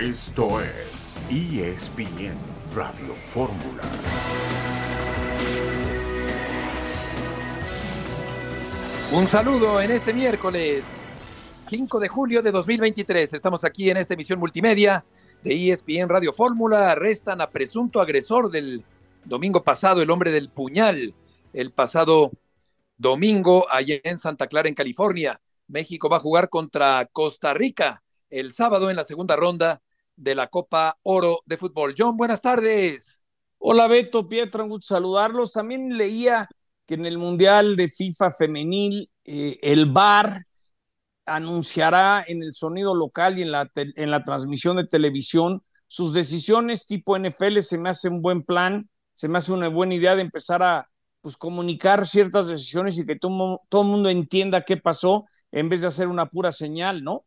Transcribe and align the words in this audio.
Esto 0.00 0.60
es 0.60 1.12
ESPN 1.28 2.36
Radio 2.72 3.16
Fórmula. 3.30 3.82
Un 9.12 9.26
saludo 9.26 9.80
en 9.80 9.90
este 9.90 10.14
miércoles 10.14 10.84
5 11.62 11.98
de 11.98 12.06
julio 12.06 12.42
de 12.42 12.52
2023. 12.52 13.34
Estamos 13.34 13.64
aquí 13.64 13.90
en 13.90 13.96
esta 13.96 14.14
emisión 14.14 14.38
multimedia 14.38 15.04
de 15.42 15.72
ESPN 15.72 16.08
Radio 16.08 16.32
Fórmula. 16.32 16.92
Arrestan 16.92 17.40
a 17.40 17.50
presunto 17.50 18.00
agresor 18.00 18.52
del 18.52 18.84
domingo 19.24 19.64
pasado, 19.64 20.00
el 20.00 20.10
hombre 20.12 20.30
del 20.30 20.48
puñal, 20.48 21.16
el 21.52 21.72
pasado 21.72 22.30
domingo 22.98 23.66
allá 23.68 23.96
en 24.04 24.18
Santa 24.18 24.46
Clara, 24.46 24.68
en 24.68 24.76
California. 24.76 25.40
México 25.66 26.08
va 26.08 26.18
a 26.18 26.20
jugar 26.20 26.48
contra 26.48 27.04
Costa 27.12 27.52
Rica 27.52 28.04
el 28.30 28.52
sábado 28.52 28.90
en 28.90 28.96
la 28.96 29.02
segunda 29.02 29.34
ronda 29.34 29.82
de 30.18 30.34
la 30.34 30.48
Copa 30.48 30.98
Oro 31.04 31.40
de 31.46 31.56
Fútbol. 31.56 31.94
John, 31.96 32.16
buenas 32.16 32.42
tardes. 32.42 33.24
Hola 33.58 33.86
Beto, 33.86 34.28
Pietra, 34.28 34.64
un 34.64 34.70
gusto 34.70 34.94
saludarlos. 34.94 35.52
También 35.52 35.96
leía 35.96 36.48
que 36.86 36.94
en 36.94 37.06
el 37.06 37.18
Mundial 37.18 37.76
de 37.76 37.88
FIFA 37.88 38.32
femenil 38.32 39.10
eh, 39.24 39.58
el 39.62 39.86
VAR 39.86 40.42
anunciará 41.24 42.24
en 42.26 42.42
el 42.42 42.52
sonido 42.52 42.94
local 42.94 43.38
y 43.38 43.42
en 43.42 43.52
la, 43.52 43.70
en 43.74 44.10
la 44.10 44.24
transmisión 44.24 44.76
de 44.76 44.86
televisión 44.86 45.62
sus 45.86 46.14
decisiones 46.14 46.86
tipo 46.86 47.16
NFL. 47.16 47.60
Se 47.60 47.78
me 47.78 47.90
hace 47.90 48.08
un 48.08 48.20
buen 48.20 48.42
plan, 48.42 48.88
se 49.12 49.28
me 49.28 49.38
hace 49.38 49.52
una 49.52 49.68
buena 49.68 49.94
idea 49.94 50.16
de 50.16 50.22
empezar 50.22 50.62
a 50.62 50.88
pues, 51.20 51.36
comunicar 51.36 52.06
ciertas 52.06 52.48
decisiones 52.48 52.98
y 52.98 53.06
que 53.06 53.16
todo, 53.16 53.62
todo 53.68 53.82
el 53.82 53.88
mundo 53.88 54.08
entienda 54.08 54.64
qué 54.64 54.76
pasó 54.76 55.26
en 55.52 55.68
vez 55.68 55.82
de 55.82 55.86
hacer 55.86 56.08
una 56.08 56.26
pura 56.26 56.50
señal, 56.50 57.04
¿no? 57.04 57.24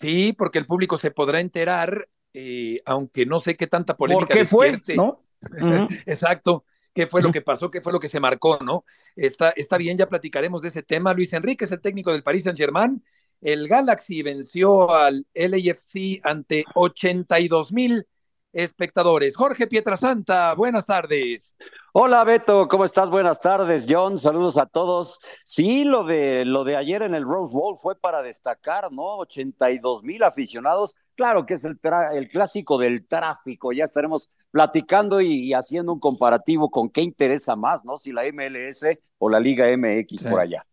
Sí, 0.00 0.32
porque 0.32 0.58
el 0.58 0.66
público 0.66 0.96
se 0.96 1.10
podrá 1.10 1.40
enterar, 1.40 2.08
eh, 2.32 2.80
aunque 2.84 3.26
no 3.26 3.40
sé 3.40 3.56
qué 3.56 3.66
tanta 3.66 3.96
polémica. 3.96 4.26
¿Por 4.26 4.36
qué 4.36 4.44
fue? 4.44 4.80
¿No? 4.94 5.24
Exacto. 6.06 6.64
¿Qué 6.94 7.06
fue 7.06 7.22
lo 7.22 7.30
que 7.30 7.42
pasó? 7.42 7.70
¿Qué 7.70 7.80
fue 7.80 7.92
lo 7.92 8.00
que 8.00 8.08
se 8.08 8.18
marcó? 8.18 8.58
¿No? 8.64 8.84
Está, 9.14 9.50
está 9.50 9.76
bien, 9.76 9.96
ya 9.96 10.08
platicaremos 10.08 10.62
de 10.62 10.68
ese 10.68 10.82
tema. 10.82 11.14
Luis 11.14 11.32
Enrique 11.32 11.64
es 11.64 11.70
el 11.70 11.80
técnico 11.80 12.12
del 12.12 12.24
Paris 12.24 12.42
Saint-Germain. 12.42 13.04
El 13.40 13.68
Galaxy 13.68 14.22
venció 14.22 14.92
al 14.92 15.24
LAFC 15.32 16.20
ante 16.24 16.64
82 16.74 17.72
mil 17.72 18.04
espectadores. 18.52 19.36
Jorge 19.36 19.66
Pietrasanta, 19.66 20.54
buenas 20.54 20.86
tardes. 20.86 21.56
Hola 21.92 22.24
Beto, 22.24 22.68
¿cómo 22.68 22.84
estás? 22.84 23.10
Buenas 23.10 23.40
tardes, 23.40 23.86
John. 23.88 24.18
Saludos 24.18 24.56
a 24.58 24.66
todos. 24.66 25.18
Sí, 25.44 25.84
lo 25.84 26.04
de 26.04 26.44
lo 26.44 26.64
de 26.64 26.76
ayer 26.76 27.02
en 27.02 27.14
el 27.14 27.24
Rose 27.24 27.52
Bowl 27.52 27.78
fue 27.78 27.98
para 27.98 28.22
destacar, 28.22 28.90
¿no? 28.92 29.18
82 29.18 30.02
mil 30.02 30.22
aficionados. 30.22 30.94
Claro 31.14 31.44
que 31.44 31.54
es 31.54 31.64
el, 31.64 31.78
el 32.12 32.28
clásico 32.28 32.78
del 32.78 33.06
tráfico. 33.06 33.72
Ya 33.72 33.84
estaremos 33.84 34.30
platicando 34.50 35.20
y, 35.20 35.52
haciendo 35.52 35.92
un 35.92 36.00
comparativo 36.00 36.70
con 36.70 36.88
qué 36.90 37.02
interesa 37.02 37.56
más, 37.56 37.84
¿no? 37.84 37.96
Si 37.96 38.12
la 38.12 38.22
MLS 38.32 38.86
o 39.18 39.28
la 39.28 39.40
Liga 39.40 39.66
MX 39.76 40.24
por 40.24 40.40
allá. 40.40 40.64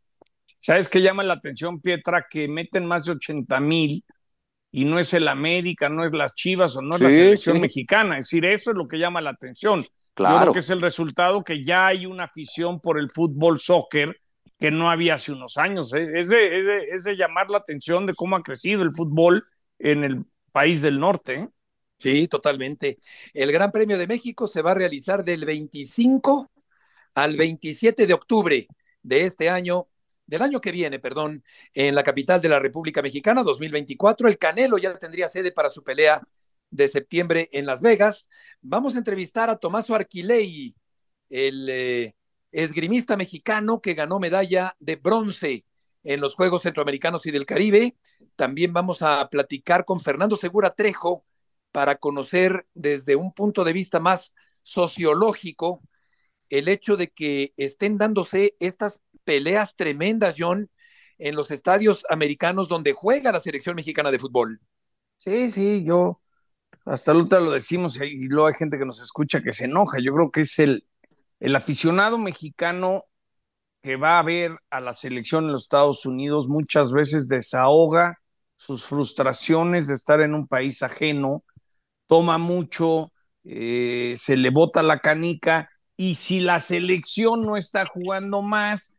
¿Sabes 0.59 0.89
qué 0.89 1.01
llama 1.01 1.23
la 1.23 1.33
atención, 1.33 1.79
Pietra? 1.79 2.25
Que 2.29 2.47
meten 2.47 2.85
más 2.85 3.05
de 3.05 3.11
80 3.11 3.59
mil 3.59 4.03
y 4.77 4.83
no 4.83 4.99
es 4.99 5.13
el 5.13 5.29
América, 5.29 5.87
no 5.87 6.05
es 6.05 6.13
las 6.13 6.35
Chivas 6.35 6.75
o 6.75 6.81
no 6.81 6.95
es 6.95 7.01
la 7.01 7.07
selección 7.07 7.61
mexicana. 7.61 8.17
Es 8.17 8.25
decir, 8.25 8.43
eso 8.43 8.71
es 8.71 8.77
lo 8.77 8.85
que 8.85 8.97
llama 8.97 9.21
la 9.21 9.29
atención. 9.29 9.85
Claro. 10.13 10.35
Yo 10.35 10.41
creo 10.41 10.53
que 10.53 10.59
es 10.59 10.69
el 10.69 10.81
resultado 10.81 11.45
que 11.45 11.63
ya 11.63 11.87
hay 11.87 12.05
una 12.05 12.25
afición 12.25 12.81
por 12.81 12.99
el 12.99 13.09
fútbol 13.09 13.57
soccer 13.57 14.19
que 14.59 14.71
no 14.71 14.91
había 14.91 15.13
hace 15.13 15.31
unos 15.31 15.55
años. 15.55 15.93
Es, 15.93 16.27
de, 16.27 16.89
es, 16.93 17.05
de, 17.05 17.15
llamar 17.15 17.49
la 17.49 17.59
atención 17.59 18.05
de 18.05 18.15
cómo 18.15 18.35
ha 18.35 18.43
crecido 18.43 18.83
el 18.83 18.91
fútbol 18.91 19.45
en 19.79 20.03
el 20.03 20.25
país 20.51 20.81
del 20.81 20.99
norte. 20.99 21.35
¿eh? 21.35 21.49
Sí, 21.97 22.27
totalmente. 22.27 22.97
El 23.33 23.53
Gran 23.53 23.71
Premio 23.71 23.97
de 23.97 24.07
México 24.07 24.45
se 24.45 24.61
va 24.61 24.71
a 24.71 24.75
realizar 24.75 25.23
del 25.23 25.45
25 25.45 26.51
al 27.13 27.37
27 27.37 28.05
de 28.05 28.13
octubre 28.13 28.67
de 29.01 29.21
este 29.23 29.49
año 29.49 29.87
del 30.27 30.41
año 30.41 30.61
que 30.61 30.71
viene, 30.71 30.99
perdón, 30.99 31.43
en 31.73 31.95
la 31.95 32.03
capital 32.03 32.41
de 32.41 32.49
la 32.49 32.59
República 32.59 33.01
Mexicana, 33.01 33.43
2024. 33.43 34.27
El 34.27 34.37
Canelo 34.37 34.77
ya 34.77 34.97
tendría 34.97 35.27
sede 35.27 35.51
para 35.51 35.69
su 35.69 35.83
pelea 35.83 36.21
de 36.69 36.87
septiembre 36.87 37.49
en 37.51 37.65
Las 37.65 37.81
Vegas. 37.81 38.27
Vamos 38.61 38.95
a 38.95 38.99
entrevistar 38.99 39.49
a 39.49 39.57
Tomaso 39.57 39.95
Arquilei, 39.95 40.75
el 41.29 41.67
eh, 41.69 42.15
esgrimista 42.51 43.17
mexicano 43.17 43.81
que 43.81 43.93
ganó 43.93 44.19
medalla 44.19 44.75
de 44.79 44.95
bronce 44.95 45.65
en 46.03 46.21
los 46.21 46.35
Juegos 46.35 46.63
Centroamericanos 46.63 47.25
y 47.25 47.31
del 47.31 47.45
Caribe. 47.45 47.95
También 48.35 48.73
vamos 48.73 49.01
a 49.01 49.27
platicar 49.29 49.85
con 49.85 49.99
Fernando 49.99 50.35
Segura 50.35 50.71
Trejo 50.73 51.25
para 51.71 51.95
conocer 51.95 52.65
desde 52.73 53.15
un 53.15 53.33
punto 53.33 53.63
de 53.63 53.73
vista 53.73 53.99
más 53.99 54.33
sociológico 54.61 55.81
el 56.49 56.67
hecho 56.67 56.95
de 56.95 57.11
que 57.11 57.53
estén 57.57 57.97
dándose 57.97 58.55
estas 58.59 59.01
peleas 59.25 59.75
tremendas, 59.75 60.35
John, 60.37 60.69
en 61.17 61.35
los 61.35 61.51
estadios 61.51 62.05
americanos 62.09 62.67
donde 62.69 62.93
juega 62.93 63.31
la 63.31 63.39
selección 63.39 63.75
mexicana 63.75 64.11
de 64.11 64.19
fútbol. 64.19 64.61
Sí, 65.17 65.49
sí, 65.49 65.83
yo 65.85 66.21
hasta 66.85 67.11
ahorita 67.11 67.39
lo 67.39 67.51
decimos 67.51 67.99
y 68.01 68.27
luego 68.27 68.47
hay 68.47 68.53
gente 68.53 68.77
que 68.77 68.85
nos 68.85 69.01
escucha 69.01 69.41
que 69.41 69.53
se 69.53 69.65
enoja. 69.65 69.99
Yo 69.99 70.13
creo 70.13 70.31
que 70.31 70.41
es 70.41 70.59
el, 70.59 70.85
el 71.39 71.55
aficionado 71.55 72.17
mexicano 72.17 73.05
que 73.81 73.97
va 73.97 74.19
a 74.19 74.23
ver 74.23 74.57
a 74.71 74.81
la 74.81 74.93
selección 74.93 75.45
en 75.45 75.51
los 75.51 75.63
Estados 75.63 76.07
Unidos 76.07 76.49
muchas 76.49 76.91
veces 76.91 77.27
desahoga 77.27 78.19
sus 78.55 78.83
frustraciones 78.83 79.87
de 79.87 79.93
estar 79.93 80.21
en 80.21 80.33
un 80.33 80.47
país 80.47 80.81
ajeno, 80.81 81.43
toma 82.07 82.39
mucho, 82.39 83.11
eh, 83.43 84.15
se 84.17 84.37
le 84.37 84.49
bota 84.49 84.81
la 84.81 84.99
canica 85.01 85.69
y 85.97 86.15
si 86.15 86.39
la 86.39 86.59
selección 86.59 87.41
no 87.41 87.57
está 87.57 87.85
jugando 87.85 88.41
más, 88.41 88.94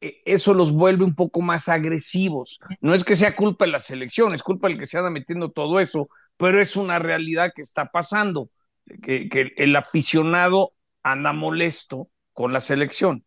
eso 0.00 0.54
los 0.54 0.72
vuelve 0.72 1.04
un 1.04 1.14
poco 1.14 1.42
más 1.42 1.68
agresivos. 1.68 2.58
No 2.80 2.94
es 2.94 3.04
que 3.04 3.16
sea 3.16 3.36
culpa 3.36 3.66
de 3.66 3.72
la 3.72 3.80
selección, 3.80 4.34
es 4.34 4.42
culpa 4.42 4.68
del 4.68 4.78
que 4.78 4.86
se 4.86 4.98
anda 4.98 5.10
metiendo 5.10 5.50
todo 5.50 5.80
eso, 5.80 6.08
pero 6.36 6.60
es 6.60 6.76
una 6.76 6.98
realidad 6.98 7.52
que 7.54 7.62
está 7.62 7.90
pasando, 7.90 8.50
que, 9.02 9.28
el 9.56 9.76
aficionado 9.76 10.72
anda 11.02 11.32
molesto 11.32 12.08
con 12.32 12.52
la 12.52 12.60
selección. 12.60 13.24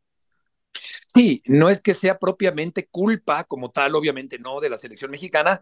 Sí, 1.13 1.43
no 1.45 1.69
es 1.69 1.79
que 1.79 1.93
sea 1.93 2.17
propiamente 2.17 2.87
culpa 2.87 3.43
como 3.43 3.69
tal, 3.69 3.93
obviamente 3.93 4.39
no, 4.39 4.59
de 4.59 4.71
la 4.71 4.77
selección 4.77 5.11
mexicana. 5.11 5.61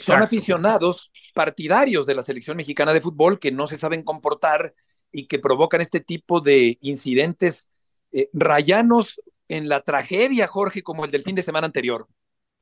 Son 0.00 0.22
aficionados 0.22 1.10
partidarios 1.34 2.06
de 2.06 2.14
la 2.14 2.22
selección 2.22 2.56
mexicana 2.56 2.92
de 2.92 3.00
fútbol 3.00 3.40
que 3.40 3.50
no 3.50 3.66
se 3.66 3.76
saben 3.76 4.04
comportar 4.04 4.72
y 5.10 5.26
que 5.26 5.40
provocan 5.40 5.80
este 5.80 5.98
tipo 5.98 6.40
de 6.40 6.78
incidentes 6.80 7.68
eh, 8.12 8.30
rayanos 8.32 9.20
en 9.56 9.68
la 9.68 9.80
tragedia, 9.82 10.46
Jorge, 10.46 10.82
como 10.82 11.04
el 11.04 11.10
del 11.10 11.22
fin 11.22 11.34
de 11.34 11.42
semana 11.42 11.66
anterior. 11.66 12.06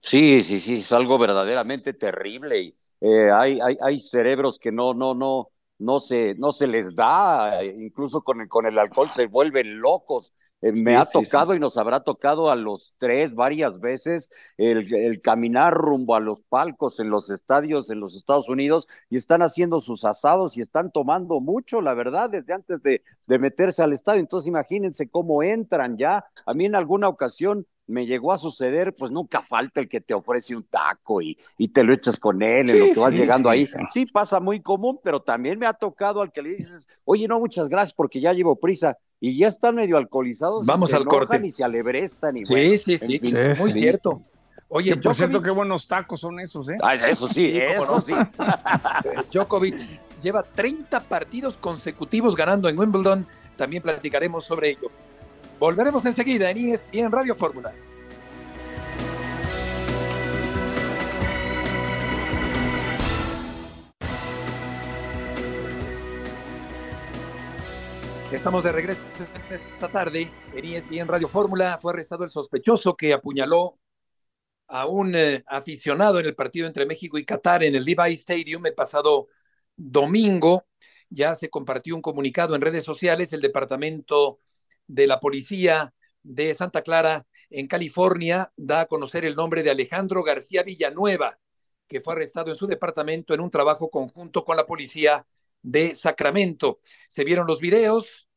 Sí, 0.02 0.42
sí, 0.42 0.58
sí, 0.60 0.76
es 0.76 0.92
algo 0.92 1.18
verdaderamente 1.18 1.92
terrible. 1.92 2.60
Y, 2.60 2.76
eh, 3.00 3.30
hay, 3.30 3.60
hay, 3.60 3.76
hay 3.80 4.00
cerebros 4.00 4.58
que 4.58 4.72
no, 4.72 4.94
no, 4.94 5.14
no, 5.14 5.50
no 5.78 6.00
se, 6.00 6.34
no 6.36 6.52
se 6.52 6.66
les 6.66 6.94
da, 6.94 7.62
incluso 7.64 8.22
con 8.22 8.40
el, 8.40 8.48
con 8.48 8.66
el 8.66 8.78
alcohol 8.78 9.08
se 9.10 9.26
vuelven 9.26 9.80
locos. 9.80 10.32
Eh, 10.62 10.72
me 10.72 10.96
ha 10.96 11.06
tocado 11.06 11.54
y 11.54 11.58
nos 11.58 11.76
habrá 11.78 12.00
tocado 12.00 12.50
a 12.50 12.56
los 12.56 12.94
tres 12.98 13.34
varias 13.34 13.80
veces 13.80 14.30
el, 14.58 15.20
caminar 15.22 15.72
rumbo 15.74 16.14
a 16.14 16.20
los 16.20 16.42
palcos 16.42 17.00
en 17.00 17.08
los 17.08 17.30
estadios 17.30 17.88
en 17.90 18.00
los 18.00 18.14
Estados 18.14 18.48
Unidos 18.48 18.86
y 19.08 19.16
están 19.16 19.40
haciendo 19.42 19.80
sus 19.80 20.04
asados 20.04 20.56
y 20.56 20.60
están 20.60 20.90
tomando 20.90 21.40
mucho, 21.40 21.80
la 21.80 21.94
verdad, 21.94 22.28
desde 22.28 22.52
antes 22.52 22.82
de, 22.82 23.02
de 23.26 23.38
meterse 23.38 23.82
al 23.82 23.92
estadio. 23.92 24.20
Entonces 24.20 24.48
imagínense 24.48 25.08
cómo 25.08 25.42
entran 25.42 25.96
ya. 25.96 26.26
A 26.44 26.54
mí 26.54 26.66
en 26.66 26.74
alguna 26.74 27.08
ocasión 27.08 27.66
me 27.90 28.06
llegó 28.06 28.32
a 28.32 28.38
suceder, 28.38 28.94
pues 28.94 29.10
nunca 29.10 29.42
falta 29.42 29.80
el 29.80 29.88
que 29.88 30.00
te 30.00 30.14
ofrece 30.14 30.54
un 30.54 30.64
taco 30.64 31.20
y, 31.20 31.36
y 31.58 31.68
te 31.68 31.82
lo 31.82 31.92
echas 31.92 32.18
con 32.18 32.42
él 32.42 32.70
en 32.70 32.78
lo 32.88 32.94
que 32.94 33.00
vas 33.00 33.12
llegando 33.12 33.50
ahí. 33.50 33.66
Sí, 33.92 34.06
pasa 34.06 34.40
muy 34.40 34.60
común, 34.60 35.00
pero 35.02 35.20
también 35.20 35.58
me 35.58 35.66
ha 35.66 35.74
tocado 35.74 36.22
al 36.22 36.32
que 36.32 36.42
le 36.42 36.50
dices, 36.50 36.88
oye, 37.04 37.26
no, 37.28 37.38
muchas 37.38 37.68
gracias 37.68 37.92
porque 37.94 38.20
ya 38.20 38.32
llevo 38.32 38.56
prisa 38.56 38.96
y 39.18 39.36
ya 39.36 39.48
están 39.48 39.74
medio 39.74 39.96
alcoholizados. 39.96 40.64
Vamos 40.64 40.92
al 40.92 41.04
corte. 41.04 41.38
Ni 41.38 41.50
se 41.50 41.64
alebrestan. 41.64 42.36
Y 42.36 42.44
sí, 42.44 42.78
sí, 42.78 42.96
sí, 42.96 43.20
muy 43.60 43.72
cierto. 43.72 44.22
Oye, 44.68 44.96
por 44.96 45.14
cierto, 45.16 45.42
qué 45.42 45.50
buenos 45.50 45.88
tacos 45.88 46.20
son 46.20 46.38
esos, 46.38 46.68
¿eh? 46.68 46.78
eso 47.08 47.28
sí, 47.28 47.50
eso 47.52 48.00
sí. 48.00 48.14
Djokovic 49.32 49.76
lleva 50.22 50.44
30 50.44 51.00
partidos 51.00 51.54
consecutivos 51.54 52.36
ganando 52.36 52.68
en 52.68 52.78
Wimbledon. 52.78 53.26
También 53.56 53.82
platicaremos 53.82 54.44
sobre 54.44 54.70
ello. 54.70 54.90
Volveremos 55.60 56.06
enseguida 56.06 56.50
en 56.50 56.56
ESPN 56.56 57.12
Radio 57.12 57.34
Fórmula. 57.34 57.74
Estamos 68.32 68.64
de 68.64 68.72
regreso 68.72 69.02
esta 69.50 69.88
tarde 69.88 70.32
en 70.54 70.64
ESPN 70.64 71.06
Radio 71.06 71.28
Fórmula. 71.28 71.78
Fue 71.78 71.92
arrestado 71.92 72.24
el 72.24 72.30
sospechoso 72.30 72.96
que 72.96 73.12
apuñaló 73.12 73.78
a 74.66 74.86
un 74.86 75.14
eh, 75.14 75.44
aficionado 75.46 76.20
en 76.20 76.24
el 76.24 76.34
partido 76.34 76.68
entre 76.68 76.86
México 76.86 77.18
y 77.18 77.26
Qatar 77.26 77.62
en 77.64 77.74
el 77.74 77.84
Levi 77.84 78.14
Stadium 78.14 78.64
el 78.64 78.72
pasado 78.72 79.28
domingo. 79.76 80.64
Ya 81.10 81.34
se 81.34 81.50
compartió 81.50 81.94
un 81.94 82.00
comunicado 82.00 82.54
en 82.54 82.62
redes 82.62 82.82
sociales. 82.82 83.34
El 83.34 83.42
Departamento 83.42 84.38
de 84.90 85.06
la 85.06 85.20
Policía 85.20 85.94
de 86.22 86.52
Santa 86.54 86.82
Clara 86.82 87.26
en 87.48 87.66
California 87.66 88.52
da 88.56 88.82
a 88.82 88.86
conocer 88.86 89.24
el 89.24 89.34
nombre 89.36 89.62
de 89.62 89.70
Alejandro 89.70 90.22
García 90.22 90.62
Villanueva, 90.62 91.38
que 91.88 92.00
fue 92.00 92.14
arrestado 92.14 92.50
en 92.50 92.56
su 92.56 92.66
departamento 92.66 93.34
en 93.34 93.40
un 93.40 93.50
trabajo 93.50 93.90
conjunto 93.90 94.44
con 94.44 94.56
la 94.56 94.66
policía 94.66 95.26
de 95.62 95.94
Sacramento. 95.94 96.80
Se 97.08 97.24
vieron 97.24 97.46
los 97.46 97.60
videos, 97.60 98.28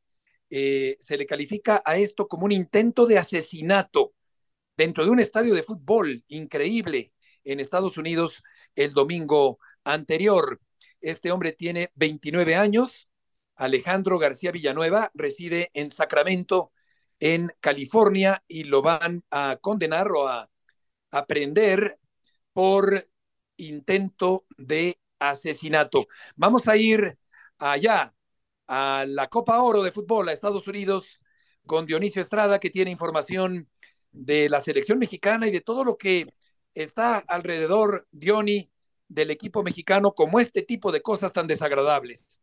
eh, 0.50 0.98
se 1.00 1.18
le 1.18 1.26
califica 1.26 1.82
a 1.86 1.98
esto 1.98 2.28
como 2.28 2.46
un 2.46 2.52
intento 2.52 3.06
de 3.06 3.18
asesinato 3.18 4.14
dentro 4.78 5.06
de 5.06 5.12
un 5.12 5.20
estadio 5.20 5.54
de 5.54 5.64
fútbol 5.64 6.24
increíble 6.28 7.14
en 7.44 7.60
Estados 7.60 7.98
Unidos 7.98 8.44
el 8.76 8.94
domingo 8.94 9.60
anterior. 9.84 10.60
Este 11.02 11.32
hombre 11.32 11.52
tiene 11.52 11.92
29 11.96 12.56
años. 12.56 13.10
Alejandro 13.56 14.20
García 14.20 14.52
Villanueva 14.52 15.12
reside 15.14 15.70
en 15.74 15.90
Sacramento, 15.90 16.72
en 17.20 17.52
California, 17.60 18.44
y 18.48 18.66
lo 18.66 18.82
van 18.82 19.24
a 19.32 19.58
condenar 19.62 20.12
o 20.12 20.28
a, 20.28 20.50
aprender 21.14 22.00
por 22.54 23.08
intento 23.58 24.46
de 24.58 25.00
asesinato. 25.20 26.08
Vamos 26.36 26.68
a 26.68 26.76
ir 26.76 27.18
allá 27.60 28.14
a 28.68 29.06
la 29.08 29.28
Copa 29.28 29.62
Oro 29.62 29.84
de 29.84 29.92
Fútbol 29.92 30.28
a 30.28 30.34
Estados 30.34 30.68
Unidos 30.68 31.20
con 31.66 31.86
Dionisio 31.86 32.22
Estrada, 32.22 32.60
que 32.60 32.70
tiene 32.70 32.92
información 32.92 33.70
de 34.12 34.50
la 34.50 34.62
selección 34.62 35.00
mexicana 35.00 35.48
y 35.48 35.52
de 35.52 35.62
todo 35.62 35.84
lo 35.84 35.98
que 35.98 36.28
está 36.74 37.20
alrededor, 37.20 38.08
Diony, 38.12 38.72
del 39.08 39.32
equipo 39.32 39.64
mexicano, 39.64 40.14
como 40.14 40.40
este 40.40 40.64
tipo 40.64 40.92
de 40.92 41.02
cosas 41.02 41.32
tan 41.32 41.48
desagradables. 41.48 42.42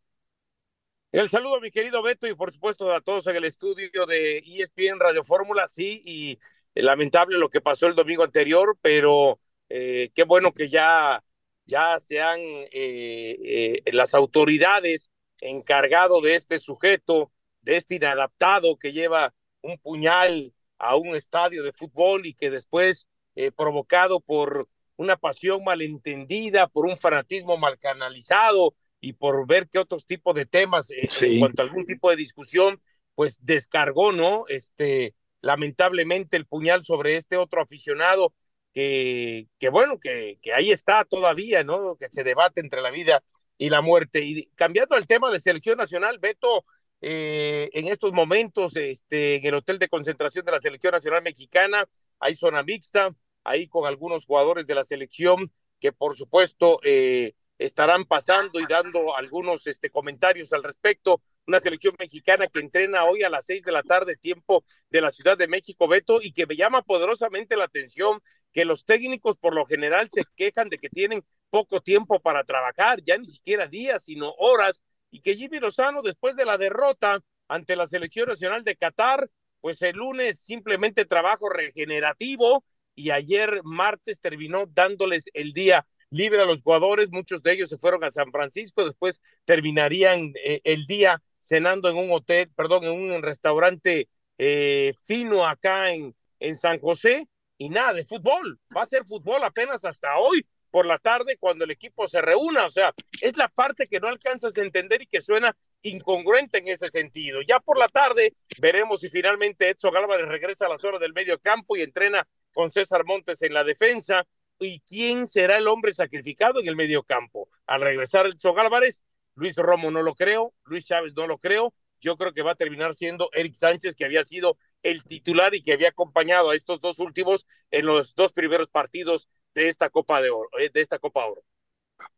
El 1.11 1.27
saludo, 1.27 1.59
mi 1.59 1.71
querido 1.71 2.01
Beto, 2.01 2.25
y 2.25 2.35
por 2.35 2.53
supuesto 2.53 2.93
a 2.93 3.01
todos 3.01 3.27
en 3.27 3.35
el 3.35 3.43
estudio 3.43 4.05
de 4.05 4.37
ESPN 4.37 4.97
Radio 4.97 5.25
Fórmula, 5.25 5.67
sí, 5.67 6.01
y 6.05 6.39
lamentable 6.73 7.37
lo 7.37 7.49
que 7.49 7.59
pasó 7.59 7.87
el 7.87 7.95
domingo 7.95 8.23
anterior, 8.23 8.77
pero 8.81 9.37
eh, 9.67 10.09
qué 10.15 10.23
bueno 10.23 10.53
que 10.53 10.69
ya, 10.69 11.21
ya 11.65 11.99
se 11.99 12.21
han 12.21 12.39
eh, 12.39 13.81
eh, 13.83 13.91
las 13.91 14.13
autoridades 14.13 15.11
encargado 15.41 16.21
de 16.21 16.35
este 16.35 16.59
sujeto, 16.59 17.29
de 17.61 17.75
este 17.75 17.95
inadaptado 17.95 18.77
que 18.77 18.93
lleva 18.93 19.33
un 19.61 19.77
puñal 19.79 20.53
a 20.77 20.95
un 20.95 21.15
estadio 21.17 21.61
de 21.63 21.73
fútbol 21.73 22.25
y 22.25 22.33
que 22.33 22.49
después, 22.49 23.05
eh, 23.35 23.51
provocado 23.51 24.21
por 24.21 24.69
una 24.95 25.17
pasión 25.17 25.61
malentendida, 25.65 26.67
por 26.67 26.85
un 26.85 26.97
fanatismo 26.97 27.57
mal 27.57 27.77
canalizado 27.79 28.75
y 29.01 29.13
por 29.13 29.45
ver 29.47 29.67
qué 29.69 29.79
otros 29.79 30.05
tipos 30.05 30.35
de 30.35 30.45
temas 30.45 30.89
eh, 30.91 31.07
en 31.21 31.39
cuanto 31.39 31.61
a 31.61 31.65
algún 31.65 31.85
tipo 31.85 32.09
de 32.09 32.15
discusión, 32.15 32.81
pues 33.15 33.43
descargó, 33.43 34.11
¿no? 34.11 34.45
Este, 34.47 35.15
lamentablemente 35.41 36.37
el 36.37 36.45
puñal 36.45 36.83
sobre 36.83 37.17
este 37.17 37.35
otro 37.35 37.61
aficionado 37.61 38.33
que, 38.73 39.47
que 39.59 39.69
bueno, 39.69 39.99
que, 39.99 40.37
que 40.41 40.53
ahí 40.53 40.71
está 40.71 41.03
todavía, 41.03 41.63
¿no? 41.63 41.97
Que 41.97 42.07
se 42.07 42.23
debate 42.23 42.61
entre 42.61 42.81
la 42.81 42.91
vida 42.91 43.23
y 43.57 43.69
la 43.69 43.81
muerte. 43.81 44.21
Y 44.23 44.45
cambiando 44.55 44.95
el 44.95 45.07
tema 45.07 45.31
de 45.31 45.39
selección 45.39 45.77
nacional, 45.77 46.19
Beto, 46.19 46.63
eh, 47.01 47.69
en 47.73 47.87
estos 47.87 48.13
momentos 48.13 48.75
este, 48.75 49.37
en 49.37 49.45
el 49.47 49.55
hotel 49.55 49.79
de 49.79 49.89
concentración 49.89 50.45
de 50.45 50.51
la 50.51 50.59
Selección 50.59 50.91
Nacional 50.93 51.23
Mexicana. 51.23 51.87
Hay 52.19 52.35
zona 52.35 52.61
mixta, 52.61 53.15
ahí 53.43 53.67
con 53.67 53.87
algunos 53.87 54.25
jugadores 54.25 54.67
de 54.67 54.75
la 54.75 54.83
selección 54.83 55.51
que 55.79 55.91
por 55.91 56.15
supuesto 56.15 56.79
eh, 56.83 57.33
estarán 57.61 58.05
pasando 58.05 58.59
y 58.59 58.65
dando 58.65 59.15
algunos 59.15 59.67
este, 59.67 59.89
comentarios 59.89 60.51
al 60.51 60.63
respecto. 60.63 61.21
Una 61.45 61.59
selección 61.59 61.95
mexicana 61.99 62.47
que 62.47 62.59
entrena 62.59 63.05
hoy 63.05 63.23
a 63.23 63.29
las 63.29 63.45
seis 63.45 63.63
de 63.63 63.71
la 63.71 63.83
tarde, 63.83 64.15
tiempo 64.15 64.63
de 64.89 65.01
la 65.01 65.11
Ciudad 65.11 65.37
de 65.37 65.47
México, 65.47 65.87
Beto, 65.87 66.21
y 66.21 66.33
que 66.33 66.47
me 66.47 66.55
llama 66.55 66.81
poderosamente 66.81 67.55
la 67.55 67.65
atención 67.65 68.21
que 68.51 68.65
los 68.65 68.85
técnicos 68.85 69.37
por 69.37 69.53
lo 69.53 69.65
general 69.65 70.09
se 70.11 70.23
quejan 70.35 70.69
de 70.69 70.77
que 70.77 70.89
tienen 70.89 71.23
poco 71.49 71.81
tiempo 71.81 72.19
para 72.19 72.43
trabajar, 72.43 73.01
ya 73.03 73.17
ni 73.17 73.25
siquiera 73.25 73.67
días, 73.67 74.05
sino 74.05 74.31
horas 74.37 74.81
y 75.11 75.21
que 75.21 75.35
Jimmy 75.35 75.59
Lozano, 75.59 76.01
después 76.01 76.35
de 76.35 76.45
la 76.45 76.57
derrota 76.57 77.21
ante 77.47 77.75
la 77.75 77.85
selección 77.85 78.29
nacional 78.29 78.63
de 78.63 78.75
Qatar, 78.75 79.29
pues 79.59 79.81
el 79.81 79.97
lunes 79.97 80.39
simplemente 80.39 81.05
trabajo 81.05 81.49
regenerativo 81.49 82.63
y 82.95 83.11
ayer 83.11 83.61
martes 83.63 84.19
terminó 84.19 84.65
dándoles 84.65 85.29
el 85.33 85.53
día 85.53 85.85
libre 86.11 86.41
a 86.41 86.45
los 86.45 86.61
jugadores, 86.61 87.11
muchos 87.11 87.41
de 87.41 87.53
ellos 87.53 87.69
se 87.69 87.77
fueron 87.77 88.03
a 88.03 88.11
San 88.11 88.31
Francisco, 88.31 88.85
después 88.85 89.21
terminarían 89.45 90.33
eh, 90.45 90.61
el 90.63 90.85
día 90.85 91.21
cenando 91.39 91.89
en 91.89 91.97
un 91.97 92.11
hotel, 92.11 92.51
perdón, 92.55 92.83
en 92.83 92.91
un 92.91 93.21
restaurante 93.21 94.07
eh, 94.37 94.93
fino 95.05 95.47
acá 95.47 95.91
en, 95.91 96.15
en 96.39 96.55
San 96.55 96.79
José 96.79 97.27
y 97.57 97.69
nada 97.69 97.93
de 97.93 98.05
fútbol, 98.05 98.59
va 98.75 98.83
a 98.83 98.85
ser 98.85 99.05
fútbol 99.05 99.43
apenas 99.43 99.83
hasta 99.85 100.17
hoy, 100.19 100.45
por 100.71 100.85
la 100.85 100.97
tarde 100.97 101.37
cuando 101.37 101.65
el 101.65 101.71
equipo 101.71 102.07
se 102.07 102.21
reúna. 102.21 102.65
O 102.65 102.71
sea, 102.71 102.93
es 103.21 103.37
la 103.37 103.49
parte 103.49 103.87
que 103.87 103.99
no 103.99 104.07
alcanzas 104.07 104.57
a 104.57 104.61
entender 104.61 105.03
y 105.03 105.07
que 105.07 105.21
suena 105.21 105.55
incongruente 105.83 106.59
en 106.59 106.69
ese 106.69 106.89
sentido. 106.89 107.41
Ya 107.47 107.59
por 107.59 107.77
la 107.77 107.87
tarde 107.89 108.33
veremos 108.59 109.01
si 109.01 109.09
finalmente 109.09 109.69
Edson 109.69 109.95
Álvarez 109.95 110.27
regresa 110.27 110.65
a 110.65 110.69
la 110.69 110.79
zona 110.79 110.97
del 110.97 111.13
medio 111.13 111.39
campo 111.39 111.75
y 111.75 111.81
entrena 111.81 112.27
con 112.53 112.71
César 112.71 113.03
Montes 113.05 113.41
en 113.41 113.53
la 113.53 113.63
defensa. 113.63 114.25
¿Y 114.63 114.81
quién 114.81 115.27
será 115.27 115.57
el 115.57 115.67
hombre 115.67 115.91
sacrificado 115.91 116.59
en 116.59 116.67
el 116.67 116.75
medio 116.75 117.01
campo? 117.01 117.49
Al 117.65 117.81
regresar 117.81 118.27
Edson 118.27 118.59
Álvarez, 118.59 119.03
Luis 119.33 119.55
Romo 119.55 119.89
no 119.89 120.03
lo 120.03 120.13
creo, 120.13 120.53
Luis 120.65 120.85
Chávez 120.85 121.13
no 121.15 121.25
lo 121.25 121.39
creo. 121.39 121.73
Yo 121.99 122.15
creo 122.15 122.31
que 122.31 122.43
va 122.43 122.51
a 122.51 122.55
terminar 122.55 122.93
siendo 122.93 123.29
Eric 123.33 123.55
Sánchez, 123.55 123.95
que 123.95 124.05
había 124.05 124.23
sido 124.23 124.57
el 124.83 125.03
titular 125.03 125.55
y 125.55 125.63
que 125.63 125.73
había 125.73 125.89
acompañado 125.89 126.51
a 126.51 126.55
estos 126.55 126.79
dos 126.79 126.99
últimos 126.99 127.47
en 127.71 127.87
los 127.87 128.13
dos 128.13 128.33
primeros 128.33 128.67
partidos 128.67 129.29
de 129.55 129.67
esta 129.67 129.89
Copa 129.89 130.21
de 130.21 130.29
Oro, 130.29 130.49
eh, 130.59 130.69
de 130.71 130.81
esta 130.81 130.99
Copa 130.99 131.25
Oro. 131.25 131.43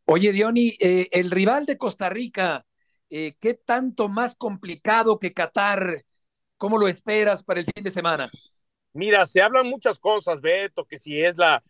Oye, 0.04 0.32
Diony, 0.32 0.76
eh, 0.80 1.08
el 1.12 1.30
rival 1.30 1.64
de 1.64 1.78
Costa 1.78 2.10
Rica, 2.10 2.66
eh, 3.08 3.34
¿qué 3.40 3.54
tanto 3.54 4.08
más 4.08 4.34
complicado 4.34 5.18
que 5.18 5.32
Qatar? 5.32 6.04
¿Cómo 6.58 6.76
lo 6.76 6.88
esperas 6.88 7.42
para 7.42 7.60
el 7.60 7.66
fin 7.66 7.84
de 7.84 7.90
semana? 7.90 8.30
Mira, 8.92 9.26
se 9.26 9.40
hablan 9.42 9.66
muchas 9.66 9.98
cosas, 9.98 10.40
Beto, 10.40 10.84
que 10.84 10.98
si 10.98 11.22
es 11.22 11.36
la 11.36 11.62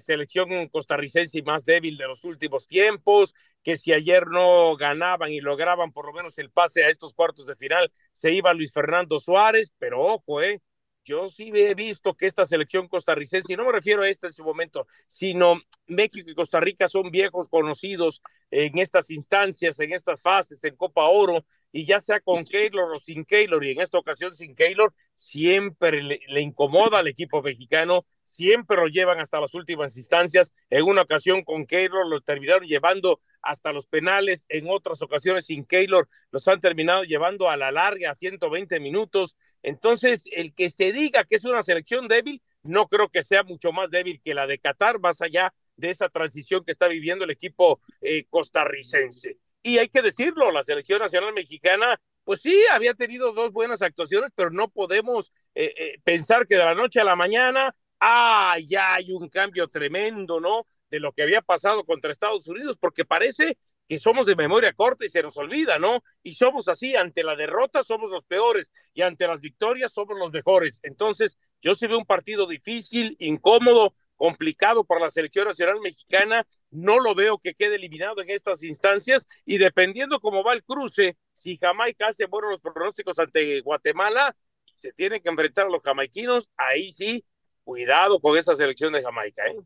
selección 0.00 0.68
costarricense 0.68 1.42
más 1.42 1.64
débil 1.64 1.96
de 1.96 2.06
los 2.08 2.24
últimos 2.24 2.66
tiempos, 2.66 3.34
que 3.62 3.76
si 3.76 3.92
ayer 3.92 4.26
no 4.26 4.76
ganaban 4.76 5.30
y 5.30 5.40
lograban 5.40 5.92
por 5.92 6.06
lo 6.06 6.12
menos 6.12 6.38
el 6.38 6.50
pase 6.50 6.84
a 6.84 6.88
estos 6.90 7.14
cuartos 7.14 7.46
de 7.46 7.56
final, 7.56 7.92
se 8.12 8.32
iba 8.32 8.54
Luis 8.54 8.72
Fernando 8.72 9.18
Suárez, 9.20 9.72
pero 9.78 10.00
ojo, 10.00 10.42
eh, 10.42 10.60
yo 11.04 11.28
sí 11.28 11.50
he 11.54 11.74
visto 11.74 12.14
que 12.14 12.26
esta 12.26 12.44
selección 12.44 12.88
costarricense, 12.88 13.52
y 13.52 13.56
no 13.56 13.64
me 13.64 13.72
refiero 13.72 14.02
a 14.02 14.08
esta 14.08 14.26
en 14.26 14.32
su 14.32 14.44
momento, 14.44 14.86
sino 15.08 15.60
México 15.86 16.30
y 16.30 16.34
Costa 16.34 16.60
Rica 16.60 16.88
son 16.88 17.10
viejos 17.10 17.48
conocidos 17.48 18.22
en 18.50 18.78
estas 18.78 19.10
instancias, 19.10 19.78
en 19.80 19.92
estas 19.92 20.20
fases, 20.20 20.62
en 20.64 20.76
Copa 20.76 21.08
Oro, 21.08 21.44
y 21.72 21.84
ya 21.84 22.00
sea 22.00 22.20
con 22.20 22.44
Keylor 22.44 22.90
o 22.90 23.00
sin 23.00 23.24
Keylor, 23.24 23.64
y 23.64 23.70
en 23.70 23.80
esta 23.80 23.98
ocasión 23.98 24.34
sin 24.34 24.54
Keylor, 24.54 24.92
siempre 25.14 26.02
le, 26.02 26.20
le, 26.26 26.40
incomoda 26.40 26.98
al 26.98 27.06
equipo 27.06 27.42
mexicano, 27.42 28.04
siempre 28.24 28.76
lo 28.76 28.88
llevan 28.88 29.20
hasta 29.20 29.40
las 29.40 29.54
últimas 29.54 29.96
instancias. 29.96 30.52
En 30.68 30.84
una 30.84 31.02
ocasión 31.02 31.44
con 31.44 31.66
Keylor 31.66 32.06
lo 32.06 32.20
terminaron 32.20 32.66
llevando 32.66 33.20
hasta 33.42 33.72
los 33.72 33.86
penales, 33.86 34.46
en 34.48 34.66
otras 34.68 35.00
ocasiones 35.02 35.46
sin 35.46 35.64
Keylor 35.64 36.08
los 36.30 36.46
han 36.48 36.60
terminado 36.60 37.04
llevando 37.04 37.48
a 37.48 37.56
la 37.56 37.70
larga 37.70 38.10
a 38.10 38.14
120 38.14 38.80
minutos. 38.80 39.36
Entonces, 39.62 40.24
el 40.32 40.54
que 40.54 40.70
se 40.70 40.92
diga 40.92 41.24
que 41.24 41.36
es 41.36 41.44
una 41.44 41.62
selección 41.62 42.08
débil, 42.08 42.42
no 42.62 42.88
creo 42.88 43.08
que 43.08 43.24
sea 43.24 43.42
mucho 43.42 43.72
más 43.72 43.90
débil 43.90 44.20
que 44.22 44.34
la 44.34 44.46
de 44.46 44.58
Qatar, 44.58 45.00
más 45.00 45.20
allá 45.22 45.54
de 45.76 45.90
esa 45.90 46.08
transición 46.08 46.64
que 46.64 46.72
está 46.72 46.88
viviendo 46.88 47.24
el 47.24 47.30
equipo 47.30 47.80
eh, 48.00 48.24
costarricense. 48.28 49.38
Y 49.62 49.78
hay 49.78 49.88
que 49.88 50.02
decirlo, 50.02 50.50
la 50.50 50.64
selección 50.64 51.00
nacional 51.00 51.32
mexicana, 51.34 52.00
pues 52.24 52.42
sí, 52.42 52.54
había 52.72 52.94
tenido 52.94 53.32
dos 53.32 53.52
buenas 53.52 53.82
actuaciones, 53.82 54.30
pero 54.34 54.50
no 54.50 54.68
podemos 54.68 55.32
eh, 55.54 55.74
eh, 55.76 55.98
pensar 56.04 56.46
que 56.46 56.56
de 56.56 56.64
la 56.64 56.74
noche 56.74 57.00
a 57.00 57.04
la 57.04 57.16
mañana, 57.16 57.74
ah, 57.98 58.56
ya 58.66 58.94
hay 58.94 59.12
un 59.12 59.28
cambio 59.28 59.66
tremendo, 59.68 60.40
¿no? 60.40 60.66
De 60.90 61.00
lo 61.00 61.12
que 61.12 61.22
había 61.22 61.42
pasado 61.42 61.84
contra 61.84 62.10
Estados 62.10 62.46
Unidos, 62.46 62.76
porque 62.80 63.04
parece 63.04 63.58
que 63.90 63.98
somos 63.98 64.24
de 64.24 64.36
memoria 64.36 64.72
corta 64.72 65.04
y 65.04 65.08
se 65.08 65.20
nos 65.20 65.36
olvida, 65.36 65.80
¿no? 65.80 66.04
Y 66.22 66.34
somos 66.34 66.68
así, 66.68 66.94
ante 66.94 67.24
la 67.24 67.34
derrota 67.34 67.82
somos 67.82 68.08
los 68.08 68.22
peores 68.22 68.70
y 68.94 69.02
ante 69.02 69.26
las 69.26 69.40
victorias 69.40 69.92
somos 69.92 70.16
los 70.16 70.30
mejores. 70.30 70.78
Entonces, 70.84 71.36
yo 71.60 71.74
sí 71.74 71.88
veo 71.88 71.98
un 71.98 72.06
partido 72.06 72.46
difícil, 72.46 73.16
incómodo, 73.18 73.96
complicado 74.14 74.84
para 74.84 75.00
la 75.00 75.10
selección 75.10 75.48
nacional 75.48 75.80
mexicana. 75.80 76.46
No 76.70 77.00
lo 77.00 77.16
veo 77.16 77.38
que 77.38 77.54
quede 77.54 77.74
eliminado 77.74 78.22
en 78.22 78.30
estas 78.30 78.62
instancias 78.62 79.26
y 79.44 79.58
dependiendo 79.58 80.20
cómo 80.20 80.44
va 80.44 80.52
el 80.52 80.62
cruce, 80.62 81.16
si 81.34 81.56
Jamaica 81.56 82.06
hace 82.06 82.26
buenos 82.26 82.52
los 82.52 82.60
pronósticos 82.60 83.18
ante 83.18 83.60
Guatemala, 83.60 84.36
se 84.72 84.92
tiene 84.92 85.20
que 85.20 85.30
enfrentar 85.30 85.66
a 85.66 85.70
los 85.70 85.82
jamaiquinos, 85.82 86.48
ahí 86.56 86.92
sí 86.92 87.24
cuidado 87.64 88.20
con 88.20 88.38
esta 88.38 88.54
selección 88.54 88.92
de 88.92 89.02
Jamaica. 89.02 89.42
¿eh? 89.48 89.58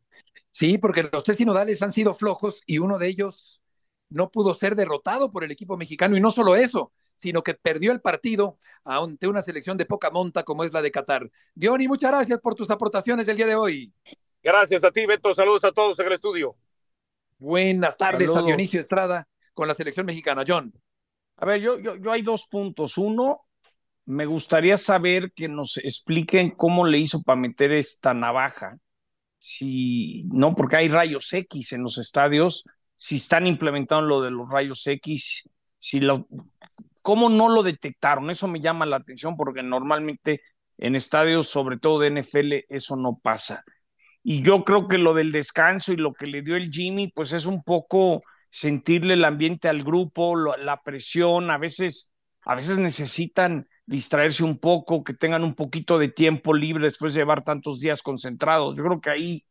Sí, 0.50 0.78
porque 0.78 1.10
los 1.12 1.22
tres 1.22 1.36
sinodales 1.36 1.82
han 1.82 1.92
sido 1.92 2.14
flojos 2.14 2.62
y 2.64 2.78
uno 2.78 2.98
de 2.98 3.08
ellos 3.08 3.60
no 4.14 4.30
pudo 4.30 4.54
ser 4.54 4.76
derrotado 4.76 5.30
por 5.30 5.44
el 5.44 5.50
equipo 5.50 5.76
mexicano 5.76 6.16
y 6.16 6.20
no 6.20 6.30
solo 6.30 6.56
eso, 6.56 6.92
sino 7.16 7.42
que 7.42 7.54
perdió 7.54 7.92
el 7.92 8.00
partido 8.00 8.58
ante 8.84 9.26
una 9.26 9.42
selección 9.42 9.76
de 9.76 9.86
poca 9.86 10.10
monta 10.10 10.44
como 10.44 10.64
es 10.64 10.72
la 10.72 10.82
de 10.82 10.90
Qatar. 10.90 11.30
Diony, 11.54 11.88
muchas 11.88 12.10
gracias 12.10 12.40
por 12.40 12.54
tus 12.54 12.70
aportaciones 12.70 13.26
del 13.26 13.36
día 13.36 13.46
de 13.46 13.56
hoy. 13.56 13.92
Gracias 14.42 14.84
a 14.84 14.90
ti, 14.90 15.04
Beto. 15.06 15.34
Saludos 15.34 15.64
a 15.64 15.72
todos 15.72 15.98
en 15.98 16.06
el 16.06 16.12
estudio. 16.12 16.56
Buenas 17.38 17.96
tardes 17.96 18.34
a 18.34 18.42
Dionisio 18.42 18.78
Estrada 18.78 19.28
con 19.52 19.66
la 19.66 19.74
selección 19.74 20.06
mexicana. 20.06 20.44
John. 20.46 20.72
A 21.36 21.46
ver, 21.46 21.60
yo, 21.60 21.78
yo, 21.78 21.96
yo 21.96 22.12
hay 22.12 22.22
dos 22.22 22.46
puntos. 22.46 22.96
Uno, 22.96 23.46
me 24.04 24.26
gustaría 24.26 24.76
saber 24.76 25.32
que 25.32 25.48
nos 25.48 25.78
expliquen 25.78 26.52
cómo 26.52 26.86
le 26.86 26.98
hizo 26.98 27.22
para 27.22 27.40
meter 27.40 27.72
esta 27.72 28.14
navaja. 28.14 28.78
Si 29.38 30.24
no, 30.32 30.54
porque 30.54 30.76
hay 30.76 30.88
rayos 30.88 31.32
X 31.32 31.72
en 31.72 31.82
los 31.82 31.98
estadios, 31.98 32.64
si 33.04 33.16
están 33.16 33.46
implementando 33.46 34.06
lo 34.06 34.22
de 34.22 34.30
los 34.30 34.48
rayos 34.48 34.86
X, 34.86 35.46
si 35.76 36.00
lo, 36.00 36.26
cómo 37.02 37.28
no 37.28 37.50
lo 37.50 37.62
detectaron. 37.62 38.30
Eso 38.30 38.48
me 38.48 38.62
llama 38.62 38.86
la 38.86 38.96
atención 38.96 39.36
porque 39.36 39.62
normalmente 39.62 40.40
en 40.78 40.96
estadios, 40.96 41.48
sobre 41.48 41.76
todo 41.76 42.00
de 42.00 42.08
NFL, 42.08 42.64
eso 42.66 42.96
no 42.96 43.20
pasa. 43.22 43.62
Y 44.22 44.42
yo 44.42 44.64
creo 44.64 44.88
que 44.88 44.96
lo 44.96 45.12
del 45.12 45.32
descanso 45.32 45.92
y 45.92 45.96
lo 45.96 46.14
que 46.14 46.26
le 46.26 46.40
dio 46.40 46.56
el 46.56 46.70
Jimmy, 46.70 47.08
pues 47.08 47.32
es 47.32 47.44
un 47.44 47.62
poco 47.62 48.22
sentirle 48.50 49.12
el 49.12 49.26
ambiente 49.26 49.68
al 49.68 49.82
grupo, 49.82 50.34
la 50.56 50.80
presión, 50.82 51.50
a 51.50 51.58
veces, 51.58 52.14
a 52.46 52.54
veces 52.54 52.78
necesitan 52.78 53.68
distraerse 53.84 54.44
un 54.44 54.58
poco, 54.58 55.04
que 55.04 55.12
tengan 55.12 55.44
un 55.44 55.54
poquito 55.54 55.98
de 55.98 56.08
tiempo 56.08 56.54
libre 56.54 56.84
después 56.84 57.12
de 57.12 57.20
llevar 57.20 57.44
tantos 57.44 57.80
días 57.80 58.00
concentrados. 58.00 58.76
Yo 58.76 58.82
creo 58.82 59.00
que 59.02 59.10
ahí, 59.10 59.44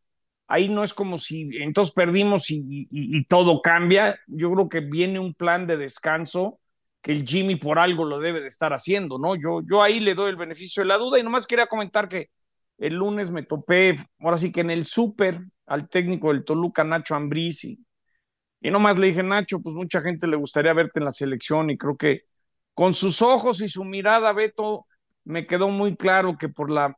ahí 0.47 0.69
no 0.69 0.83
es 0.83 0.93
como 0.93 1.17
si 1.17 1.49
entonces 1.61 1.93
perdimos 1.93 2.45
y, 2.49 3.25
todo 3.27 3.61
cambia. 3.61 4.19
Yo 4.27 4.51
creo 4.51 4.69
que 4.69 4.79
viene 4.81 5.19
un 5.19 5.33
plan 5.33 5.67
de 5.67 5.77
descanso 5.77 6.59
que 7.01 7.11
el 7.11 7.25
Jimmy 7.25 7.57
por 7.57 7.79
algo 7.79 8.05
lo 8.05 8.19
debe 8.19 8.41
de 8.41 8.47
estar 8.47 8.73
haciendo, 8.73 9.19
¿no? 9.19 9.35
Yo, 9.35 9.61
yo 9.69 9.81
ahí 9.81 9.99
le 9.99 10.15
doy 10.15 10.29
el 10.29 10.37
beneficio 10.37 10.83
de 10.83 10.87
la 10.87 10.97
duda 10.97 11.19
y 11.19 11.23
nomás 11.23 11.47
quería 11.47 11.67
comentar 11.67 12.07
que 12.07 12.29
el 12.77 12.95
lunes 12.95 13.31
me 13.31 13.43
topé, 13.43 13.95
ahora 14.19 14.37
sí 14.37 14.51
que 14.51 14.61
en 14.61 14.71
el 14.71 14.85
súper, 14.85 15.39
al 15.65 15.89
técnico 15.89 16.29
del 16.29 16.45
Toluca, 16.45 16.83
Nacho 16.83 17.15
Ambriz, 17.15 17.63
y 17.65 17.79
y 18.63 18.71
nomás 18.71 18.97
le 18.97 19.07
dije, 19.07 19.21
Nacho, 19.21 19.59
pues 19.59 19.75
mucha 19.75 20.01
gente 20.01 20.25
le 20.25 20.37
gustaría 20.37 20.71
verte 20.71 20.99
en 20.99 21.05
la 21.05 21.11
selección 21.11 21.69
y 21.69 21.77
creo 21.77 21.97
que 21.97 22.21
con 22.73 22.93
sus 22.93 23.21
ojos 23.21 23.61
y 23.61 23.67
su 23.67 23.83
mirada, 23.83 24.31
Beto, 24.31 24.87
me 25.25 25.45
quedó 25.45 25.67
muy 25.67 25.97
claro 25.97 26.37
que 26.37 26.47
por 26.47 26.71
la 26.71 26.95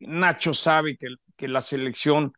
Nacho 0.00 0.54
sabe 0.54 0.96
que, 0.96 1.08
que 1.36 1.48
la 1.48 1.60
selección 1.60 2.32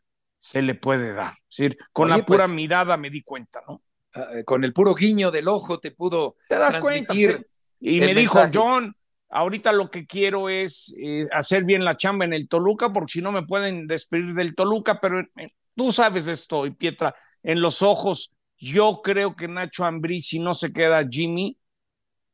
se 0.45 0.61
le 0.61 0.75
puede 0.75 1.15
dar. 1.15 1.33
Es 1.49 1.57
decir, 1.57 1.79
con 1.91 2.11
la 2.11 2.19
pura 2.19 2.45
pues, 2.45 2.51
mirada 2.51 2.99
me 2.99 3.09
di 3.09 3.23
cuenta, 3.23 3.63
¿no? 3.67 3.83
Ah, 4.13 4.29
eh, 4.35 4.45
con 4.45 4.63
el 4.63 4.75
puro 4.75 4.95
guiño 4.95 5.31
del 5.31 5.49
ojo 5.49 5.81
te 5.81 5.91
pudo 5.91 6.37
¿Te 6.47 6.57
das 6.57 6.77
cuenta? 6.77 7.15
Y 7.15 7.99
me 7.99 8.15
dijo, 8.15 8.39
John, 8.53 8.95
ahorita 9.31 9.73
lo 9.73 9.91
que 9.91 10.07
quiero 10.07 10.51
es 10.51 10.95
eh, 11.03 11.27
hacer 11.33 11.65
bien 11.65 11.83
la 11.83 11.97
chamba 11.97 12.27
en 12.27 12.35
el 12.35 12.47
Toluca, 12.47 12.93
porque 12.93 13.13
si 13.13 13.23
no 13.23 13.33
me 13.33 13.47
pueden 13.47 13.87
despedir 13.87 14.35
del 14.35 14.55
Toluca, 14.55 15.01
pero 15.01 15.21
eh, 15.21 15.49
tú 15.75 15.93
sabes 15.93 16.27
esto, 16.27 16.67
y 16.67 16.73
Pietra, 16.73 17.15
en 17.43 17.63
los 17.63 17.81
ojos 17.81 18.35
yo 18.59 19.01
creo 19.03 19.35
que 19.35 19.49
Nacho 19.49 19.87
Ambrí, 19.87 20.21
si 20.21 20.41
no 20.41 20.53
se 20.53 20.75
queda 20.75 21.09
Jimmy, 21.09 21.59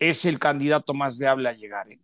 es 0.01 0.25
el 0.25 0.41
candidato 0.41 0.95
más 0.95 1.17
viable 1.17 1.49
a 1.49 1.53
llegar. 1.53 1.89
¿eh? 1.93 2.01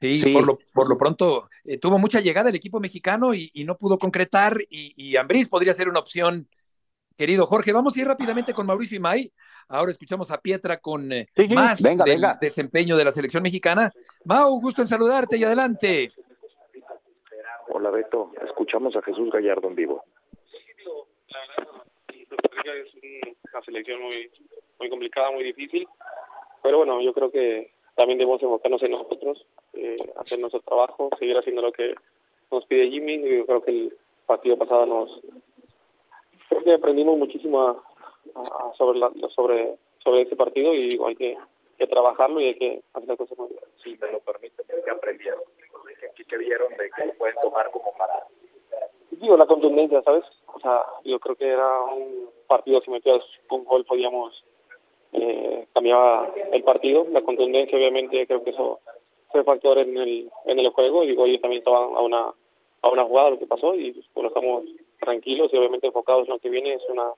Sí, 0.00 0.32
Por, 0.32 0.46
lo, 0.46 0.58
por, 0.72 0.88
lo, 0.88 0.98
pronto 0.98 1.48
eh, 1.64 1.78
tuvo 1.78 1.98
mucha 1.98 2.20
llegada 2.20 2.50
el 2.50 2.56
equipo 2.56 2.80
mexicano 2.80 3.34
y, 3.34 3.50
y 3.54 3.64
no 3.64 3.76
pudo 3.76 3.98
concretar 3.98 4.58
y, 4.70 4.92
y 4.96 5.16
Ambriz 5.16 5.48
podría 5.48 5.72
ser 5.72 5.88
una 5.88 6.00
opción, 6.00 6.48
querido 7.16 7.46
Jorge. 7.46 7.72
Vamos 7.72 7.96
a 7.96 8.00
ir 8.00 8.06
rápidamente 8.06 8.54
con 8.54 8.66
Mauricio 8.66 8.96
y 8.96 9.00
May. 9.00 9.32
Ahora 9.68 9.90
escuchamos 9.90 10.30
a 10.30 10.40
Pietra 10.40 10.78
con 10.78 11.12
eh, 11.12 11.28
sí, 11.36 11.46
sí, 11.48 11.54
más 11.54 11.82
venga, 11.82 12.04
del 12.04 12.16
venga. 12.16 12.38
desempeño 12.40 12.96
de 12.96 13.04
la 13.04 13.12
selección 13.12 13.42
mexicana. 13.42 13.90
Mau, 14.24 14.60
gusto 14.60 14.82
en 14.82 14.88
saludarte 14.88 15.36
y 15.36 15.44
adelante. 15.44 16.12
Hola 17.68 17.90
Beto, 17.90 18.32
escuchamos 18.46 18.96
a 18.96 19.02
Jesús 19.02 19.30
Gallardo 19.30 19.68
en 19.68 19.74
vivo 19.74 20.04
es 22.72 22.94
una 23.52 23.62
selección 23.62 24.02
muy, 24.02 24.30
muy 24.78 24.90
complicada, 24.90 25.30
muy 25.30 25.44
difícil, 25.44 25.86
pero 26.62 26.78
bueno, 26.78 27.00
yo 27.00 27.12
creo 27.12 27.30
que 27.30 27.72
también 27.98 28.18
debemos 28.18 28.40
enfocarnos 28.40 28.80
en 28.84 28.92
nosotros, 28.92 29.44
eh, 29.74 29.96
hacer 30.16 30.38
nuestro 30.38 30.60
trabajo, 30.60 31.10
seguir 31.18 31.36
haciendo 31.36 31.62
lo 31.62 31.72
que 31.72 31.94
nos 32.52 32.64
pide 32.66 32.88
Jimmy. 32.88 33.18
Yo 33.28 33.44
creo 33.44 33.60
que 33.60 33.70
el 33.72 33.92
partido 34.24 34.56
pasado 34.56 34.86
nos 34.86 35.20
creo 36.48 36.62
que 36.62 36.74
aprendimos 36.74 37.18
muchísimo 37.18 37.60
a, 37.60 37.82
a 38.36 38.72
sobre 38.78 39.00
la, 39.00 39.10
sobre 39.34 39.74
sobre 40.04 40.22
ese 40.22 40.36
partido 40.36 40.72
y 40.74 40.96
hay 41.04 41.16
que, 41.16 41.36
que 41.76 41.86
trabajarlo 41.88 42.40
y 42.40 42.46
hay 42.46 42.54
que 42.54 42.82
hacer 42.94 43.08
las 43.08 43.18
cosas 43.18 43.36
muy 43.36 43.48
bien. 43.48 43.60
Si 43.82 43.90
me 43.96 44.12
lo 44.12 44.20
permiten, 44.20 44.64
¿qué 44.84 44.90
aprendieron? 44.90 45.40
¿Qué, 46.16 46.24
qué 46.24 46.36
vieron 46.38 46.70
de 46.76 46.90
que 46.90 47.12
pueden 47.18 47.36
tomar 47.42 47.68
como 47.72 47.92
para 47.98 48.24
digo, 49.10 49.36
la 49.36 49.46
contundencia, 49.46 50.00
¿sabes? 50.02 50.24
O 50.54 50.60
sea, 50.60 50.84
yo 51.04 51.18
creo 51.18 51.34
que 51.34 51.48
era 51.48 51.82
un 51.82 52.30
partido, 52.46 52.80
si 52.80 52.92
metías 52.92 53.22
un 53.50 53.64
gol 53.64 53.84
podíamos 53.84 54.44
eh, 55.12 55.66
cambiar 55.74 56.32
el 56.52 56.62
partido. 56.62 57.06
La 57.10 57.22
contundencia, 57.22 57.76
obviamente, 57.78 58.26
creo 58.26 58.42
que 58.44 58.50
eso 58.50 58.80
fue 59.30 59.44
factor 59.44 59.78
en 59.78 59.96
el, 59.96 60.30
en 60.46 60.58
el 60.58 60.70
juego. 60.70 61.04
Y 61.04 61.16
hoy 61.16 61.38
también 61.38 61.60
estaban 61.60 61.94
a 61.94 62.00
una, 62.00 62.32
a 62.82 62.88
una 62.88 63.04
jugada 63.04 63.30
lo 63.30 63.38
que 63.38 63.46
pasó 63.46 63.74
y 63.74 64.04
bueno, 64.14 64.28
estamos 64.28 64.64
tranquilos 65.00 65.50
y 65.52 65.56
obviamente 65.56 65.86
enfocados 65.86 66.26
en 66.26 66.34
lo 66.34 66.38
que 66.38 66.50
viene. 66.50 66.74
Es 66.74 66.82
una, 66.88 67.12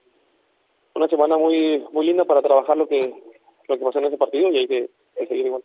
una 0.94 1.08
semana 1.08 1.36
muy, 1.36 1.84
muy 1.92 2.06
linda 2.06 2.24
para 2.24 2.42
trabajar 2.42 2.76
lo 2.76 2.88
que, 2.88 3.12
lo 3.68 3.78
que 3.78 3.84
pasó 3.84 3.98
en 3.98 4.06
ese 4.06 4.18
partido 4.18 4.50
y 4.50 4.58
hay 4.58 4.68
que, 4.68 4.90
seguir 5.26 5.46
igual. 5.46 5.62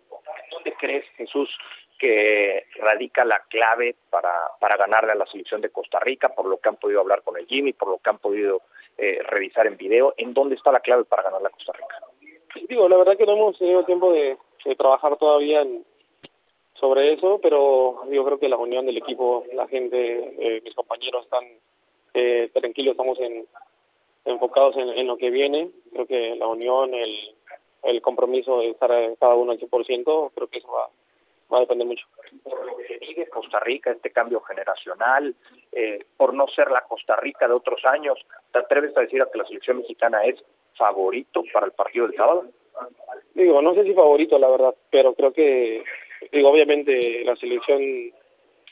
¿Dónde 0.51 0.73
crees, 0.79 1.05
Jesús, 1.15 1.49
que 1.97 2.65
radica 2.77 3.23
la 3.23 3.41
clave 3.49 3.95
para, 4.09 4.33
para 4.59 4.77
ganarle 4.77 5.13
a 5.13 5.15
la 5.15 5.25
selección 5.27 5.61
de 5.61 5.69
Costa 5.69 5.99
Rica, 5.99 6.29
por 6.29 6.45
lo 6.45 6.57
que 6.57 6.69
han 6.69 6.75
podido 6.75 6.99
hablar 6.99 7.21
con 7.23 7.37
el 7.37 7.47
Jimmy, 7.47 7.73
por 7.73 7.89
lo 7.89 7.97
que 7.99 8.09
han 8.09 8.17
podido 8.17 8.61
eh, 8.97 9.19
revisar 9.23 9.67
en 9.67 9.77
video. 9.77 10.13
¿En 10.17 10.33
dónde 10.33 10.55
está 10.55 10.71
la 10.71 10.81
clave 10.81 11.05
para 11.05 11.23
ganarle 11.23 11.47
a 11.47 11.51
Costa 11.51 11.73
Rica? 11.73 12.04
Digo, 12.69 12.87
la 12.87 12.97
verdad 12.97 13.17
que 13.17 13.25
no 13.25 13.33
hemos 13.33 13.57
tenido 13.57 13.83
tiempo 13.83 14.11
de, 14.11 14.37
de 14.65 14.75
trabajar 14.75 15.17
todavía 15.17 15.61
en, 15.61 15.85
sobre 16.79 17.13
eso, 17.13 17.39
pero 17.41 18.09
yo 18.11 18.25
creo 18.25 18.39
que 18.39 18.49
la 18.49 18.57
unión 18.57 18.85
del 18.85 18.97
equipo, 18.97 19.45
la 19.53 19.67
gente, 19.67 20.35
eh, 20.39 20.61
mis 20.63 20.75
compañeros 20.75 21.23
están 21.23 21.43
eh, 22.13 22.49
tranquilos, 22.53 22.91
estamos 22.91 23.19
en, 23.19 23.45
enfocados 24.25 24.75
en, 24.77 24.89
en, 24.89 25.07
lo 25.07 25.17
que 25.17 25.29
viene. 25.29 25.69
Creo 25.93 26.05
que 26.05 26.35
la 26.35 26.47
unión, 26.47 26.93
el, 26.93 27.35
el 27.83 28.01
compromiso 28.01 28.59
de 28.59 28.69
estar 28.69 28.91
cada 29.19 29.35
uno 29.35 29.51
al 29.51 29.59
100%, 29.59 30.31
creo 30.33 30.47
que 30.47 30.59
eso 30.59 30.71
va, 30.71 30.89
va 31.51 31.57
a 31.57 31.61
depender 31.61 31.87
mucho. 31.87 32.05
Que 32.87 32.97
vive 32.99 33.27
Costa 33.29 33.59
Rica, 33.59 33.91
este 33.91 34.11
cambio 34.11 34.41
generacional, 34.41 35.35
eh, 35.71 36.05
por 36.17 36.33
no 36.33 36.47
ser 36.47 36.71
la 36.71 36.81
Costa 36.81 37.15
Rica 37.15 37.47
de 37.47 37.53
otros 37.53 37.83
años, 37.85 38.17
¿te 38.51 38.59
atreves 38.59 38.95
a 38.97 39.01
decir 39.01 39.21
a 39.21 39.29
que 39.31 39.37
la 39.37 39.45
selección 39.45 39.77
mexicana 39.77 40.23
es 40.25 40.43
favorito 40.77 41.43
para 41.53 41.67
el 41.67 41.71
partido 41.71 42.07
del 42.07 42.15
sábado? 42.15 42.45
Digo, 43.33 43.61
no 43.61 43.73
sé 43.73 43.83
si 43.83 43.93
favorito, 43.93 44.37
la 44.37 44.49
verdad, 44.49 44.75
pero 44.89 45.13
creo 45.13 45.33
que, 45.33 45.83
digo, 46.31 46.49
obviamente 46.49 47.23
la 47.23 47.35
selección, 47.35 47.81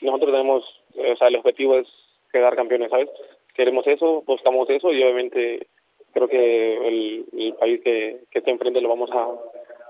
nosotros 0.00 0.32
tenemos, 0.32 0.82
o 0.96 1.16
sea, 1.16 1.28
el 1.28 1.36
objetivo 1.36 1.76
es 1.76 1.88
quedar 2.32 2.56
campeones, 2.56 2.90
¿sabes? 2.90 3.08
Queremos 3.54 3.86
eso, 3.86 4.22
buscamos 4.26 4.68
eso 4.70 4.92
y 4.92 5.02
obviamente 5.02 5.66
creo 6.12 6.28
que 6.28 6.88
el, 6.88 7.24
el 7.32 7.54
país 7.54 7.80
que, 7.82 8.20
que 8.30 8.38
esté 8.38 8.50
enfrente 8.50 8.80
lo 8.80 8.88
vamos 8.88 9.10
a, 9.12 9.28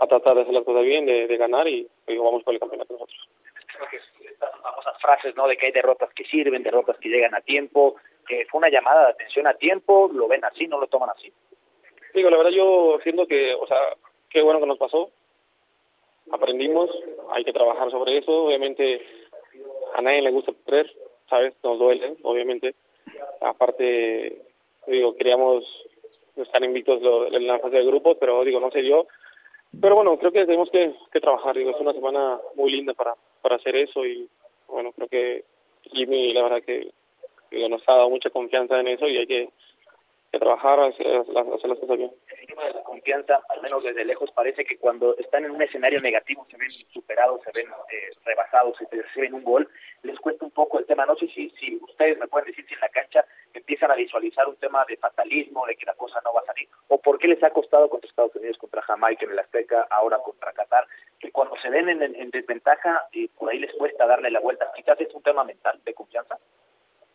a 0.00 0.06
tratar 0.06 0.35
de 0.35 0.42
hacer 0.42 0.54
las 0.54 0.64
cosas 0.64 0.85
bien, 0.85 1.06
de, 1.06 1.26
de 1.26 1.37
ganar 1.37 1.68
y, 1.68 1.88
vamos 2.09 2.42
por 2.42 2.54
el 2.54 2.61
campeonato 2.61 2.94
nosotros. 2.94 3.28
Creo 3.66 3.88
que 3.90 4.26
estas 4.26 4.50
famosas 4.61 5.00
frases, 5.00 5.37
¿no? 5.37 5.47
De 5.49 5.56
que 5.56 5.66
hay 5.66 5.73
derrotas 5.73 6.12
que 6.14 6.25
sirven, 6.25 6.62
derrotas 6.62 6.97
que 6.99 7.09
llegan 7.09 7.35
a 7.35 7.40
tiempo, 7.40 7.97
que 8.26 8.47
fue 8.47 8.59
una 8.59 8.71
llamada 8.71 9.06
de 9.06 9.12
atención 9.12 9.47
a 9.47 9.54
tiempo, 9.54 10.11
lo 10.12 10.28
ven 10.28 10.44
así, 10.44 10.66
no 10.66 10.78
lo 10.78 10.87
toman 10.87 11.11
así. 11.11 11.33
Digo, 12.14 12.30
la 12.30 12.37
verdad 12.37 12.52
yo 12.52 12.99
siento 13.02 13.26
que, 13.26 13.54
o 13.54 13.66
sea, 13.66 13.78
qué 14.30 14.40
bueno 14.40 14.61
que 14.61 14.66
nos 14.66 14.78
pasó, 14.78 15.11
aprendimos, 16.30 16.90
hay 17.30 17.44
que 17.44 17.52
trabajar 17.52 17.90
sobre 17.90 18.18
eso, 18.18 18.44
obviamente 18.44 19.02
a 19.94 20.00
nadie 20.00 20.23
le 20.23 20.30
gusta 20.30 20.52
perder, 20.52 20.90
¿sabes? 21.28 21.54
Nos 21.62 21.78
duele, 21.78 22.16
obviamente. 22.23 22.75
Aparte, 23.40 24.42
digo, 24.87 25.16
queríamos 25.16 25.64
estar 26.37 26.62
invictos 26.64 27.00
en 27.33 27.47
la 27.47 27.59
fase 27.59 27.76
de 27.76 27.87
grupos, 27.87 28.16
pero 28.18 28.44
digo, 28.44 28.61
no 28.61 28.71
sé 28.71 28.85
yo, 28.85 29.06
pero 29.80 29.97
bueno, 29.97 30.16
creo 30.18 30.33
que 30.33 30.47
tenemos 30.47 30.71
que, 30.71 30.94
que 31.12 31.21
trabajar, 31.21 31.56
digo, 31.56 31.71
es 31.71 31.80
una 31.80 31.92
semana 31.92 32.40
muy 32.54 32.71
linda 32.71 32.94
para, 32.94 33.14
para 33.42 33.56
hacer 33.56 33.76
eso 33.76 34.04
y 34.04 34.28
bueno, 34.68 34.92
creo 34.92 35.09
que 35.09 35.44
Jimmy 35.92 36.33
la 36.33 36.42
verdad 36.42 36.62
que 36.62 36.90
digo, 37.50 37.68
nos 37.68 37.83
ha 37.88 37.94
dado 37.94 38.11
mucha 38.11 38.30
confianza 38.30 38.78
en 38.78 38.88
eso 38.88 39.06
y 39.09 39.18
hay 39.18 39.26
que, 39.26 39.49
que 40.38 41.04
las, 41.32 41.78
cosas 41.80 41.96
bien. 41.96 42.10
El 42.28 42.46
tema 42.46 42.64
de 42.64 42.74
la 42.74 42.82
confianza, 42.82 43.40
al 43.48 43.62
menos 43.62 43.82
desde 43.82 44.04
lejos, 44.04 44.30
parece 44.32 44.64
que 44.64 44.78
cuando 44.78 45.16
están 45.18 45.44
en 45.44 45.50
un 45.50 45.62
escenario 45.62 46.00
negativo 46.00 46.46
se 46.50 46.56
ven 46.56 46.70
superados, 46.70 47.40
se 47.42 47.62
ven 47.62 47.70
eh, 47.70 48.10
rebasados, 48.24 48.76
se 48.78 49.02
reciben 49.02 49.34
un 49.34 49.44
gol, 49.44 49.68
les 50.02 50.18
cuesta 50.20 50.44
un 50.44 50.50
poco 50.50 50.78
el 50.78 50.86
tema. 50.86 51.06
No 51.06 51.16
sé 51.16 51.26
si, 51.28 51.50
si 51.50 51.76
ustedes 51.82 52.18
me 52.18 52.28
pueden 52.28 52.46
decir 52.46 52.66
si 52.66 52.74
en 52.74 52.80
la 52.80 52.88
cancha 52.88 53.24
empiezan 53.52 53.90
a 53.90 53.94
visualizar 53.94 54.48
un 54.48 54.56
tema 54.56 54.84
de 54.88 54.96
fatalismo, 54.96 55.66
de 55.66 55.76
que 55.76 55.86
la 55.86 55.94
cosa 55.94 56.20
no 56.24 56.32
va 56.32 56.40
a 56.40 56.46
salir, 56.46 56.68
o 56.88 57.00
por 57.00 57.18
qué 57.18 57.28
les 57.28 57.42
ha 57.42 57.50
costado 57.50 57.88
contra 57.88 58.08
Estados 58.08 58.34
Unidos, 58.36 58.58
contra 58.58 58.82
Jamaica 58.82 59.24
en 59.24 59.32
el 59.32 59.38
Azteca, 59.38 59.86
ahora 59.90 60.18
contra 60.18 60.52
Qatar, 60.52 60.86
que 61.18 61.30
cuando 61.30 61.56
se 61.56 61.70
ven 61.70 61.88
en, 61.88 62.02
en 62.02 62.30
desventaja, 62.30 63.08
y 63.12 63.28
por 63.28 63.50
ahí 63.50 63.58
les 63.58 63.72
cuesta 63.74 64.06
darle 64.06 64.30
la 64.30 64.40
vuelta. 64.40 64.70
Quizás 64.74 65.00
es 65.00 65.14
un 65.14 65.22
tema 65.22 65.44
mental, 65.44 65.80
de 65.84 65.94
confianza. 65.94 66.38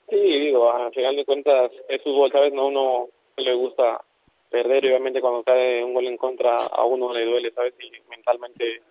Sí, 0.09 0.17
digo, 0.17 0.71
al 0.71 0.91
final 0.93 1.15
de 1.15 1.25
cuentas 1.25 1.71
es 1.87 2.01
fútbol, 2.01 2.31
¿sabes? 2.31 2.53
No 2.53 2.67
uno 2.67 3.07
le 3.37 3.53
gusta 3.53 4.01
perder 4.49 4.85
obviamente 4.85 5.21
cuando 5.21 5.43
cae 5.43 5.83
un 5.83 5.93
gol 5.93 6.07
en 6.07 6.17
contra 6.17 6.55
a 6.55 6.83
uno 6.83 7.13
le 7.13 7.25
duele, 7.25 7.51
¿sabes? 7.51 7.73
Y 7.79 7.91
mentalmente 8.09 8.81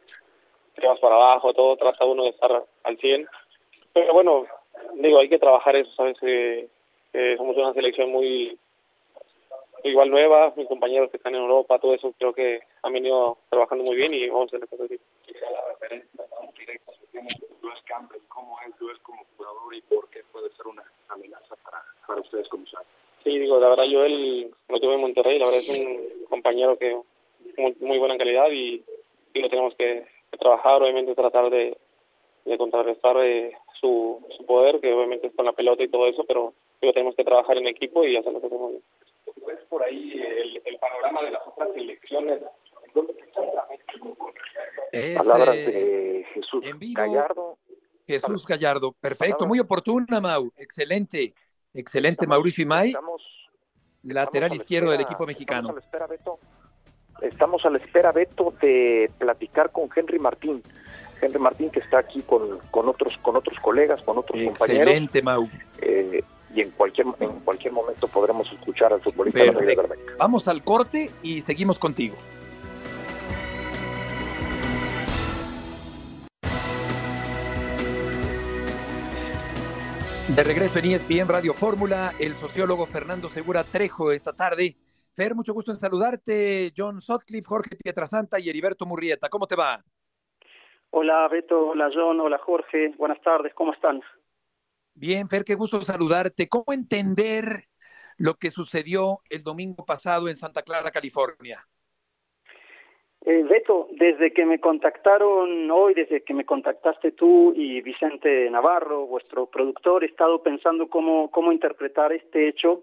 te 0.75 0.87
vas 0.87 1.01
para 1.01 1.17
abajo, 1.17 1.53
todo, 1.53 1.77
trata 1.77 2.05
uno 2.05 2.25
de 2.25 2.31
estar 2.31 2.65
al 2.85 2.99
100. 2.99 3.27
Pero 3.93 4.13
bueno, 4.13 4.47
digo, 4.95 5.19
hay 5.19 5.29
que 5.29 5.39
trabajar 5.39 5.75
eso, 5.75 5.91
¿sabes? 5.97 6.17
Eh, 6.23 6.69
eh, 7.13 7.35
somos 7.37 7.57
una 7.57 7.73
selección 7.73 8.13
muy 8.13 8.57
igual 9.85 10.11
nueva, 10.11 10.52
mis 10.56 10.68
compañeros 10.68 11.11
que 11.11 11.16
están 11.16 11.35
en 11.35 11.42
Europa, 11.42 11.78
todo 11.78 11.94
eso 11.94 12.12
creo 12.18 12.32
que 12.32 12.61
han 12.82 12.92
venido 12.92 13.38
trabajando 13.50 13.85
muy 13.85 13.97
bien 13.97 14.14
y 14.14 14.28
vamos 14.28 14.52
a 14.52 14.56
hacer 14.56 14.68
así. 14.85 15.00
la 15.40 15.73
referencia 15.73 16.25
directa 16.56 16.92
que 17.00 17.06
tiene 17.12 17.28
Luis 17.62 17.80
Campbell, 17.85 18.20
cómo 18.28 18.56
es 18.66 18.80
Luis 18.80 18.99
como 19.00 19.25
jugador 19.37 19.75
y 19.75 19.80
por 19.82 20.08
qué 20.11 20.23
puede 20.32 20.50
ser 20.50 20.66
una 20.66 20.85
amenaza 21.08 21.56
para, 21.64 21.82
para 22.06 22.20
ustedes 22.20 22.49
como 22.49 22.66
saben. 22.66 22.87
Sí, 23.25 23.38
digo, 23.38 23.58
la 23.58 23.68
verdad 23.68 23.85
yo 23.85 24.04
él 24.04 24.50
lo 24.68 24.80
tuve 24.80 24.94
en 24.94 25.00
Monterrey, 25.00 25.38
la 25.38 25.47
verdad 25.47 25.61
es 25.61 26.18
un 26.20 26.26
compañero 26.26 26.78
que 26.78 26.99
muy, 27.56 27.76
muy 27.80 27.99
buena 27.99 28.16
calidad 28.16 28.50
y, 28.50 28.82
y 29.35 29.40
lo 29.40 29.49
tenemos 29.49 29.75
que, 29.75 30.06
que, 30.30 30.38
trabajar, 30.38 30.82
obviamente 30.82 31.14
tratar 31.14 31.50
de, 31.50 31.76
de 32.44 32.58
contrarrestar 32.58 33.16
eh, 33.25 33.52
su, 33.80 34.25
su 34.37 34.47
poder, 34.47 34.80
que 34.80 34.92
obviamente 34.92 35.26
es 35.26 35.35
con 35.35 35.47
la 35.47 35.52
pelota 35.52 35.82
y 35.82 35.88
todo 35.88 36.06
eso, 36.06 36.25
pero 36.25 36.52
lo 36.80 36.92
tenemos 36.92 37.14
que 37.16 37.25
trabajar 37.25 37.58
en 37.58 37.66
equipo 37.66 38.04
y 38.04 38.16
hacer 38.16 38.32
lo 38.32 38.40
que 38.40 38.47
hacemos 38.47 38.70
bien. 38.70 38.82
¿Ves 39.49 39.59
por 39.69 39.83
ahí 39.83 40.12
el, 40.12 40.62
el 40.64 40.78
panorama 40.78 41.23
de 41.23 41.31
las 41.33 41.43
otras 41.47 41.71
elecciones? 41.75 42.40
¿Dónde 42.95 43.14
Es, 44.93 45.17
Palabras 45.17 45.57
de 45.57 46.26
Jesús 46.35 46.64
en 46.64 46.78
vivo. 46.78 47.00
Gallardo. 47.00 47.59
Jesús 48.07 48.47
Gallardo, 48.47 48.93
perfecto, 48.93 49.47
muy 49.47 49.59
oportuna, 49.61 50.19
Mau, 50.21 50.50
excelente, 50.57 51.35
excelente, 51.75 52.26
Mauricio 52.26 52.62
Imay, 52.62 52.88
Estamos, 52.88 53.23
lateral 54.02 54.25
estamos 54.25 54.45
a 54.45 54.49
la 54.49 54.55
izquierdo 54.57 54.90
del 54.90 55.00
espera- 55.00 55.11
equipo 55.12 55.26
mexicano. 55.26 55.69
Estamos 55.69 55.75
a 55.76 55.81
la 55.81 55.85
espera, 55.85 56.07
Beto. 56.07 56.38
Estamos 57.21 57.64
a 57.67 57.71
la 57.71 57.78
espera, 57.78 58.12
Beto, 58.12 58.55
de 58.62 59.11
platicar 59.19 59.73
con 59.73 59.90
Henry 59.95 60.19
Martín. 60.19 60.62
Henry 61.21 61.38
Martín 61.38 61.69
que 61.71 61.81
está 61.81 61.99
aquí 61.99 62.23
con, 62.23 62.59
con 62.71 62.88
otros 62.88 63.17
con 63.19 63.37
otros 63.37 63.59
colegas, 63.61 64.00
con 64.02 64.17
otros 64.19 64.40
compañeros. 64.43 64.87
Excelente, 64.87 65.21
Mau. 65.23 65.47
eh, 65.83 66.23
y 66.55 66.62
en 66.62 66.71
cualquier 66.71 67.07
en 67.21 67.40
cualquier 67.40 67.73
momento 67.73 68.09
podremos 68.09 68.50
escuchar 68.52 68.93
al 68.93 69.00
futbolista 69.00 69.40
de 69.40 69.52
la 69.52 69.61
Liga 69.61 69.83
Perfecto. 69.83 70.05
Verdeca. 70.05 70.17
Vamos 70.19 70.49
al 70.49 70.62
corte 70.62 71.11
y 71.23 71.40
seguimos 71.40 71.78
contigo. 71.78 72.17
De 80.35 80.45
regreso 80.45 80.78
en 80.78 80.85
ESPN 80.85 81.28
Radio 81.28 81.52
Fórmula, 81.52 82.12
el 82.21 82.35
sociólogo 82.35 82.87
Fernando 82.87 83.28
Segura 83.28 83.64
Trejo 83.64 84.12
esta 84.12 84.33
tarde. 84.33 84.76
Fer, 85.12 85.35
mucho 85.35 85.52
gusto 85.52 85.73
en 85.73 85.78
saludarte. 85.78 86.73
John 86.76 87.00
Sutcliffe, 87.00 87.49
Jorge 87.49 87.76
Pietrasanta 87.76 88.38
y 88.38 88.49
Heriberto 88.49 88.87
Murrieta. 88.87 89.28
¿Cómo 89.28 89.47
te 89.47 89.57
va? 89.57 89.83
Hola 90.90 91.28
Beto, 91.28 91.69
hola 91.69 91.90
John, 91.93 92.21
hola 92.21 92.38
Jorge, 92.38 92.95
buenas 92.97 93.21
tardes, 93.21 93.52
¿cómo 93.55 93.73
están? 93.73 94.00
Bien, 95.00 95.28
Fer, 95.28 95.45
qué 95.45 95.55
gusto 95.55 95.81
saludarte. 95.81 96.49
¿Cómo 96.49 96.73
entender 96.73 97.67
lo 98.17 98.35
que 98.35 98.50
sucedió 98.50 99.21
el 99.31 99.45
domingo 99.45 99.85
pasado 99.85 100.28
en 100.28 100.35
Santa 100.35 100.62
Clara, 100.62 100.90
California? 100.90 101.64
Eh, 103.25 103.45
Beto, 103.49 103.87
desde 103.93 104.32
que 104.32 104.45
me 104.45 104.58
contactaron 104.58 105.71
hoy, 105.71 105.95
desde 105.95 106.25
que 106.25 106.34
me 106.34 106.45
contactaste 106.45 107.13
tú 107.13 107.52
y 107.54 107.80
Vicente 107.80 108.50
Navarro, 108.50 109.06
vuestro 109.06 109.47
productor, 109.47 110.02
he 110.02 110.08
estado 110.08 110.43
pensando 110.43 110.89
cómo, 110.89 111.30
cómo 111.30 111.52
interpretar 111.52 112.13
este 112.13 112.49
hecho 112.49 112.82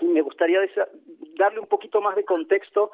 y 0.00 0.06
me 0.06 0.20
gustaría 0.22 0.58
darle 1.38 1.60
un 1.60 1.68
poquito 1.68 2.00
más 2.00 2.16
de 2.16 2.24
contexto 2.24 2.90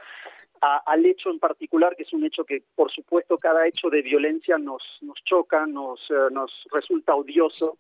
a- 0.61 0.83
al 0.85 1.07
hecho 1.07 1.31
en 1.31 1.39
particular, 1.39 1.97
que 1.97 2.03
es 2.03 2.13
un 2.13 2.27
hecho 2.27 2.45
que, 2.45 2.65
por 2.75 2.93
supuesto, 2.93 3.37
cada 3.37 3.67
hecho 3.67 3.89
de 3.89 4.03
violencia 4.03 4.59
nos, 4.59 4.83
nos 5.01 5.17
choca, 5.25 5.67
nos, 5.67 6.01
eh, 6.11 6.29
nos 6.31 6.51
resulta 6.71 7.15
odioso. 7.15 7.79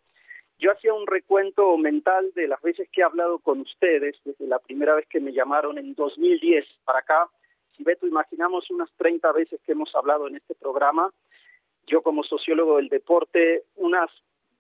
Yo 0.59 0.73
hacía 0.73 0.93
un 0.93 1.07
recuento 1.07 1.77
mental 1.77 2.33
de 2.35 2.49
las 2.49 2.61
veces 2.63 2.89
que 2.91 3.01
he 3.01 3.05
hablado 3.05 3.39
con 3.39 3.61
ustedes, 3.61 4.17
desde 4.25 4.47
la 4.49 4.59
primera 4.59 4.97
vez 4.97 5.07
que 5.07 5.21
me 5.21 5.33
llamaron 5.33 5.79
en 5.79 5.95
2010 5.95 6.67
para 6.85 6.99
acá. 6.99 7.29
Si 7.77 7.85
Beto, 7.85 8.09
imaginamos 8.09 8.69
unas 8.71 8.91
30 8.97 9.31
veces 9.33 9.61
que 9.65 9.73
hemos 9.73 9.95
hablado 9.95 10.27
en 10.27 10.35
este 10.35 10.57
programa, 10.57 11.13
yo 11.87 12.03
como 12.03 12.25
sociólogo 12.25 12.77
del 12.77 12.89
deporte, 12.89 13.65
unas 13.77 14.11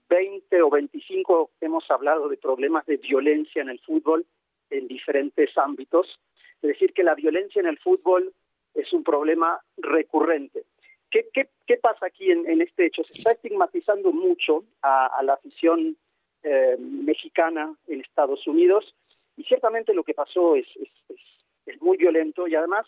20 0.08 0.62
o 0.62 0.70
25 0.70 1.50
hemos 1.60 1.90
hablado 1.90 2.28
de 2.28 2.36
problemas 2.36 2.86
de 2.86 2.96
violencia 2.96 3.60
en 3.60 3.68
el 3.68 3.80
fútbol 3.80 4.24
en 4.70 4.86
diferentes 4.86 5.56
ámbitos. 5.58 6.18
Es 6.62 6.68
decir, 6.68 6.92
que 6.92 7.02
la 7.02 7.14
violencia 7.14 7.60
en 7.60 7.66
el 7.66 7.78
fútbol 7.78 8.32
es 8.74 8.92
un 8.92 9.02
problema 9.02 9.60
recurrente. 9.76 10.64
¿Qué, 11.10 11.28
qué, 11.32 11.48
qué 11.66 11.76
pasa 11.76 12.06
aquí 12.06 12.30
en, 12.30 12.48
en, 12.48 12.60
este 12.60 12.86
hecho? 12.86 13.02
Se 13.04 13.14
está 13.14 13.32
estigmatizando 13.32 14.12
mucho 14.12 14.64
a, 14.82 15.20
la 15.22 15.34
afición 15.34 15.96
eh, 16.42 16.76
mexicana 16.78 17.74
en 17.86 18.00
Estados 18.00 18.46
Unidos 18.46 18.94
y 19.36 19.44
ciertamente 19.44 19.94
lo 19.94 20.04
que 20.04 20.14
pasó 20.14 20.56
es, 20.56 20.66
es, 20.76 21.18
es, 21.66 21.80
muy 21.80 21.96
violento 21.96 22.46
y 22.46 22.54
además 22.54 22.86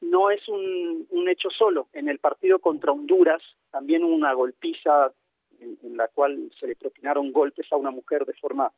no 0.00 0.30
es 0.30 0.46
un, 0.48 1.06
un, 1.10 1.28
hecho 1.28 1.50
solo. 1.50 1.88
En 1.92 2.08
el 2.08 2.18
partido 2.18 2.58
contra 2.58 2.92
Honduras 2.92 3.42
también 3.70 4.02
una 4.02 4.32
golpiza 4.32 5.12
en, 5.60 5.96
la 5.96 6.08
cual 6.08 6.50
se 6.58 6.66
le 6.66 6.76
propinaron 6.76 7.32
golpes 7.32 7.70
a 7.70 7.76
una 7.76 7.90
mujer 7.90 8.24
de 8.24 8.34
forma 8.34 8.72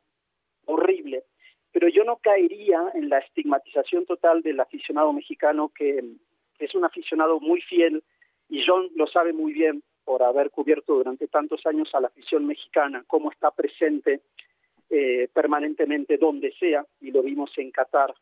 horrible 0.66 1.24
pero 1.72 1.88
yo 1.88 2.04
no 2.04 2.18
caería 2.18 2.92
en 2.94 3.08
la 3.08 3.18
estigmatización 3.18 4.04
total 4.04 4.42
del 4.42 4.60
aficionado 4.60 5.12
mexicano 5.12 5.72
que, 5.74 6.04
es 6.58 6.74
un 6.76 6.84
aficionado 6.84 7.40
muy 7.40 7.60
fiel 7.62 8.04
y 8.52 8.62
John 8.66 8.90
lo 8.96 9.06
sabe 9.06 9.32
muy 9.32 9.54
bien 9.54 9.82
por 10.04 10.22
haber 10.22 10.50
cubierto 10.50 10.94
durante 10.94 11.26
tantos 11.26 11.64
años 11.64 11.88
a 11.94 12.00
la 12.00 12.08
afición 12.08 12.46
mexicana, 12.46 13.02
cómo 13.06 13.32
está 13.32 13.50
presente 13.50 14.20
eh, 14.90 15.28
permanentemente 15.32 16.18
donde 16.18 16.52
sea, 16.60 16.84
y 17.00 17.10
lo 17.12 17.22
vimos 17.22 17.50
en 17.56 17.70
Qatar. 17.70 18.14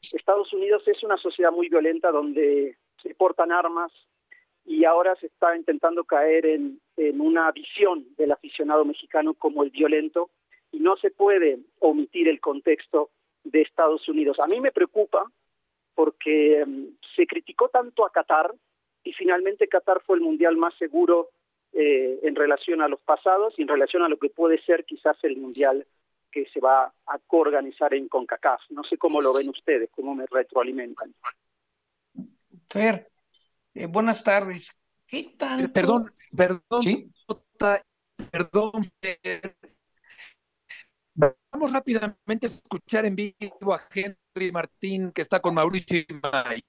Estados 0.00 0.52
Unidos 0.52 0.86
es 0.86 1.02
una 1.02 1.16
sociedad 1.16 1.50
muy 1.50 1.68
violenta 1.68 2.12
donde 2.12 2.76
se 3.02 3.12
portan 3.16 3.50
armas 3.50 3.90
y 4.64 4.84
ahora 4.84 5.16
se 5.16 5.26
está 5.26 5.56
intentando 5.56 6.04
caer 6.04 6.46
en, 6.46 6.80
una 7.20 7.50
visión 7.50 8.06
del 8.16 8.30
aficionado 8.30 8.84
mexicano 8.84 9.34
como 9.34 9.64
el 9.64 9.70
violento 9.70 10.30
y 10.70 10.78
no 10.78 10.96
se 10.96 11.10
puede 11.10 11.58
omitir 11.80 12.28
el 12.28 12.40
contexto 12.40 13.10
de 13.42 13.62
Estados 13.62 14.08
Unidos. 14.08 14.38
A 14.38 14.46
mí 14.46 14.60
me 14.60 14.70
preocupa 14.70 15.24
porque 15.96 16.62
um, 16.64 16.96
se 17.16 17.26
criticó 17.26 17.68
tanto 17.68 18.06
a 18.06 18.12
Qatar 18.12 18.54
y 19.04 19.12
finalmente 19.12 19.68
Qatar 19.68 20.02
fue 20.04 20.16
el 20.16 20.22
mundial 20.22 20.56
más 20.56 20.74
seguro 20.78 21.30
eh, 21.72 22.20
en 22.22 22.34
relación 22.34 22.82
a 22.82 22.88
los 22.88 23.00
pasados 23.00 23.54
y 23.56 23.62
en 23.62 23.68
relación 23.68 24.02
a 24.02 24.08
lo 24.08 24.18
que 24.18 24.30
puede 24.30 24.62
ser 24.62 24.84
quizás 24.84 25.16
el 25.22 25.36
mundial 25.36 25.86
que 26.30 26.46
se 26.52 26.60
va 26.60 26.84
a 27.06 27.18
coorganizar 27.26 27.94
en 27.94 28.08
CONCACAF. 28.08 28.60
No 28.70 28.84
sé 28.84 28.96
cómo 28.96 29.20
lo 29.20 29.34
ven 29.34 29.48
ustedes, 29.48 29.90
cómo 29.90 30.14
me 30.14 30.24
retroalimentan. 30.30 31.14
Fer, 32.68 33.10
eh, 33.74 33.86
buenas 33.86 34.22
tardes. 34.22 34.70
¿Qué 35.06 35.32
tal? 35.36 35.70
Perdón, 35.70 36.04
perdón, 36.34 36.82
¿Sí? 36.82 37.10
perdón. 38.30 38.90
Vamos 41.14 41.72
rápidamente 41.72 42.46
a 42.46 42.48
escuchar 42.48 43.04
en 43.04 43.14
vivo 43.14 43.74
a 43.74 43.82
Henry 43.94 44.50
Martín, 44.50 45.12
que 45.12 45.20
está 45.20 45.40
con 45.40 45.54
Mauricio 45.54 45.98
y 45.98 46.06
May. 46.14 46.64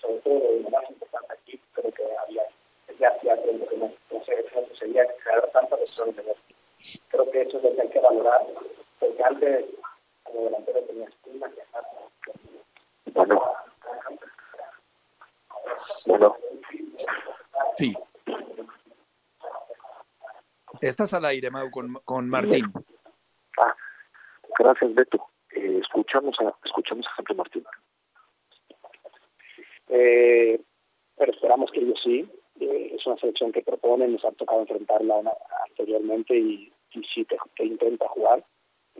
Sobre 0.00 0.18
todo, 0.18 0.60
lo 0.60 0.70
más 0.70 0.90
importante 0.90 1.32
aquí, 1.32 1.60
creo 1.72 1.90
que 1.92 2.02
había, 2.18 2.42
ya 2.98 3.08
hacía 3.08 3.42
tiempo 3.42 3.66
que 3.68 3.76
no, 3.76 3.92
no 4.10 4.24
sé, 4.24 4.44
no 4.54 4.76
sería 4.76 5.06
crear 5.22 5.50
tanta 5.52 5.76
presión 5.76 6.14
de 6.14 6.36
Creo 7.08 7.30
que 7.30 7.42
eso 7.42 7.58
es 7.58 7.64
lo 7.64 7.74
que 7.74 7.82
hay 7.82 7.88
que 7.88 8.00
valorar, 8.00 8.46
porque 8.98 9.22
antes, 9.22 9.64
como 10.24 10.44
delantero, 10.44 10.82
tenía 10.82 11.08
estima 11.08 11.48
que 11.50 11.62
Bueno. 13.12 13.42
Bueno. 16.06 16.36
Sí. 17.76 17.94
Estás 20.80 21.14
al 21.14 21.24
aire, 21.24 21.50
Mau, 21.50 21.70
con, 21.70 21.94
con 22.04 22.28
Martín. 22.28 22.70
Ah, 23.58 23.74
gracias, 24.58 24.94
Beto. 24.94 25.31
Eh, 25.54 25.78
escuchamos 25.82 26.36
a 26.40 26.54
escuchamos 26.64 27.06
a 27.06 27.16
Santo 27.16 27.34
Martín. 27.34 27.64
Eh, 29.88 30.60
pero 31.16 31.32
esperamos 31.32 31.70
que 31.70 31.80
ellos 31.80 32.00
sí. 32.02 32.28
Eh, 32.60 32.92
es 32.94 33.06
una 33.06 33.16
selección 33.16 33.52
que 33.52 33.62
propone, 33.62 34.08
nos 34.08 34.24
ha 34.24 34.32
tocado 34.32 34.60
enfrentarla 34.60 35.22
anteriormente 35.68 36.36
y, 36.36 36.72
y 36.92 37.02
sí 37.14 37.26
que 37.56 37.64
intenta 37.64 38.08
jugar. 38.08 38.44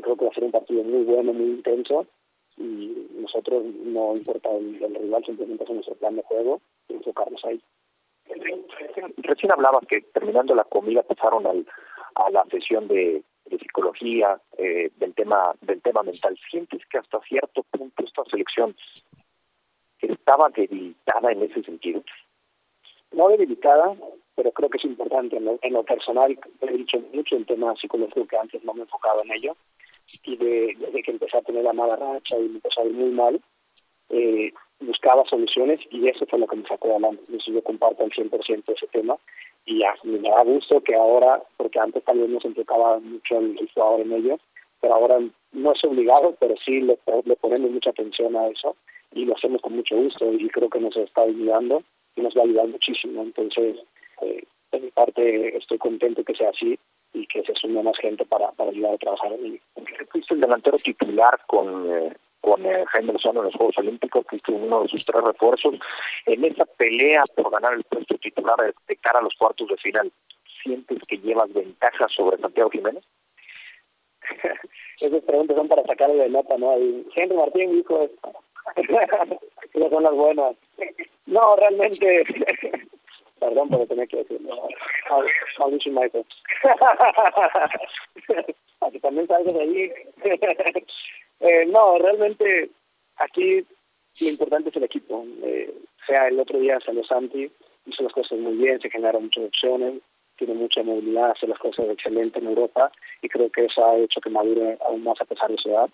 Creo 0.00 0.16
que 0.16 0.24
va 0.24 0.30
a 0.30 0.34
ser 0.34 0.44
un 0.44 0.52
partido 0.52 0.82
muy 0.82 1.04
bueno, 1.04 1.32
muy 1.32 1.50
intenso 1.50 2.06
y 2.56 3.08
nosotros 3.14 3.64
no 3.64 4.16
importa 4.16 4.50
el, 4.50 4.78
rival, 4.94 5.24
simplemente 5.24 5.64
es 5.64 5.70
nuestro 5.70 5.94
plan 5.94 6.16
de 6.16 6.22
juego 6.22 6.60
y 6.88 6.94
enfocarnos 6.94 7.44
ahí. 7.44 7.60
Recién 9.18 9.52
hablabas 9.52 9.86
que 9.86 10.00
terminando 10.12 10.54
la 10.54 10.64
comida 10.64 11.02
pasaron 11.02 11.46
al, 11.46 11.66
a 12.14 12.30
la 12.30 12.44
sesión 12.50 12.88
de, 12.88 13.22
de 13.46 13.58
psicología, 13.58 14.40
eh, 14.58 14.90
del 14.96 15.14
tema 15.14 15.54
del 15.60 15.80
tema 15.82 16.02
mental. 16.02 16.38
¿Sientes 16.50 16.80
que 16.86 16.98
hasta 16.98 17.20
cierto 17.20 17.62
punto 17.64 18.04
esta 18.04 18.24
selección 18.24 18.74
estaba 20.00 20.48
debilitada 20.50 21.32
en 21.32 21.42
ese 21.42 21.62
sentido? 21.62 22.02
No 23.12 23.28
debilitada, 23.28 23.94
pero 24.34 24.52
creo 24.52 24.70
que 24.70 24.78
es 24.78 24.84
importante. 24.84 25.36
En 25.36 25.72
lo, 25.72 25.84
personal, 25.84 26.38
he 26.60 26.72
dicho 26.72 26.98
mucho 27.12 27.36
en 27.36 27.44
tema 27.44 27.74
psicológico 27.76 28.26
que 28.26 28.38
antes 28.38 28.64
no 28.64 28.74
me 28.74 28.82
enfocaba 28.82 29.22
en 29.22 29.32
ello. 29.32 29.56
Y 30.24 30.36
de, 30.36 31.02
que 31.04 31.10
empecé 31.10 31.36
a 31.36 31.42
tener 31.42 31.62
la 31.62 31.72
mala 31.72 31.94
racha 31.96 32.38
y 32.38 32.48
me 32.48 32.54
empezó 32.56 32.80
a 32.80 32.84
ir 32.84 32.92
muy 32.92 33.10
mal, 33.10 33.40
eh, 34.08 34.52
buscaba 34.80 35.24
soluciones 35.26 35.80
y 35.90 36.08
eso 36.08 36.26
fue 36.26 36.38
lo 36.38 36.46
que 36.46 36.56
me 36.56 36.66
sacó 36.66 36.90
adelante. 36.90 37.22
Entonces 37.26 37.54
yo 37.54 37.62
comparto 37.62 38.02
al 38.02 38.10
100% 38.10 38.74
ese 38.74 38.86
tema 38.88 39.16
y 39.64 39.78
ya, 39.78 39.94
me 40.02 40.18
da 40.18 40.42
gusto 40.42 40.80
que 40.80 40.94
ahora, 40.94 41.42
porque 41.56 41.78
antes 41.78 42.04
tal 42.04 42.18
vez 42.18 42.28
no 42.28 42.40
se 42.40 42.48
enfocaba 42.48 42.98
mucho 42.98 43.38
el, 43.38 43.56
jugador 43.74 44.00
en 44.00 44.12
ello, 44.12 44.38
pero 44.80 44.94
ahora 44.94 45.18
no 45.52 45.72
es 45.72 45.84
obligado, 45.84 46.34
pero 46.40 46.54
sí 46.64 46.80
le, 46.80 46.98
le 47.24 47.36
ponemos 47.36 47.70
mucha 47.70 47.90
atención 47.90 48.36
a 48.36 48.48
eso 48.48 48.76
y 49.12 49.24
lo 49.24 49.36
hacemos 49.36 49.60
con 49.60 49.76
mucho 49.76 49.96
gusto 49.96 50.32
y 50.32 50.48
creo 50.48 50.68
que 50.68 50.80
nos 50.80 50.96
está 50.96 51.22
ayudando 51.22 51.82
y 52.16 52.22
nos 52.22 52.34
va 52.34 52.40
a 52.40 52.44
ayudar 52.44 52.68
muchísimo. 52.68 53.22
Entonces, 53.22 53.76
eh, 54.22 54.44
de 54.72 54.80
mi 54.80 54.90
parte, 54.90 55.56
estoy 55.56 55.78
contento 55.78 56.24
que 56.24 56.34
sea 56.34 56.50
así 56.50 56.78
y 57.12 57.26
que 57.26 57.42
se 57.44 57.54
sume 57.54 57.82
más 57.82 57.96
gente 57.98 58.24
para, 58.24 58.50
para 58.52 58.70
ayudar 58.70 58.94
a 58.94 58.98
trabajar 58.98 59.32
en 59.34 59.46
ello. 59.46 59.60
Fuiste 60.10 60.34
el 60.34 60.40
delantero 60.40 60.78
titular 60.78 61.38
con, 61.46 61.90
eh, 61.90 62.12
con 62.42 62.66
eh, 62.66 62.84
Jaime 62.88 63.12
en 63.12 63.34
los 63.34 63.54
Juegos 63.54 63.78
Olímpicos, 63.78 64.26
fuiste 64.28 64.52
uno 64.52 64.82
de 64.82 64.88
sus 64.88 65.04
tres 65.04 65.22
refuerzos. 65.24 65.74
En 66.26 66.44
esa 66.44 66.66
pelea 66.66 67.22
por 67.36 67.50
ganar 67.50 67.72
el 67.74 67.84
puesto 67.84 68.18
titular 68.18 68.56
de, 68.86 68.96
cara 68.96 69.20
a 69.20 69.22
los 69.22 69.34
cuartos 69.38 69.68
de 69.68 69.76
final, 69.78 70.12
¿sientes 70.62 70.98
que 71.06 71.18
llevas 71.18 71.52
ventaja 71.52 72.06
sobre 72.08 72.38
Santiago 72.38 72.70
Jiménez? 72.70 73.04
Esas 75.00 75.22
preguntas 75.22 75.56
son 75.56 75.68
para 75.68 75.84
sacarle 75.84 76.24
de 76.24 76.30
nota, 76.30 76.58
¿no? 76.58 76.78
Y 76.78 77.06
Henry 77.14 77.36
Martín 77.36 77.72
dijo 77.72 78.02
esto. 78.02 78.32
Son 79.90 80.02
las 80.02 80.12
buenas. 80.12 80.54
No, 81.26 81.56
realmente, 81.56 82.24
perdón 83.40 83.68
por 83.68 83.86
tener 83.88 84.06
que 84.06 84.18
decirlo. 84.18 84.68
Mauricio 85.58 85.92
Michael. 85.92 86.24
Aquí 88.80 89.00
también 89.00 89.26
salgas 89.26 89.54
de 89.54 89.62
allí. 89.62 89.92
Eh, 91.42 91.66
no, 91.66 91.98
realmente 91.98 92.70
aquí 93.16 93.64
lo 94.20 94.28
importante 94.28 94.70
es 94.70 94.76
el 94.76 94.84
equipo. 94.84 95.26
Eh, 95.42 95.74
sea 96.06 96.28
el 96.28 96.38
otro 96.38 96.58
día 96.58 96.78
salió 96.84 97.04
Santi, 97.04 97.50
hizo 97.86 98.02
las 98.02 98.12
cosas 98.12 98.38
muy 98.38 98.54
bien, 98.54 98.80
se 98.80 98.90
generaron 98.90 99.24
muchas 99.24 99.44
opciones, 99.44 100.00
tiene 100.36 100.54
mucha 100.54 100.82
movilidad, 100.82 101.32
hace 101.32 101.46
las 101.46 101.58
cosas 101.58 101.86
excelente 101.86 102.38
en 102.38 102.46
Europa 102.46 102.90
y 103.20 103.28
creo 103.28 103.50
que 103.50 103.64
eso 103.64 103.84
ha 103.84 103.96
hecho 103.96 104.20
que 104.20 104.30
madure 104.30 104.78
aún 104.86 105.04
más 105.04 105.20
a 105.20 105.24
pesar 105.24 105.50
de 105.50 105.58
su 105.58 105.68
edad 105.70 105.90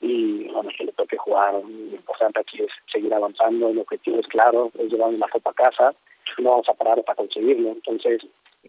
y 0.00 0.48
bueno, 0.48 0.70
que 0.76 0.84
le 0.84 0.92
toque 0.92 1.16
jugar. 1.16 1.54
Lo 1.54 1.60
importante 1.96 2.40
aquí 2.40 2.62
es 2.62 2.70
seguir 2.92 3.14
avanzando, 3.14 3.68
el 3.68 3.78
objetivo 3.78 4.18
es 4.18 4.26
claro, 4.26 4.70
es 4.78 4.90
llevar 4.90 5.10
una 5.10 5.28
copa 5.28 5.50
a 5.50 5.54
casa, 5.54 5.94
no 6.38 6.50
vamos 6.50 6.68
a 6.68 6.74
parar 6.74 6.98
hasta 6.98 7.14
conseguirlo. 7.14 7.70
Entonces, 7.70 8.20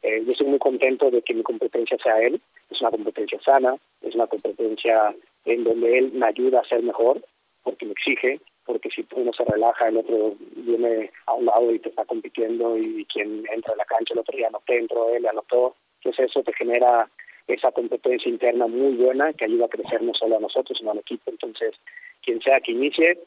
eh, 0.03 0.23
yo 0.25 0.31
estoy 0.31 0.47
muy 0.47 0.59
contento 0.59 1.09
de 1.09 1.21
que 1.21 1.33
mi 1.33 1.43
competencia 1.43 1.97
sea 2.03 2.17
él, 2.19 2.39
es 2.69 2.81
una 2.81 2.91
competencia 2.91 3.39
sana, 3.41 3.75
es 4.01 4.13
una 4.15 4.27
competencia 4.27 5.15
en 5.45 5.63
donde 5.63 5.97
él 5.97 6.13
me 6.13 6.27
ayuda 6.27 6.61
a 6.61 6.67
ser 6.67 6.81
mejor, 6.83 7.21
porque 7.63 7.85
me 7.85 7.93
exige, 7.93 8.39
porque 8.65 8.89
si 8.89 9.05
uno 9.15 9.31
se 9.33 9.43
relaja, 9.45 9.87
el 9.87 9.97
otro 9.97 10.35
viene 10.55 11.11
a 11.25 11.33
un 11.33 11.45
lado 11.45 11.71
y 11.71 11.79
te 11.79 11.89
está 11.89 12.05
compitiendo 12.05 12.77
y 12.77 13.05
quien 13.05 13.43
entra 13.51 13.73
a 13.73 13.77
la 13.77 13.85
cancha 13.85 14.13
el 14.13 14.19
otro 14.19 14.37
día 14.37 14.47
anotó, 14.47 14.73
entró 14.73 15.09
él, 15.09 15.25
anotó. 15.27 15.75
Entonces 15.99 16.29
eso 16.29 16.43
te 16.43 16.53
genera 16.53 17.09
esa 17.47 17.71
competencia 17.71 18.29
interna 18.29 18.67
muy 18.67 18.93
buena 18.95 19.33
que 19.33 19.45
ayuda 19.45 19.65
a 19.65 19.69
crecer 19.69 20.01
no 20.01 20.13
solo 20.13 20.37
a 20.37 20.41
nosotros, 20.41 20.77
sino 20.77 20.91
al 20.91 20.99
equipo. 20.99 21.29
Entonces, 21.31 21.75
quien 22.21 22.41
sea 22.41 22.59
que 22.61 22.71
inicie, 22.71 23.19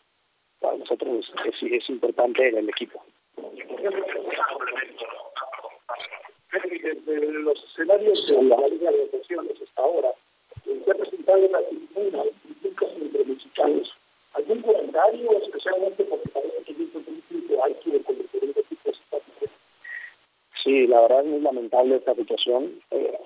para 0.60 0.76
nosotros 0.76 1.30
es, 1.44 1.62
es 1.62 1.90
importante 1.90 2.48
el, 2.48 2.68
equipo. 2.68 3.02
Desde 6.52 7.32
los 7.32 7.64
escenarios 7.64 8.26
de 8.26 8.42
la 8.42 8.68
Liga 8.68 8.90
de 8.90 9.10
Naciones 9.12 9.60
hasta 9.62 9.82
ahora, 9.82 10.08
se 10.66 10.90
ha 10.90 10.94
presentado 10.94 11.46
una 11.46 11.60
tribuna 11.60 12.24
entre 12.62 13.24
mexicanos. 13.24 13.92
¿Algún 14.34 14.62
comentario, 14.62 15.32
especialmente 15.42 16.04
porque 16.04 16.28
parece 16.28 16.62
que 16.64 16.72
principio 16.74 17.64
hay 17.64 17.74
que 17.74 18.02
con 18.02 18.18
diferentes 18.18 18.66
tipos 18.66 19.00
de 19.10 19.48
Sí, 20.62 20.86
la 20.86 21.00
verdad 21.02 21.20
es 21.20 21.26
muy 21.26 21.40
lamentable 21.40 21.96
esta 21.96 22.14
situación. 22.14 22.80
Eh, 22.90 23.18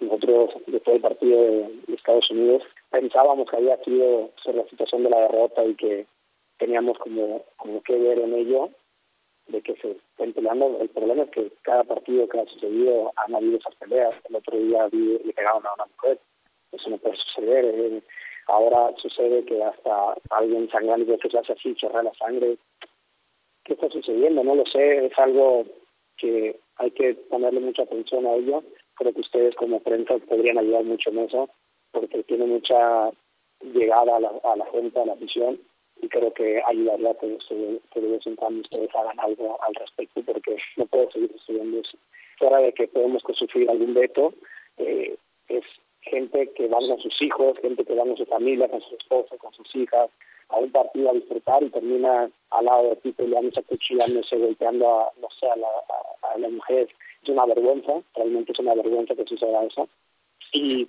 nosotros, 0.00 0.50
después 0.66 0.94
del 0.94 1.02
partido 1.02 1.40
de, 1.40 1.82
de, 1.86 1.94
Estados 1.94 2.30
Unidos, 2.30 2.62
pensábamos 2.90 3.48
que 3.48 3.56
había 3.56 3.76
sido 3.84 4.30
sobre 4.42 4.58
la 4.58 4.68
situación 4.68 5.04
de 5.04 5.10
la 5.10 5.20
derrota 5.20 5.64
y 5.64 5.74
que 5.74 6.06
teníamos 6.58 6.98
como, 6.98 7.44
como 7.56 7.82
que 7.82 7.96
ver 7.96 8.18
en 8.18 8.34
ello, 8.34 8.70
de 9.48 9.62
que 9.62 9.74
se 9.76 9.92
estén 9.92 10.32
peleando. 10.32 10.78
El 10.80 10.88
problema 10.88 11.24
es 11.24 11.30
que 11.30 11.52
cada 11.62 11.84
partido 11.84 12.28
que 12.28 12.40
ha 12.40 12.46
sucedido 12.46 13.12
han 13.16 13.34
habido 13.34 13.58
esas 13.58 13.74
peleas. 13.76 14.14
El 14.28 14.36
otro 14.36 14.58
día 14.58 14.88
vi, 14.88 15.18
le 15.24 15.32
pegaron 15.32 15.64
a 15.66 15.74
una 15.74 15.86
mujer. 15.86 16.18
Eso 16.72 16.90
no 16.90 16.98
puede 16.98 17.16
suceder. 17.16 17.64
Eh, 17.64 18.02
ahora 18.48 18.94
sucede 18.96 19.44
que 19.44 19.62
hasta 19.62 20.14
alguien 20.30 20.68
sangrando 20.70 21.18
que 21.18 21.30
se 21.30 21.38
hace 21.38 21.52
así, 21.52 21.74
chorrea 21.74 22.02
la 22.02 22.14
sangre. 22.14 22.56
¿Qué 23.64 23.74
está 23.74 23.88
sucediendo? 23.88 24.44
No 24.44 24.54
lo 24.54 24.66
sé. 24.66 25.06
Es 25.06 25.18
algo 25.18 25.64
que 26.16 26.58
hay 26.76 26.90
que 26.92 27.14
ponerle 27.14 27.60
mucha 27.60 27.82
atención 27.82 28.26
a 28.26 28.34
ello 28.34 28.62
creo 28.96 29.12
que 29.12 29.20
ustedes 29.20 29.54
como 29.54 29.80
prensa 29.80 30.18
podrían 30.18 30.58
ayudar 30.58 30.84
mucho 30.84 31.10
en 31.10 31.18
eso, 31.20 31.48
porque 31.92 32.22
tiene 32.24 32.46
mucha 32.46 33.10
llegada 33.60 34.16
a 34.16 34.20
la, 34.20 34.32
a 34.42 34.56
la 34.56 34.66
gente, 34.66 34.98
a 34.98 35.06
la 35.06 35.12
afición, 35.12 35.54
y 36.02 36.08
creo 36.08 36.32
que 36.34 36.62
ayudaría 36.66 37.14
que, 37.14 37.38
se, 37.46 37.80
que 37.92 38.00
de 38.00 38.10
vez 38.10 38.26
en 38.26 38.36
cuando 38.36 38.60
ustedes 38.60 38.94
hagan 38.94 39.20
algo 39.20 39.58
al 39.62 39.74
respecto, 39.74 40.22
porque 40.22 40.56
no 40.76 40.86
puedo 40.86 41.10
seguir 41.10 41.32
estudiando 41.34 41.80
eso. 41.80 41.96
Fuera 42.38 42.58
de 42.58 42.72
que 42.72 42.88
podemos 42.88 43.22
sufrir 43.34 43.70
algún 43.70 43.94
veto, 43.94 44.34
eh, 44.78 45.16
es 45.48 45.64
gente 46.10 46.50
que 46.52 46.68
van 46.68 46.86
con 46.88 46.98
sus 47.00 47.20
hijos, 47.22 47.58
gente 47.60 47.84
que 47.84 47.94
van 47.94 48.08
con 48.08 48.16
su 48.16 48.26
familia, 48.26 48.68
con 48.68 48.80
su 48.80 48.94
esposa, 48.94 49.36
con 49.38 49.52
sus 49.52 49.74
hijas, 49.76 50.10
a 50.48 50.58
un 50.58 50.70
partido 50.70 51.10
a 51.10 51.14
disfrutar 51.14 51.62
y 51.62 51.70
termina 51.70 52.30
al 52.50 52.64
lado 52.64 52.90
de 52.90 52.96
ti 52.96 53.12
peleándose, 53.12 53.60
acuchillándose, 53.60 54.36
golpeando 54.36 55.00
a, 55.00 55.12
no 55.20 55.28
sé, 55.40 55.48
a 55.48 55.56
la, 55.56 55.66
a, 55.66 56.34
a 56.34 56.38
la 56.38 56.48
mujer 56.48 56.88
es 57.22 57.28
una 57.28 57.46
vergüenza, 57.46 57.92
realmente 58.14 58.52
es 58.52 58.58
una 58.60 58.74
vergüenza 58.74 59.14
que 59.14 59.24
suceda 59.24 59.64
eso. 59.64 59.88
Y 60.52 60.88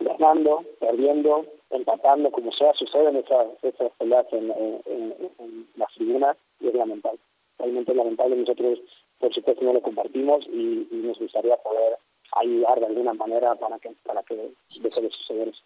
ganando, 0.00 0.64
perdiendo, 0.78 1.44
empatando, 1.70 2.30
como 2.30 2.52
sea, 2.52 2.72
suceden 2.74 3.16
esas, 3.16 3.48
esas 3.62 3.92
peleas 3.98 4.26
en, 4.32 4.50
en, 4.50 4.82
en, 4.86 5.30
en 5.38 5.68
las 5.76 5.92
tribunas 5.94 6.36
y 6.60 6.68
es 6.68 6.74
lamentable. 6.74 7.18
Realmente 7.58 7.92
es 7.92 7.96
lamentable. 7.96 8.36
Nosotros, 8.36 8.80
por 9.18 9.34
supuesto, 9.34 9.64
no 9.64 9.74
lo 9.74 9.82
compartimos 9.82 10.46
y, 10.46 10.88
y 10.90 10.96
nos 11.04 11.18
gustaría 11.18 11.56
poder 11.58 11.98
ayudar 12.32 12.80
de 12.80 12.86
alguna 12.86 13.14
manera 13.14 13.54
para 13.56 13.78
que 13.78 13.90
para 14.04 14.22
que 14.22 14.34
deje 14.34 15.00
de 15.02 15.10
suceder 15.10 15.48
eso. 15.48 15.62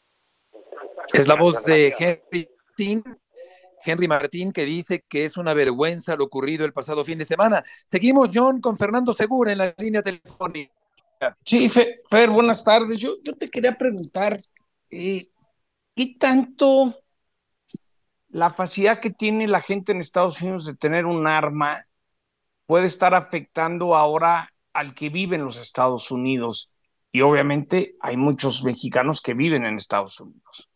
Es 1.12 1.28
la 1.28 1.34
voz 1.34 1.62
de 1.64 1.94
Henry 1.98 2.48
Martín, 2.66 3.04
Henry 3.84 4.08
Martín, 4.08 4.52
que 4.52 4.64
dice 4.64 5.04
que 5.08 5.24
es 5.24 5.36
una 5.36 5.54
vergüenza 5.54 6.16
lo 6.16 6.24
ocurrido 6.24 6.64
el 6.64 6.72
pasado 6.72 7.04
fin 7.04 7.18
de 7.18 7.26
semana. 7.26 7.64
Seguimos, 7.86 8.30
John, 8.32 8.60
con 8.60 8.78
Fernando 8.78 9.12
Segura 9.12 9.52
en 9.52 9.58
la 9.58 9.74
línea 9.78 10.02
telefónica. 10.02 10.72
Sí, 11.44 11.68
Fer, 11.68 12.00
Fer 12.08 12.30
buenas 12.30 12.64
tardes. 12.64 12.98
Yo, 12.98 13.14
yo 13.24 13.34
te 13.34 13.48
quería 13.48 13.76
preguntar, 13.76 14.40
eh, 14.90 15.24
¿qué 15.94 16.16
tanto 16.18 16.94
la 18.28 18.50
facilidad 18.50 19.00
que 19.00 19.10
tiene 19.10 19.46
la 19.46 19.60
gente 19.60 19.92
en 19.92 20.00
Estados 20.00 20.42
Unidos 20.42 20.66
de 20.66 20.74
tener 20.74 21.06
un 21.06 21.26
arma 21.26 21.86
puede 22.66 22.86
estar 22.86 23.14
afectando 23.14 23.94
ahora 23.94 24.52
al 24.74 24.94
que 24.94 25.08
vive 25.08 25.36
en 25.36 25.44
los 25.44 25.60
Estados 25.60 26.10
Unidos? 26.10 26.70
Y 27.10 27.22
obviamente 27.22 27.94
hay 28.00 28.16
muchos 28.16 28.64
mexicanos 28.64 29.20
que 29.20 29.34
viven 29.34 29.64
en 29.64 29.76
Estados 29.76 30.20
Unidos. 30.20 30.68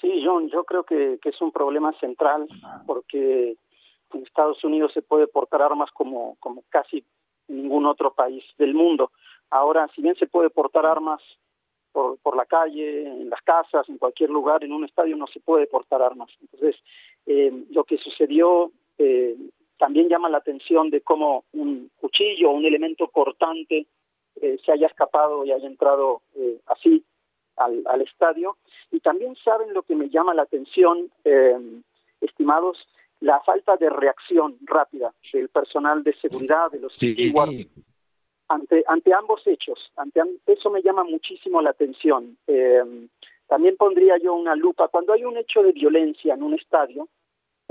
Sí, 0.00 0.22
John, 0.24 0.50
yo 0.50 0.64
creo 0.64 0.84
que, 0.84 1.18
es 1.22 1.40
un 1.40 1.52
problema 1.52 1.92
central 2.00 2.48
porque 2.86 3.56
en 4.12 4.22
Estados 4.24 4.62
Unidos 4.64 4.92
se 4.92 5.00
puede 5.00 5.28
portar 5.28 5.62
armas 5.62 5.90
como, 5.92 6.36
como 6.40 6.64
casi 6.68 7.04
ningún 7.46 7.86
otro 7.86 8.12
país 8.12 8.42
del 8.58 8.74
mundo. 8.74 9.12
Ahora, 9.50 9.88
si 9.94 10.02
bien 10.02 10.16
se 10.16 10.26
puede 10.26 10.50
portar 10.50 10.86
armas 10.86 11.20
por, 11.92 12.18
por 12.18 12.36
la 12.36 12.46
calle, 12.46 13.06
en 13.06 13.30
las 13.30 13.42
casas, 13.42 13.88
en 13.88 13.98
cualquier 13.98 14.30
lugar, 14.30 14.64
en 14.64 14.72
un 14.72 14.84
estadio 14.84 15.16
no 15.16 15.28
se 15.28 15.40
puede 15.40 15.66
portar 15.66 16.02
armas. 16.02 16.30
Entonces, 16.40 16.76
eh, 17.26 17.64
lo 17.70 17.84
que 17.84 17.98
sucedió 17.98 18.72
eh, 18.98 19.36
también 19.78 20.08
llama 20.08 20.28
la 20.28 20.38
atención 20.38 20.90
de 20.90 21.00
cómo 21.00 21.44
un 21.52 21.90
cuchillo, 22.00 22.50
un 22.50 22.64
elemento 22.64 23.08
cortante, 23.08 23.86
eh, 24.40 24.58
se 24.64 24.72
haya 24.72 24.86
escapado 24.86 25.44
y 25.44 25.52
haya 25.52 25.66
entrado 25.66 26.22
eh, 26.36 26.60
así 26.66 27.04
al, 27.56 27.82
al, 27.86 28.00
estadio. 28.02 28.56
Y 28.90 29.00
también 29.00 29.36
saben 29.44 29.74
lo 29.74 29.82
que 29.82 29.94
me 29.94 30.08
llama 30.08 30.34
la 30.34 30.42
atención, 30.42 31.10
eh, 31.24 31.58
estimados, 32.20 32.78
la 33.20 33.40
falta 33.40 33.76
de 33.76 33.88
reacción 33.88 34.58
rápida 34.62 35.12
del 35.32 35.48
personal 35.48 36.02
de 36.02 36.12
seguridad, 36.14 36.66
de 36.72 36.80
los 36.80 36.92
Sí. 36.98 37.32
ante, 38.48 38.84
ante 38.86 39.14
ambos 39.14 39.46
hechos. 39.46 39.78
Ante, 39.96 40.20
eso 40.46 40.70
me 40.70 40.82
llama 40.82 41.04
muchísimo 41.04 41.62
la 41.62 41.70
atención. 41.70 42.36
Eh, 42.46 43.08
también 43.46 43.76
pondría 43.76 44.18
yo 44.18 44.34
una 44.34 44.56
lupa. 44.56 44.88
Cuando 44.88 45.12
hay 45.12 45.24
un 45.24 45.36
hecho 45.36 45.62
de 45.62 45.72
violencia 45.72 46.34
en 46.34 46.42
un 46.42 46.54
estadio, 46.54 47.08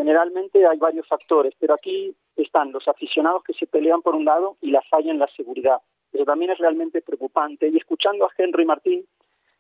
generalmente 0.02 0.66
hay 0.66 0.80
varios 0.80 1.08
factores, 1.08 1.54
pero 1.60 1.76
aquí 1.76 2.16
están 2.36 2.72
los 2.72 2.88
aficionados 2.88 3.44
que 3.44 3.54
se 3.54 3.68
pelean 3.68 4.02
por 4.02 4.16
un 4.16 4.26
lado 4.26 4.58
y 4.60 4.72
la 4.72 4.82
falla 4.82 5.12
en 5.12 5.20
la 5.20 5.28
seguridad. 5.28 5.78
Pero 6.12 6.26
también 6.26 6.50
es 6.50 6.58
realmente 6.58 7.04
preocupante. 7.04 7.68
Y 7.68 7.78
escuchando 7.78 8.26
a 8.26 8.32
Henry 8.36 8.66
Martín, 8.66 9.06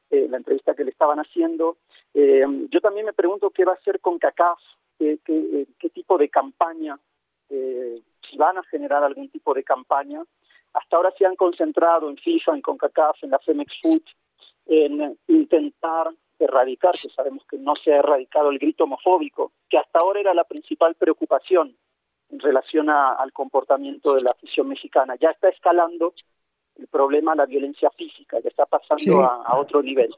eh, 0.09 0.25
la 0.27 0.37
entrevista 0.37 0.73
que 0.73 0.83
le 0.83 0.89
estaban 0.89 1.19
haciendo, 1.19 1.77
eh, 2.15 2.43
yo 2.71 2.81
también 2.81 3.05
me 3.05 3.13
pregunto 3.13 3.51
qué 3.51 3.65
va 3.65 3.73
a 3.73 3.75
hacer 3.75 3.99
con 3.99 4.17
CACAF, 4.17 4.57
qué, 4.97 5.19
qué, 5.23 5.67
qué 5.77 5.89
tipo 5.91 6.17
de 6.17 6.29
campaña, 6.29 6.97
eh, 7.49 8.01
si 8.27 8.35
van 8.35 8.57
a 8.57 8.63
generar 8.63 9.03
algún 9.03 9.29
tipo 9.29 9.53
de 9.53 9.63
campaña. 9.63 10.23
Hasta 10.73 10.95
ahora 10.95 11.13
se 11.19 11.25
han 11.25 11.35
concentrado 11.35 12.09
en 12.09 12.17
FIFA, 12.17 12.55
en 12.55 12.61
CONCACAF, 12.61 13.23
en 13.23 13.29
la 13.29 13.39
Femex 13.39 13.73
Food, 13.79 14.03
en 14.65 15.19
intentar 15.27 16.09
erradicar, 16.45 16.93
que 16.99 17.09
sabemos 17.09 17.43
que 17.49 17.57
no 17.57 17.75
se 17.75 17.93
ha 17.93 17.97
erradicado 17.97 18.49
el 18.49 18.59
grito 18.59 18.83
homofóbico, 18.85 19.53
que 19.69 19.77
hasta 19.77 19.99
ahora 19.99 20.19
era 20.19 20.33
la 20.33 20.43
principal 20.43 20.95
preocupación 20.95 21.77
en 22.29 22.39
relación 22.39 22.89
a, 22.89 23.13
al 23.13 23.33
comportamiento 23.33 24.13
de 24.15 24.21
la 24.21 24.31
afición 24.31 24.67
mexicana. 24.67 25.13
Ya 25.19 25.31
está 25.31 25.49
escalando 25.49 26.13
el 26.75 26.87
problema 26.87 27.35
la 27.35 27.45
violencia 27.45 27.89
física, 27.91 28.37
ya 28.37 28.47
está 28.47 28.63
pasando 28.69 29.03
Sí. 29.03 29.11
a, 29.11 29.25
a 29.45 29.59
otro 29.59 29.81
nivel. 29.81 30.13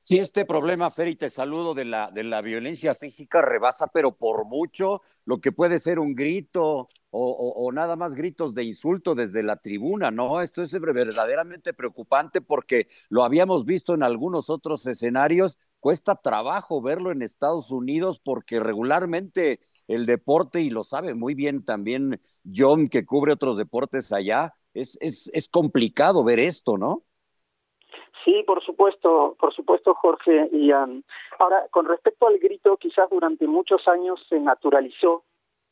Sí, 0.00 0.18
este 0.18 0.46
problema, 0.46 0.90
Fer, 0.90 1.08
y 1.08 1.16
te 1.16 1.30
saludo, 1.30 1.74
de 1.74 1.84
la, 1.84 2.10
de 2.10 2.24
la 2.24 2.40
violencia 2.40 2.94
física 2.94 3.42
rebasa, 3.42 3.88
pero 3.92 4.12
por 4.16 4.46
mucho, 4.46 5.02
lo 5.26 5.38
que 5.38 5.52
puede 5.52 5.78
ser 5.78 5.98
un 5.98 6.14
grito 6.14 6.88
o, 7.10 7.52
o- 7.56 7.72
nada 7.72 7.96
más 7.96 8.14
gritos 8.14 8.54
de 8.54 8.64
insulto 8.64 9.14
desde 9.14 9.42
la 9.42 9.56
tribuna, 9.56 10.10
¿no? 10.10 10.40
Esto 10.40 10.62
es 10.62 10.72
verdaderamente 10.80 11.72
preocupante 11.74 12.40
porque 12.40 12.88
lo 13.08 13.24
habíamos 13.24 13.64
visto 13.64 13.94
en 13.94 14.02
algunos 14.02 14.50
otros 14.50 14.86
escenarios. 14.86 15.58
Cuesta 15.80 16.14
trabajo 16.16 16.82
verlo 16.82 17.10
en 17.10 17.22
Estados 17.22 17.70
Unidos 17.70 18.20
porque 18.20 18.60
regularmente 18.60 19.60
el 19.88 20.06
deporte, 20.06 20.60
y 20.60 20.70
lo 20.70 20.84
sabe 20.84 21.14
muy 21.14 21.34
bien 21.34 21.64
también 21.64 22.20
John, 22.44 22.86
que 22.86 23.06
cubre 23.06 23.32
otros 23.32 23.56
deportes 23.56 24.12
allá, 24.12 24.54
es, 24.74 24.98
es, 25.00 25.30
es 25.32 25.48
complicado 25.48 26.22
ver 26.22 26.38
esto, 26.38 26.76
¿no? 26.78 27.04
Sí, 28.24 28.42
por 28.46 28.62
supuesto, 28.62 29.36
por 29.40 29.54
supuesto, 29.54 29.94
Jorge. 29.94 30.48
Y 30.52 30.72
um, 30.72 31.02
ahora, 31.38 31.66
con 31.70 31.86
respecto 31.86 32.26
al 32.26 32.38
grito, 32.38 32.76
quizás 32.76 33.08
durante 33.10 33.46
muchos 33.46 33.88
años 33.88 34.20
se 34.28 34.38
naturalizó 34.38 35.24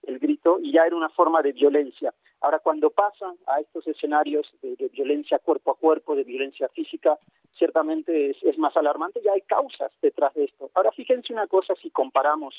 el 0.09 0.18
grito 0.18 0.59
y 0.61 0.73
ya 0.73 0.85
era 0.87 0.97
una 0.97 1.09
forma 1.11 1.42
de 1.42 1.53
violencia. 1.53 2.12
Ahora, 2.40 2.59
cuando 2.61 2.90
pasan 2.90 3.37
a 3.47 3.61
estos 3.61 3.87
escenarios 3.87 4.47
de, 4.62 4.77
de 4.77 4.88
violencia 4.88 5.38
cuerpo 5.38 5.73
a 5.73 5.77
cuerpo, 5.77 6.14
de 6.16 6.25
violencia 6.25 6.68
física, 6.68 7.18
ciertamente 7.57 8.31
es, 8.31 8.37
es 8.42 8.59
más 8.59 8.77
alarmante. 8.77 9.21
Ya 9.23 9.33
hay 9.33 9.42
causas 9.42 9.92
detrás 10.03 10.35
de 10.35 10.44
esto. 10.44 10.71
Ahora, 10.75 10.92
fíjense 10.92 11.33
una 11.33 11.47
cosa 11.47 11.75
si 11.83 11.90
comparamos 11.90 12.55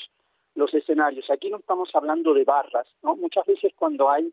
los 0.55 0.73
escenarios. 0.73 1.29
Aquí 1.29 1.49
no 1.49 1.57
estamos 1.57 1.89
hablando 1.93 2.33
de 2.33 2.43
barras, 2.43 2.87
¿no? 3.03 3.15
Muchas 3.15 3.45
veces 3.45 3.71
cuando 3.75 4.09
hay 4.09 4.31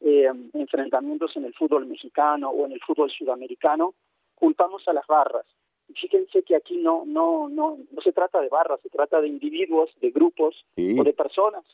eh, 0.00 0.30
enfrentamientos 0.54 1.36
en 1.36 1.44
el 1.44 1.54
fútbol 1.54 1.86
mexicano 1.86 2.50
o 2.50 2.64
en 2.66 2.72
el 2.72 2.80
fútbol 2.80 3.10
sudamericano, 3.10 3.94
culpamos 4.34 4.86
a 4.88 4.92
las 4.92 5.06
barras. 5.06 5.46
Y 5.88 5.92
Fíjense 5.94 6.42
que 6.42 6.56
aquí 6.56 6.78
no, 6.78 7.04
no, 7.06 7.48
no, 7.48 7.78
no 7.90 8.02
se 8.02 8.12
trata 8.12 8.40
de 8.40 8.48
barras, 8.48 8.80
se 8.80 8.88
trata 8.90 9.20
de 9.20 9.28
individuos, 9.28 9.90
de 10.00 10.10
grupos 10.10 10.64
Sí. 10.76 10.98
o 10.98 11.04
de 11.04 11.12
personas. 11.12 11.64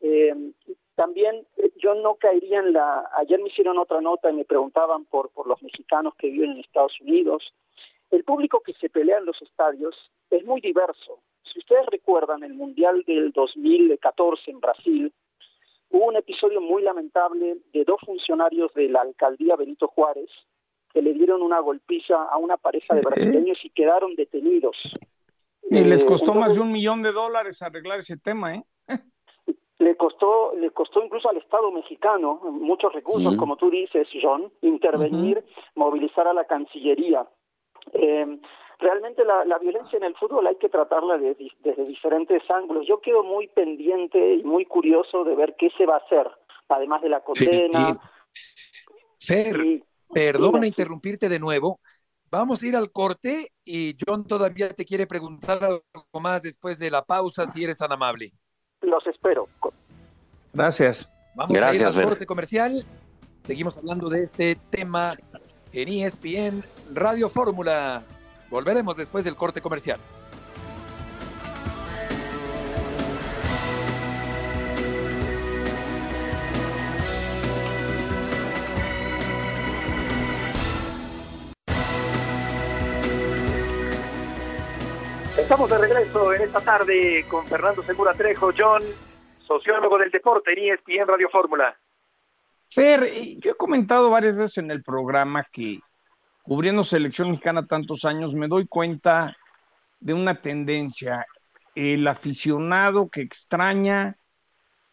Eh, 0.00 0.34
también 0.94 1.46
eh, 1.56 1.72
yo 1.76 1.94
no 1.94 2.14
caería 2.16 2.60
en 2.60 2.72
la... 2.72 3.10
Ayer 3.16 3.40
me 3.40 3.48
hicieron 3.48 3.78
otra 3.78 4.00
nota 4.00 4.30
y 4.30 4.34
me 4.34 4.44
preguntaban 4.44 5.04
por, 5.06 5.30
por 5.30 5.46
los 5.46 5.62
mexicanos 5.62 6.14
que 6.16 6.28
viven 6.28 6.52
en 6.52 6.60
Estados 6.60 7.00
Unidos. 7.00 7.54
El 8.10 8.24
público 8.24 8.60
que 8.60 8.72
se 8.72 8.88
pelea 8.88 9.18
en 9.18 9.26
los 9.26 9.40
estadios 9.42 9.94
es 10.30 10.44
muy 10.44 10.60
diverso. 10.60 11.20
Si 11.52 11.58
ustedes 11.58 11.86
recuerdan 11.86 12.42
el 12.42 12.54
Mundial 12.54 13.02
del 13.06 13.32
2014 13.32 14.50
en 14.50 14.60
Brasil, 14.60 15.12
hubo 15.90 16.06
un 16.06 16.16
episodio 16.16 16.60
muy 16.60 16.82
lamentable 16.82 17.58
de 17.72 17.84
dos 17.84 18.00
funcionarios 18.04 18.72
de 18.74 18.88
la 18.88 19.00
alcaldía 19.02 19.56
Benito 19.56 19.88
Juárez 19.88 20.30
que 20.92 21.02
le 21.02 21.12
dieron 21.12 21.42
una 21.42 21.58
golpiza 21.58 22.22
a 22.22 22.38
una 22.38 22.56
pareja 22.56 22.94
de 22.94 23.02
brasileños 23.02 23.58
y 23.64 23.70
quedaron 23.70 24.14
detenidos. 24.14 24.76
Y 25.68 25.82
les 25.82 26.04
Eh, 26.04 26.06
costó 26.06 26.34
más 26.34 26.50
entonces, 26.50 26.56
de 26.56 26.62
un 26.62 26.72
millón 26.72 27.02
de 27.02 27.10
dólares 27.10 27.60
arreglar 27.62 27.98
ese 27.98 28.16
tema, 28.16 28.54
¿eh? 28.54 28.64
Le 29.84 29.96
costó 29.96 30.52
le 30.56 30.70
costó 30.70 31.02
incluso 31.04 31.28
al 31.28 31.36
Estado 31.36 31.70
mexicano 31.70 32.40
muchos 32.70 32.92
recursos, 32.92 33.32
Sí. 33.34 33.38
como 33.38 33.56
tú 33.56 33.70
dices, 33.70 34.08
John, 34.22 34.50
intervenir, 34.62 35.44
movilizar 35.74 36.26
a 36.26 36.32
la 36.32 36.44
Cancillería. 36.46 37.26
Eh, 37.92 38.40
realmente 38.78 39.24
la, 39.24 39.44
la 39.44 39.58
violencia 39.58 39.96
en 39.96 40.04
el 40.04 40.14
fútbol 40.16 40.46
hay 40.46 40.56
que 40.56 40.68
tratarla 40.68 41.18
de- 41.18 41.36
desde 41.60 41.84
diferentes 41.84 42.42
ángulos. 42.50 42.86
Yo 42.86 43.00
quedo 43.00 43.22
muy 43.22 43.48
pendiente 43.48 44.18
y 44.36 44.42
muy 44.42 44.64
curioso 44.64 45.22
de 45.24 45.34
ver 45.36 45.54
qué 45.58 45.70
se 45.76 45.86
va 45.86 45.94
a 45.96 46.04
hacer, 46.04 46.30
además 46.68 47.02
de 47.02 47.08
la 47.10 47.20
condena. 47.22 47.98
Fer, 49.18 49.56
y- 49.66 49.82
perdona 50.12 50.66
interrumpirte 50.66 51.28
de 51.28 51.38
nuevo. 51.38 51.78
Vamos 52.30 52.62
a 52.62 52.66
ir 52.66 52.74
al 52.74 52.90
corte 52.90 53.52
y 53.64 53.94
John 54.04 54.26
todavía 54.26 54.68
te 54.68 54.84
quiere 54.84 55.06
preguntar 55.06 55.62
algo 55.62 55.84
más 56.20 56.42
después 56.42 56.78
de 56.78 56.90
la 56.90 57.02
pausa, 57.04 57.46
si 57.46 57.62
eres 57.62 57.78
tan 57.78 57.92
amable. 57.92 58.32
Los 58.84 59.06
espero. 59.06 59.48
Gracias. 60.52 61.12
Vamos 61.34 61.50
a 61.50 61.52
ir 61.54 61.60
Gracias, 61.60 61.96
al 61.96 62.04
corte 62.04 62.26
comercial. 62.26 62.84
Seguimos 63.46 63.76
hablando 63.76 64.08
de 64.08 64.22
este 64.22 64.56
tema 64.70 65.14
en 65.72 65.88
ESPN 65.88 66.62
Radio 66.92 67.28
Fórmula. 67.28 68.02
Volveremos 68.50 68.96
después 68.96 69.24
del 69.24 69.36
corte 69.36 69.60
comercial. 69.60 69.98
Estamos 85.54 85.70
de 85.70 85.86
regreso 85.86 86.34
en 86.34 86.42
esta 86.42 86.60
tarde 86.60 87.24
con 87.28 87.46
Fernando 87.46 87.80
Segura 87.84 88.12
Trejo, 88.12 88.50
John, 88.58 88.82
sociólogo 89.46 89.98
del 89.98 90.10
deporte 90.10 90.50
en 90.52 90.72
ESPN 90.74 91.06
Radio 91.06 91.28
Fórmula. 91.30 91.78
Fer, 92.72 93.06
yo 93.38 93.52
he 93.52 93.54
comentado 93.54 94.10
varias 94.10 94.34
veces 94.34 94.58
en 94.58 94.72
el 94.72 94.82
programa 94.82 95.44
que 95.52 95.78
cubriendo 96.42 96.82
selección 96.82 97.30
mexicana 97.30 97.64
tantos 97.68 98.04
años 98.04 98.34
me 98.34 98.48
doy 98.48 98.66
cuenta 98.66 99.36
de 100.00 100.12
una 100.12 100.42
tendencia. 100.42 101.24
El 101.76 102.08
aficionado 102.08 103.08
que 103.08 103.20
extraña, 103.20 104.16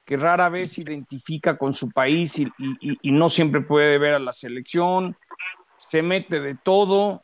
que 0.05 0.15
rara 0.15 0.47
vez 0.49 0.73
se 0.73 0.83
identifica 0.83 1.57
con 1.57 1.73
su 1.73 1.89
país 1.89 2.37
y, 2.37 2.43
y- 2.59 2.99
y 3.01 3.11
no 3.11 3.29
siempre 3.29 3.61
puede 3.61 3.97
ver 3.97 4.13
a 4.13 4.19
la 4.19 4.31
selección, 4.31 5.17
se 5.77 6.03
mete 6.03 6.39
de 6.39 6.53
todo 6.53 7.23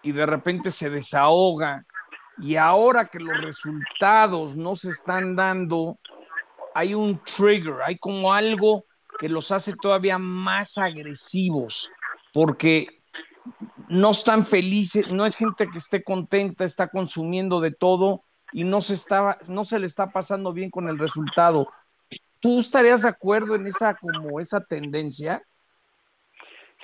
y 0.00 0.12
de 0.12 0.24
repente 0.24 0.70
se 0.70 0.88
desahoga. 0.88 1.84
Y 2.38 2.56
ahora 2.56 3.06
que 3.06 3.20
los 3.20 3.40
resultados 3.40 4.56
no 4.56 4.74
se 4.74 4.90
están 4.90 5.36
dando, 5.36 5.98
hay 6.74 6.94
un 6.94 7.18
trigger, 7.18 7.76
hay 7.84 7.98
como 7.98 8.32
algo 8.32 8.84
que 9.18 9.28
los 9.28 9.52
hace 9.52 9.74
todavía 9.76 10.18
más 10.18 10.76
agresivos, 10.78 11.92
porque 12.32 13.00
no 13.88 14.10
están 14.10 14.44
felices, 14.44 15.12
no 15.12 15.26
es 15.26 15.36
gente 15.36 15.68
que 15.70 15.78
esté 15.78 16.02
contenta, 16.02 16.64
está 16.64 16.88
consumiendo 16.88 17.60
de 17.60 17.70
todo 17.70 18.24
y 18.52 18.64
no 18.64 18.80
se 18.80 18.94
está, 18.94 19.38
no 19.48 19.64
se 19.64 19.78
le 19.78 19.86
está 19.86 20.10
pasando 20.10 20.52
bien 20.52 20.70
con 20.70 20.88
el 20.88 20.98
resultado. 20.98 21.66
¿Tú 22.40 22.58
estarías 22.58 23.02
de 23.02 23.08
acuerdo 23.08 23.54
en 23.54 23.66
esa 23.66 23.94
como 23.94 24.40
esa 24.40 24.64
tendencia? 24.64 25.42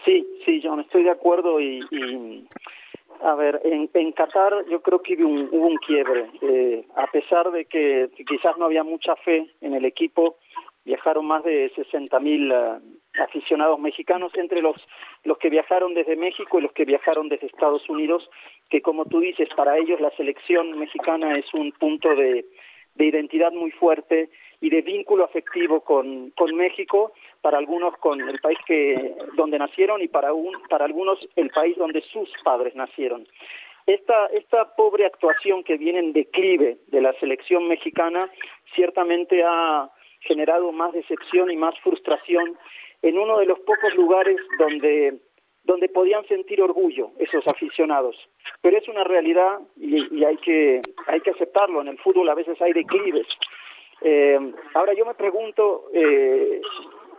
Sí, 0.04 0.26
sí, 0.44 0.60
John, 0.62 0.80
estoy 0.80 1.04
de 1.04 1.10
acuerdo 1.10 1.60
y, 1.60 1.80
y, 1.90 2.48
a 3.22 3.34
ver, 3.34 3.60
en, 3.64 3.90
en 3.92 4.12
Qatar 4.12 4.64
yo 4.68 4.80
creo 4.80 5.02
que 5.02 5.14
hubo 5.22 5.66
un, 5.66 5.76
quiebre. 5.78 6.26
Eh, 6.42 6.84
a 6.96 7.06
pesar 7.08 7.50
de 7.50 7.66
que 7.66 8.10
quizás 8.26 8.56
no 8.58 8.66
había 8.66 8.84
mucha 8.84 9.16
fe 9.16 9.50
en 9.60 9.74
el 9.74 9.84
equipo, 9.84 10.36
viajaron 10.84 11.26
más 11.26 11.44
de 11.44 11.70
60 11.74 12.18
mil 12.20 12.52
aficionados 13.18 13.78
mexicanos 13.78 14.32
entre 14.34 14.62
los 14.62 14.76
los 15.24 15.36
que 15.38 15.50
viajaron 15.50 15.94
desde 15.94 16.16
México 16.16 16.58
y 16.58 16.62
los 16.62 16.72
que 16.72 16.84
viajaron 16.84 17.28
desde 17.28 17.46
Estados 17.46 17.88
Unidos, 17.88 18.28
que 18.70 18.80
como 18.80 19.04
tú 19.04 19.20
dices, 19.20 19.48
para 19.54 19.76
ellos 19.76 20.00
la 20.00 20.10
selección 20.12 20.78
mexicana 20.78 21.36
es 21.36 21.52
un 21.52 21.72
punto 21.72 22.14
de, 22.14 22.46
de 22.96 23.04
identidad 23.04 23.52
muy 23.52 23.70
fuerte 23.72 24.30
y 24.60 24.70
de 24.70 24.82
vínculo 24.82 25.24
afectivo 25.24 25.80
con, 25.82 26.30
con 26.30 26.54
México, 26.54 27.12
para 27.40 27.58
algunos 27.58 27.96
con 27.96 28.20
el 28.20 28.38
país 28.40 28.58
que 28.66 29.14
donde 29.34 29.58
nacieron 29.58 30.02
y 30.02 30.08
para 30.08 30.32
un, 30.32 30.52
para 30.68 30.84
algunos 30.84 31.18
el 31.36 31.50
país 31.50 31.76
donde 31.76 32.02
sus 32.02 32.28
padres 32.44 32.74
nacieron. 32.74 33.26
Esta, 33.86 34.26
esta 34.26 34.76
pobre 34.76 35.06
actuación 35.06 35.64
que 35.64 35.76
viene 35.76 35.98
en 35.98 36.12
declive 36.12 36.78
de 36.88 37.00
la 37.00 37.12
selección 37.14 37.66
mexicana 37.66 38.30
ciertamente 38.74 39.42
ha 39.42 39.90
generado 40.20 40.70
más 40.70 40.92
decepción 40.92 41.50
y 41.50 41.56
más 41.56 41.78
frustración 41.80 42.56
en 43.02 43.18
uno 43.18 43.38
de 43.38 43.46
los 43.46 43.58
pocos 43.60 43.94
lugares 43.94 44.36
donde 44.58 45.18
donde 45.62 45.90
podían 45.90 46.26
sentir 46.26 46.62
orgullo 46.62 47.10
esos 47.18 47.46
aficionados. 47.46 48.16
Pero 48.62 48.78
es 48.78 48.88
una 48.88 49.04
realidad 49.04 49.60
y, 49.76 50.18
y 50.18 50.24
hay 50.24 50.36
que 50.38 50.80
hay 51.06 51.20
que 51.20 51.30
aceptarlo. 51.30 51.80
En 51.80 51.88
el 51.88 51.98
fútbol 51.98 52.28
a 52.28 52.34
veces 52.34 52.60
hay 52.62 52.72
declives. 52.72 53.26
Eh, 54.02 54.52
ahora 54.74 54.94
yo 54.94 55.04
me 55.04 55.14
pregunto, 55.14 55.84
eh, 55.92 56.60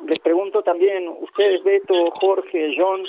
les 0.08 0.20
pregunto 0.20 0.64
también, 0.64 1.08
ustedes, 1.08 1.64
Beto, 1.64 2.12
Jorge, 2.12 2.74
John, 2.78 3.04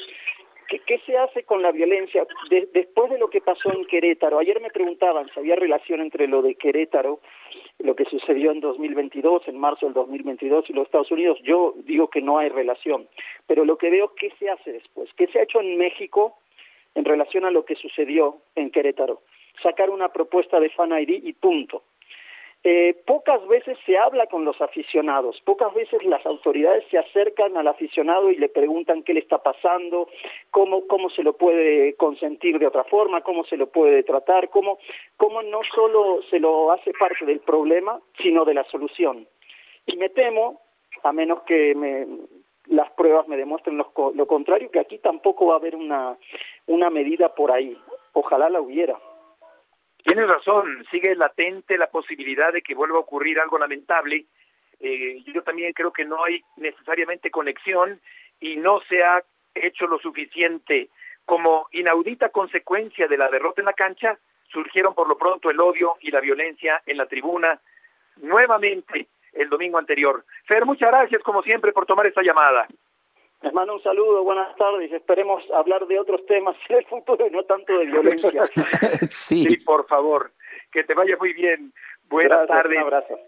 ¿qué, 0.68 0.98
se 1.06 1.16
hace 1.16 1.44
con 1.44 1.62
la 1.62 1.72
violencia 1.72 2.26
de, 2.50 2.68
después 2.72 3.10
de 3.10 3.18
lo 3.18 3.28
que 3.28 3.40
pasó 3.40 3.72
en 3.72 3.84
Querétaro? 3.86 4.38
Ayer 4.38 4.60
me 4.60 4.70
preguntaban 4.70 5.28
si 5.32 5.40
había 5.40 5.56
relación 5.56 6.00
entre 6.00 6.26
lo 6.28 6.42
de 6.42 6.54
Querétaro 6.54 7.20
lo 7.78 7.96
que 7.96 8.04
sucedió 8.04 8.52
en 8.52 8.60
2022, 8.60 9.48
en 9.48 9.58
marzo 9.58 9.86
del 9.86 9.94
2022 9.94 10.70
y 10.70 10.72
los 10.72 10.86
Estados 10.86 11.10
Unidos, 11.10 11.38
yo 11.42 11.74
digo 11.84 12.08
que 12.08 12.22
no 12.22 12.38
hay 12.38 12.48
relación. 12.48 13.08
Pero 13.46 13.64
lo 13.64 13.76
que 13.76 13.90
veo, 13.90 14.14
¿qué 14.14 14.30
se 14.38 14.48
hace 14.50 14.72
después? 14.72 15.10
¿Qué 15.16 15.26
se 15.28 15.40
ha 15.40 15.42
hecho 15.42 15.60
en 15.60 15.76
México 15.76 16.38
en 16.94 17.04
relación 17.04 17.44
a 17.44 17.50
lo 17.50 17.64
que 17.64 17.74
sucedió 17.74 18.38
en 18.54 18.70
Querétaro? 18.70 19.22
Sacar 19.62 19.90
una 19.90 20.10
propuesta 20.10 20.60
de 20.60 20.70
Fan 20.70 20.92
ID 20.92 21.24
y 21.24 21.32
punto. 21.32 21.82
Eh, 22.64 22.94
pocas 23.06 23.44
veces 23.48 23.76
se 23.84 23.98
habla 23.98 24.28
con 24.28 24.44
los 24.44 24.60
aficionados, 24.60 25.40
pocas 25.44 25.74
veces 25.74 26.04
las 26.04 26.24
autoridades 26.24 26.84
se 26.92 26.98
acercan 26.98 27.56
al 27.56 27.66
aficionado 27.66 28.30
y 28.30 28.36
le 28.36 28.48
preguntan 28.48 29.02
qué 29.02 29.14
le 29.14 29.20
está 29.20 29.38
pasando, 29.38 30.08
cómo, 30.52 30.86
cómo 30.86 31.10
se 31.10 31.24
lo 31.24 31.32
puede 31.32 31.96
consentir 31.96 32.60
de 32.60 32.68
otra 32.68 32.84
forma, 32.84 33.22
cómo 33.22 33.44
se 33.44 33.56
lo 33.56 33.66
puede 33.66 34.04
tratar, 34.04 34.48
cómo, 34.50 34.78
cómo 35.16 35.42
no 35.42 35.60
solo 35.74 36.22
se 36.30 36.38
lo 36.38 36.70
hace 36.70 36.92
parte 36.92 37.24
del 37.24 37.40
problema, 37.40 38.00
sino 38.22 38.44
de 38.44 38.54
la 38.54 38.62
solución. 38.64 39.26
Y 39.86 39.96
me 39.96 40.10
temo, 40.10 40.60
a 41.02 41.12
menos 41.12 41.42
que 41.42 41.74
me, 41.74 42.06
las 42.66 42.92
pruebas 42.92 43.26
me 43.26 43.36
demuestren 43.36 43.76
lo, 43.76 43.92
lo 44.14 44.26
contrario, 44.28 44.70
que 44.70 44.78
aquí 44.78 44.98
tampoco 44.98 45.46
va 45.46 45.54
a 45.54 45.58
haber 45.58 45.74
una, 45.74 46.16
una 46.66 46.90
medida 46.90 47.34
por 47.34 47.50
ahí. 47.50 47.76
Ojalá 48.12 48.48
la 48.48 48.60
hubiera. 48.60 48.96
Tienes 50.04 50.28
razón, 50.28 50.84
sigue 50.90 51.14
latente 51.14 51.78
la 51.78 51.88
posibilidad 51.88 52.52
de 52.52 52.62
que 52.62 52.74
vuelva 52.74 52.96
a 52.96 53.00
ocurrir 53.02 53.38
algo 53.38 53.58
lamentable. 53.58 54.26
Eh, 54.80 55.22
yo 55.26 55.42
también 55.42 55.72
creo 55.72 55.92
que 55.92 56.04
no 56.04 56.24
hay 56.24 56.42
necesariamente 56.56 57.30
conexión 57.30 58.00
y 58.40 58.56
no 58.56 58.80
se 58.88 59.02
ha 59.02 59.22
hecho 59.54 59.86
lo 59.86 59.98
suficiente. 59.98 60.88
Como 61.24 61.68
inaudita 61.70 62.30
consecuencia 62.30 63.06
de 63.06 63.16
la 63.16 63.28
derrota 63.28 63.60
en 63.60 63.66
la 63.66 63.74
cancha, 63.74 64.18
surgieron 64.48 64.94
por 64.94 65.08
lo 65.08 65.16
pronto 65.16 65.50
el 65.50 65.60
odio 65.60 65.94
y 66.00 66.10
la 66.10 66.20
violencia 66.20 66.82
en 66.84 66.96
la 66.96 67.06
tribuna 67.06 67.60
nuevamente 68.16 69.06
el 69.32 69.48
domingo 69.48 69.78
anterior. 69.78 70.24
Fer, 70.44 70.66
muchas 70.66 70.90
gracias 70.90 71.22
como 71.22 71.42
siempre 71.42 71.72
por 71.72 71.86
tomar 71.86 72.06
esta 72.06 72.22
llamada. 72.22 72.66
Les 73.42 73.52
mando 73.52 73.74
un 73.74 73.82
saludo, 73.82 74.22
buenas 74.22 74.54
tardes. 74.56 74.92
Esperemos 74.92 75.42
hablar 75.50 75.86
de 75.86 75.98
otros 75.98 76.24
temas 76.26 76.56
en 76.68 76.76
el 76.76 76.86
futuro 76.86 77.26
y 77.26 77.30
no 77.30 77.42
tanto 77.44 77.76
de 77.76 77.86
violencia. 77.86 78.30
sí. 79.10 79.44
sí. 79.44 79.56
por 79.64 79.86
favor. 79.86 80.32
Que 80.70 80.84
te 80.84 80.94
vaya 80.94 81.16
muy 81.18 81.32
bien. 81.32 81.72
Buenas 82.08 82.46
Gracias, 82.46 82.56
tardes. 82.56 82.78
Un 82.78 82.84
abrazo. 82.84 83.18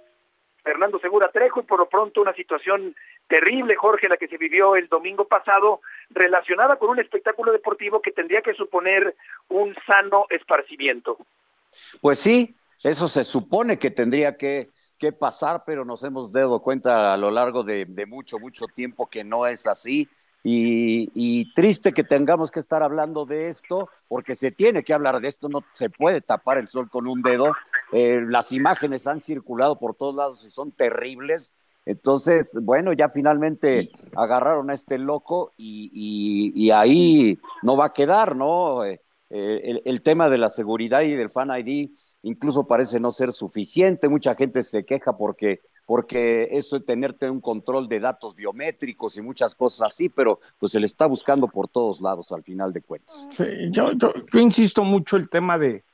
Fernando 0.63 0.99
Segura 0.99 1.31
Trejo 1.31 1.61
y 1.61 1.65
por 1.65 1.79
lo 1.79 1.89
pronto 1.89 2.23
una 2.23 2.33
situación 2.33 2.95
terrible, 3.29 3.77
Jorge, 3.77 4.09
la 4.09 4.17
que 4.17 4.29
se 4.29 4.39
vivió 4.39 4.77
el 4.77 4.89
domingo 4.89 5.27
pasado, 5.27 5.81
relacionada 6.09 6.77
con 6.77 6.89
un 6.91 7.01
espectáculo 7.01 7.53
deportivo 7.53 8.01
que 8.01 8.13
tendría 8.13 8.41
que 8.41 8.55
suponer 8.55 9.15
un 9.49 9.75
sano 9.87 10.27
esparcimiento. 10.31 11.19
Pues 12.01 12.19
sí, 12.19 12.55
eso 12.83 13.09
se 13.09 13.25
supone 13.25 13.79
que 13.79 13.91
tendría 13.91 14.37
que 14.39 14.69
qué 15.05 15.13
pasar, 15.13 15.65
pero 15.67 15.85
nos 15.85 16.03
hemos 16.03 16.33
dado 16.33 16.63
cuenta 16.63 17.13
a 17.13 17.17
lo 17.19 17.31
largo 17.31 17.63
de, 17.63 17.85
de 17.85 18.07
mucho, 18.07 18.39
mucho 18.39 18.65
tiempo 18.75 19.07
que 19.07 19.23
no 19.23 19.47
es 19.47 19.67
así. 19.67 20.09
Y, 20.43 21.11
y, 21.15 21.53
triste 21.53 21.93
que 21.93 22.05
tengamos 22.05 22.51
que 22.51 22.59
estar 22.59 22.83
hablando 22.83 23.27
de 23.27 23.49
esto, 23.49 23.91
porque 24.09 24.35
se 24.35 24.51
tiene 24.51 24.83
que 24.83 24.95
hablar 24.95 25.21
de 25.21 25.29
esto, 25.29 25.51
no 25.51 25.63
se 25.75 25.91
puede 25.91 26.23
tapar 26.23 26.57
el 26.57 26.69
sol 26.69 26.89
con 26.89 27.07
un 27.07 27.21
dedo. 27.21 27.53
Eh, 27.93 28.23
las 28.27 28.51
imágenes 28.53 29.07
han 29.07 29.21
circulado 29.21 29.79
por 29.79 29.95
todos 29.95 30.15
lados 30.15 30.43
y 30.47 30.51
son 30.51 30.73
terribles. 30.73 31.53
Entonces, 31.85 32.59
bueno, 32.63 32.95
ya 32.95 33.11
finalmente 33.11 33.91
agarraron 34.17 34.71
a 34.71 34.75
este 34.75 34.97
loco 34.97 35.53
y, 35.59 35.91
y, 35.93 36.65
y 36.65 36.71
ahí 36.71 37.39
no 37.63 37.77
va 37.77 37.87
a 37.87 37.93
quedar, 37.93 38.37
¿no? 38.37 38.87
Eh, 38.87 39.01
el, 39.31 39.83
el, 39.85 40.01
tema 40.01 40.31
de 40.31 40.39
la 40.39 40.49
seguridad 40.49 41.03
y 41.03 41.15
del 41.15 41.29
fan 41.29 41.51
ID 41.51 41.91
incluso 42.25 42.67
parece 42.67 42.99
no 42.99 43.13
ser 43.13 43.33
suficiente. 43.33 44.09
Mucha 44.09 44.35
gente 44.35 44.63
se 44.63 44.85
queja 44.85 45.17
porque, 45.17 45.61
porque 45.87 46.49
eso 46.51 46.79
de 46.79 46.85
tenerte 46.85 47.31
un 47.31 47.41
control 47.41 47.87
de 47.87 48.01
datos 48.01 48.35
biométricos 48.35 49.17
y 49.17 49.23
muchas 49.23 49.55
cosas 49.55 49.93
así, 49.93 50.09
pero 50.09 50.41
pues 50.59 50.73
se 50.73 50.81
le 50.81 50.87
está 50.87 51.07
buscando 51.07 51.47
por 51.47 51.69
todos 51.69 52.01
lados 52.01 52.33
al 52.33 52.43
final 52.43 52.73
de 52.73 52.81
cuentas. 52.81 53.29
Yo, 53.71 53.93
insisto 54.33 54.83
mucho 54.83 55.17
el 55.17 55.29
tema 55.29 55.59
de 55.59 55.85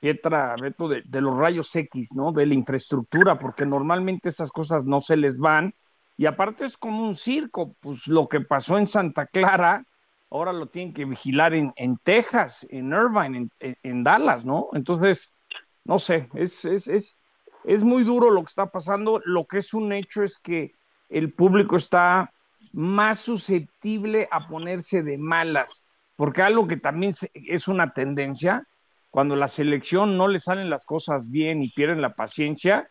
Pietra, 0.00 0.56
Beto, 0.60 0.88
de, 0.88 1.20
los 1.20 1.38
rayos 1.38 1.74
X, 1.74 2.14
¿no? 2.14 2.32
De 2.32 2.44
la 2.46 2.54
infraestructura, 2.54 3.38
porque 3.38 3.64
normalmente 3.64 4.28
esas 4.28 4.50
cosas 4.50 4.84
no 4.84 5.00
se 5.00 5.16
les 5.16 5.38
van. 5.38 5.72
Y 6.18 6.26
aparte 6.26 6.64
es 6.64 6.76
como 6.76 7.06
un 7.06 7.14
circo, 7.14 7.74
pues 7.80 8.08
lo 8.08 8.28
que 8.28 8.40
pasó 8.40 8.78
en 8.78 8.88
Santa 8.88 9.26
Clara, 9.26 9.84
ahora 10.30 10.52
lo 10.52 10.66
tienen 10.66 10.92
que 10.92 11.04
vigilar 11.04 11.54
en, 11.54 11.72
en 11.76 11.98
Texas, 11.98 12.66
en 12.70 12.88
Irvine, 12.88 13.48
en 13.60 14.02
Dallas, 14.02 14.44
¿no? 14.44 14.70
Entonces, 14.72 15.35
no 15.84 15.98
sé, 15.98 16.28
es, 16.34 16.64
es, 16.64 16.88
es, 16.88 17.18
es 17.64 17.82
muy 17.82 18.04
duro 18.04 18.30
lo 18.30 18.40
que 18.42 18.48
está 18.48 18.70
pasando. 18.70 19.20
Lo 19.24 19.46
que 19.46 19.58
es 19.58 19.74
un 19.74 19.92
hecho 19.92 20.22
es 20.22 20.38
que 20.38 20.72
el 21.08 21.32
público 21.32 21.76
está 21.76 22.32
más 22.72 23.20
susceptible 23.20 24.28
a 24.30 24.46
ponerse 24.46 25.02
de 25.02 25.18
malas, 25.18 25.86
porque 26.16 26.42
algo 26.42 26.66
que 26.66 26.76
también 26.76 27.12
es 27.34 27.68
una 27.68 27.88
tendencia, 27.92 28.66
cuando 29.10 29.36
la 29.36 29.48
selección 29.48 30.18
no 30.18 30.28
le 30.28 30.38
salen 30.38 30.68
las 30.68 30.84
cosas 30.84 31.30
bien 31.30 31.62
y 31.62 31.70
pierden 31.70 32.02
la 32.02 32.14
paciencia, 32.14 32.90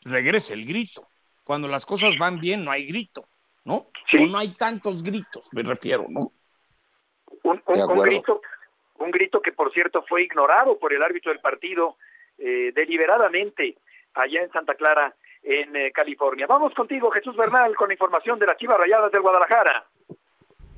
regresa 0.00 0.54
el 0.54 0.66
grito. 0.66 1.08
Cuando 1.44 1.68
las 1.68 1.86
cosas 1.86 2.18
van 2.18 2.40
bien, 2.40 2.64
no 2.64 2.72
hay 2.72 2.86
grito, 2.86 3.28
¿no? 3.64 3.86
Sí. 4.10 4.18
O 4.18 4.26
no 4.26 4.38
hay 4.38 4.54
tantos 4.54 5.02
gritos, 5.02 5.48
me 5.52 5.62
refiero, 5.62 6.06
¿no? 6.08 6.32
Un, 7.44 7.62
un, 7.66 7.80
un 7.80 7.98
grito 8.00 8.40
un 8.98 9.10
grito 9.10 9.40
que 9.40 9.52
por 9.52 9.72
cierto 9.72 10.02
fue 10.08 10.22
ignorado 10.22 10.78
por 10.78 10.92
el 10.92 11.02
árbitro 11.02 11.32
del 11.32 11.40
partido 11.40 11.96
eh, 12.38 12.72
deliberadamente 12.74 13.76
allá 14.14 14.42
en 14.42 14.50
Santa 14.50 14.74
Clara, 14.74 15.14
en 15.42 15.76
eh, 15.76 15.92
California. 15.92 16.46
Vamos 16.46 16.74
contigo, 16.74 17.10
Jesús 17.10 17.36
Bernal, 17.36 17.74
con 17.76 17.90
información 17.90 18.38
de 18.38 18.46
las 18.46 18.56
Chivas 18.56 18.78
Rayadas 18.78 19.12
del 19.12 19.22
Guadalajara. 19.22 19.84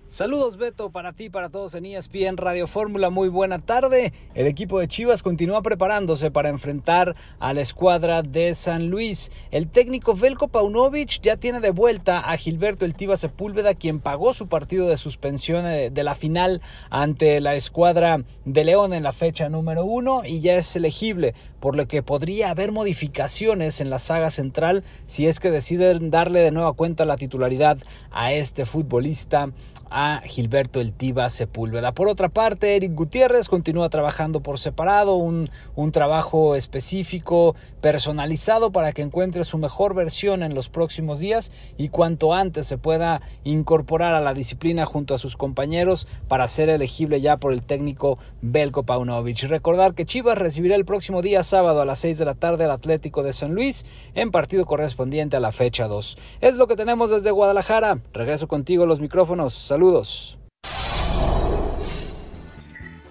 Saludos 0.09 0.57
Beto 0.57 0.89
para 0.89 1.13
ti, 1.13 1.29
para 1.29 1.51
todos 1.51 1.75
en 1.75 1.85
ESPN 1.85 2.39
Radio 2.39 2.67
Fórmula, 2.67 3.11
muy 3.11 3.29
buena 3.29 3.59
tarde. 3.59 4.15
El 4.35 4.47
equipo 4.47 4.81
de 4.81 4.89
Chivas 4.89 5.23
continúa 5.23 5.61
preparándose 5.61 6.31
para 6.31 6.49
enfrentar 6.49 7.15
a 7.39 7.53
la 7.53 7.61
escuadra 7.61 8.23
de 8.23 8.55
San 8.55 8.89
Luis. 8.89 9.31
El 9.51 9.69
técnico 9.69 10.15
Velko 10.15 10.49
Paunovic 10.49 11.21
ya 11.21 11.37
tiene 11.37 11.61
de 11.61 11.73
vuelta 11.73 12.21
a 12.21 12.39
Gilberto 12.39 12.87
El 12.87 12.95
Tiva 12.95 13.19
Sepúlveda, 13.19 13.75
quien 13.75 14.01
pagó 14.01 14.33
su 14.33 14.49
partido 14.49 14.89
de 14.89 14.97
suspensión 14.97 15.67
de 15.67 16.03
la 16.05 16.15
final 16.15 16.63
ante 16.89 17.43
la 17.43 17.55
escuadra 17.55 18.25
de 18.47 18.65
León 18.65 18.95
en 18.95 19.03
la 19.03 19.13
fecha 19.13 19.51
número 19.51 19.85
uno 19.85 20.23
y 20.25 20.41
ya 20.41 20.55
es 20.55 20.75
elegible, 20.75 21.35
por 21.61 21.77
lo 21.77 21.87
que 21.87 22.03
podría 22.03 22.49
haber 22.49 22.73
modificaciones 22.73 23.83
en 23.83 23.91
la 23.91 23.99
saga 23.99 24.31
central 24.31 24.85
si 25.05 25.27
es 25.27 25.39
que 25.39 25.51
deciden 25.51 26.11
darle 26.11 26.41
de 26.41 26.51
nueva 26.51 26.73
cuenta 26.73 27.05
la 27.05 27.19
titularidad 27.19 27.77
a 28.11 28.33
este 28.33 28.65
futbolista 28.65 29.51
a 29.91 30.21
Gilberto 30.25 30.81
El 30.81 30.93
Tiba 30.93 31.29
Sepúlveda. 31.31 31.93
Por 31.93 32.09
otra 32.09 32.29
parte, 32.29 32.77
Eric 32.77 32.95
Gutiérrez 32.95 33.49
continúa 33.49 33.89
trabajando 33.89 34.41
por 34.41 34.59
separado, 34.59 35.17
un, 35.17 35.51
un 35.75 35.93
trabajo 35.93 36.55
específico, 36.55 37.57
personalizado 37.81 38.71
para 38.71 38.93
que 38.93 39.03
encuentre 39.03 39.45
su 39.45 39.59
mejor 39.59 39.95
versión 39.95 40.43
en 40.43 40.55
los 40.55 40.69
próximos 40.69 41.19
días 41.21 41.53
y 41.77 41.89
cuanto 41.89 42.35
antes 42.35 42.67
se 42.67 42.79
pueda 42.79 43.23
incorporar 43.45 44.15
a 44.15 44.21
la 44.21 44.35
disciplina 44.35 44.85
junto 44.85 45.15
a 45.15 45.19
sus 45.19 45.37
compañeros 45.37 46.07
para 46.29 46.49
ser 46.49 46.69
elegible 46.69 47.21
ya 47.21 47.39
por 47.39 47.53
el 47.53 47.63
técnico 47.63 48.19
Belko 48.43 48.83
Paunovic. 48.83 49.43
Recordar 49.45 49.95
que 49.95 50.07
Chivas 50.07 50.39
recibirá 50.39 50.77
el 50.77 50.85
próximo 50.85 51.23
día 51.23 51.43
sábado 51.43 51.81
a 51.81 51.85
las 51.85 51.99
6 52.01 52.19
de 52.19 52.25
la 52.25 52.35
tarde 52.35 52.65
al 52.65 52.71
Atlético 52.71 53.23
de 53.23 53.33
San 53.33 53.55
Luis 53.55 53.87
en 54.15 54.31
partido 54.31 54.67
correspondiente 54.67 55.37
a 55.37 55.41
la 55.41 55.53
fecha 55.53 55.89
2. 55.89 56.19
Es 56.41 56.57
lo 56.57 56.67
que 56.67 56.77
tenemos 56.77 57.11
desde 57.11 57.31
Guadalajara. 57.31 57.99
Regreso 58.13 58.49
contigo 58.49 58.87
los 58.87 59.01
micrófonos. 59.01 59.55
Saludos. 59.55 59.78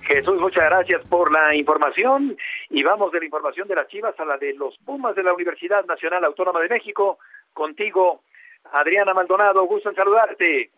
Jesús, 0.07 0.39
muchas 0.39 0.63
gracias 0.65 1.05
por 1.09 1.32
la 1.32 1.53
información 1.53 2.38
y 2.70 2.82
vamos 2.82 3.11
de 3.11 3.20
la 3.20 3.26
información 3.26 3.68
de 3.68 3.76
las 3.76 3.88
Chivas 3.88 4.18
a 4.20 4.26
la 4.26 4.38
de 4.38 4.53
los 4.53 4.78
Pumas 4.86 5.15
de 5.15 5.24
la 5.24 5.34
Universidad 5.34 5.86
Nacional 5.86 6.24
Autónoma 6.24 6.61
de 6.61 6.70
México. 6.70 7.20
Contigo, 7.53 8.22
Adriana 8.72 9.13
Maldonado, 9.13 9.65
gusto 9.65 9.89
en 9.89 9.95
saludarte. 9.95 10.72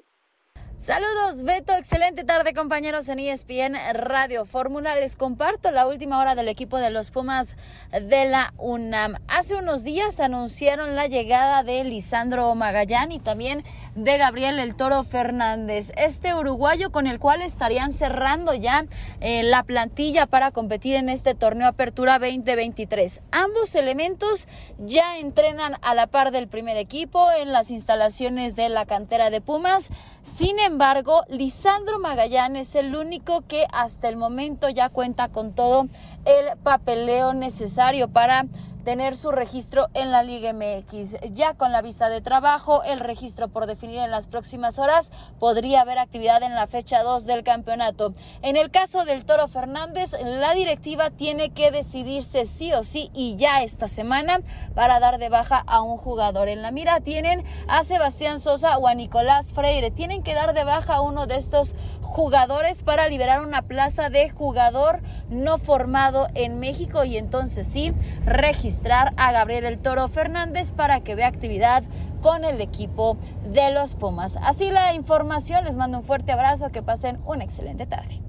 Saludos, 0.79 1.43
Beto. 1.43 1.73
Excelente 1.73 2.23
tarde, 2.23 2.53
compañeros 2.53 3.09
en 3.09 3.19
ESPN 3.19 3.75
Radio 3.93 4.45
Fórmula. 4.45 4.95
Les 4.95 5.17
comparto 5.17 5.71
la 5.71 5.85
última 5.85 6.21
hora 6.21 6.35
del 6.35 6.47
equipo 6.47 6.77
de 6.77 6.89
los 6.89 7.11
Pumas 7.11 7.57
de 7.91 8.29
la 8.29 8.53
UNAM. 8.57 9.15
Hace 9.27 9.55
unos 9.55 9.83
días 9.83 10.21
anunciaron 10.21 10.95
la 10.95 11.07
llegada 11.07 11.63
de 11.63 11.83
Lisandro 11.83 12.55
Magallán 12.55 13.11
y 13.11 13.19
también 13.19 13.65
de 14.03 14.17
Gabriel 14.17 14.59
El 14.59 14.75
Toro 14.75 15.03
Fernández, 15.03 15.91
este 15.97 16.33
uruguayo 16.33 16.89
con 16.89 17.05
el 17.05 17.19
cual 17.19 17.41
estarían 17.41 17.91
cerrando 17.91 18.53
ya 18.53 18.85
eh, 19.19 19.43
la 19.43 19.63
plantilla 19.63 20.25
para 20.25 20.51
competir 20.51 20.95
en 20.95 21.09
este 21.09 21.35
torneo 21.35 21.67
Apertura 21.67 22.17
2023. 22.17 23.19
Ambos 23.31 23.75
elementos 23.75 24.47
ya 24.77 25.17
entrenan 25.17 25.75
a 25.81 25.93
la 25.95 26.07
par 26.07 26.31
del 26.31 26.47
primer 26.47 26.77
equipo 26.77 27.29
en 27.31 27.51
las 27.51 27.71
instalaciones 27.71 28.55
de 28.55 28.69
la 28.69 28.85
cantera 28.85 29.29
de 29.29 29.41
Pumas. 29.41 29.89
Sin 30.23 30.59
embargo, 30.59 31.23
Lisandro 31.27 31.99
Magallán 31.99 32.55
es 32.55 32.75
el 32.75 32.95
único 32.95 33.41
que 33.41 33.67
hasta 33.73 34.07
el 34.07 34.15
momento 34.15 34.69
ya 34.69 34.87
cuenta 34.87 35.27
con 35.27 35.53
todo 35.53 35.87
el 36.23 36.57
papeleo 36.63 37.33
necesario 37.33 38.07
para 38.07 38.45
tener 38.89 39.15
su 39.15 39.29
registro 39.31 39.87
en 39.93 40.11
la 40.11 40.23
Liga 40.23 40.51
MX. 40.51 41.17
Ya 41.35 41.53
con 41.53 41.71
la 41.71 41.83
visa 41.83 42.09
de 42.09 42.21
trabajo, 42.21 42.81
el 42.81 42.99
registro 42.99 43.47
por 43.47 43.67
definir 43.67 43.99
en 43.99 44.09
las 44.09 44.25
próximas 44.25 44.79
horas, 44.79 45.11
podría 45.37 45.81
haber 45.81 45.99
actividad 45.99 46.41
en 46.41 46.55
la 46.55 46.65
fecha 46.65 47.03
2 47.03 47.27
del 47.27 47.43
campeonato. 47.43 48.15
En 48.41 48.57
el 48.57 48.71
caso 48.71 49.05
del 49.05 49.25
Toro 49.25 49.47
Fernández, 49.47 50.13
la 50.23 50.55
directiva 50.55 51.11
tiene 51.11 51.51
que 51.51 51.69
decidirse 51.69 52.47
sí 52.47 52.73
o 52.73 52.83
sí 52.83 53.11
y 53.13 53.35
ya 53.35 53.61
esta 53.61 53.87
semana 53.87 54.39
para 54.73 54.99
dar 54.99 55.19
de 55.19 55.29
baja 55.29 55.63
a 55.67 55.83
un 55.83 55.97
jugador. 55.97 56.49
En 56.49 56.63
la 56.63 56.71
mira 56.71 56.99
tienen 56.99 57.45
a 57.67 57.83
Sebastián 57.83 58.39
Sosa 58.39 58.79
o 58.79 58.87
a 58.87 58.95
Nicolás 58.95 59.51
Freire. 59.51 59.91
Tienen 59.91 60.23
que 60.23 60.33
dar 60.33 60.55
de 60.55 60.63
baja 60.63 60.95
a 60.95 61.01
uno 61.01 61.27
de 61.27 61.35
estos 61.35 61.75
jugadores 62.01 62.81
para 62.81 63.07
liberar 63.07 63.45
una 63.45 63.61
plaza 63.61 64.09
de 64.09 64.31
jugador 64.31 65.01
no 65.29 65.59
formado 65.59 66.27
en 66.33 66.57
México 66.59 67.03
y 67.03 67.17
entonces 67.17 67.67
sí 67.67 67.93
registrar 68.25 68.78
a 68.87 69.31
Gabriel 69.33 69.65
el 69.65 69.81
Toro 69.81 70.07
Fernández 70.07 70.71
para 70.71 71.03
que 71.03 71.15
vea 71.15 71.27
actividad 71.27 71.83
con 72.21 72.45
el 72.45 72.61
equipo 72.61 73.17
de 73.45 73.71
los 73.73 73.95
Pumas. 73.95 74.37
Así 74.37 74.71
la 74.71 74.93
información, 74.93 75.65
les 75.65 75.75
mando 75.75 75.97
un 75.97 76.03
fuerte 76.03 76.31
abrazo, 76.31 76.71
que 76.71 76.81
pasen 76.81 77.19
una 77.25 77.43
excelente 77.43 77.85
tarde. 77.85 78.21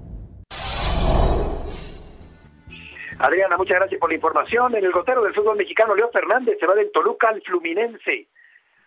Adriana, 3.19 3.55
muchas 3.55 3.77
gracias 3.77 3.99
por 3.99 4.09
la 4.09 4.15
información. 4.15 4.75
En 4.75 4.83
el 4.83 4.91
gotero 4.91 5.23
del 5.23 5.33
fútbol 5.33 5.55
mexicano, 5.55 5.95
Leo 5.95 6.09
Fernández 6.11 6.57
se 6.59 6.65
va 6.65 6.75
del 6.75 6.91
Toluca 6.91 7.29
al 7.29 7.41
Fluminense. 7.43 8.27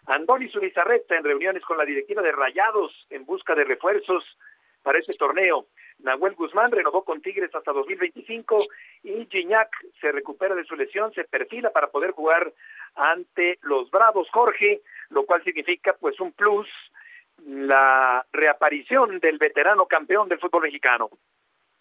Andoni 0.07 0.51
Zubizarreta 0.51 1.17
en 1.17 1.25
reuniones 1.25 1.63
con 1.65 1.79
la 1.79 1.85
directiva 1.85 2.21
de 2.21 2.33
Rayados 2.33 2.93
en 3.09 3.25
busca 3.25 3.55
de 3.55 3.65
refuerzos 3.65 4.23
para 4.83 4.99
este 4.99 5.15
torneo. 5.15 5.67
Nahuel 6.05 6.35
Guzmán 6.35 6.71
renovó 6.71 7.03
con 7.03 7.23
Tigres 7.23 7.55
hasta 7.55 7.73
2025 7.73 8.67
y 9.03 9.27
Gignac 9.27 9.71
se 10.01 10.13
recupera 10.13 10.55
de 10.55 10.65
su 10.65 10.77
lesión, 10.77 11.13
se 11.15 11.25
perfila 11.25 11.71
para 11.71 11.89
poder 11.89 12.13
jugar 12.13 12.53
ante 12.95 13.59
los 13.63 13.91
Bravos 13.91 14.29
Jorge, 14.31 14.83
lo 15.09 15.25
cual 15.25 15.43
significa 15.43 15.97
pues 15.99 16.21
un 16.21 16.33
plus 16.33 16.69
la 17.47 18.25
reaparición 18.33 19.19
del 19.19 19.39
veterano 19.39 19.87
campeón 19.87 20.29
del 20.29 20.39
fútbol 20.39 20.63
mexicano. 20.63 21.11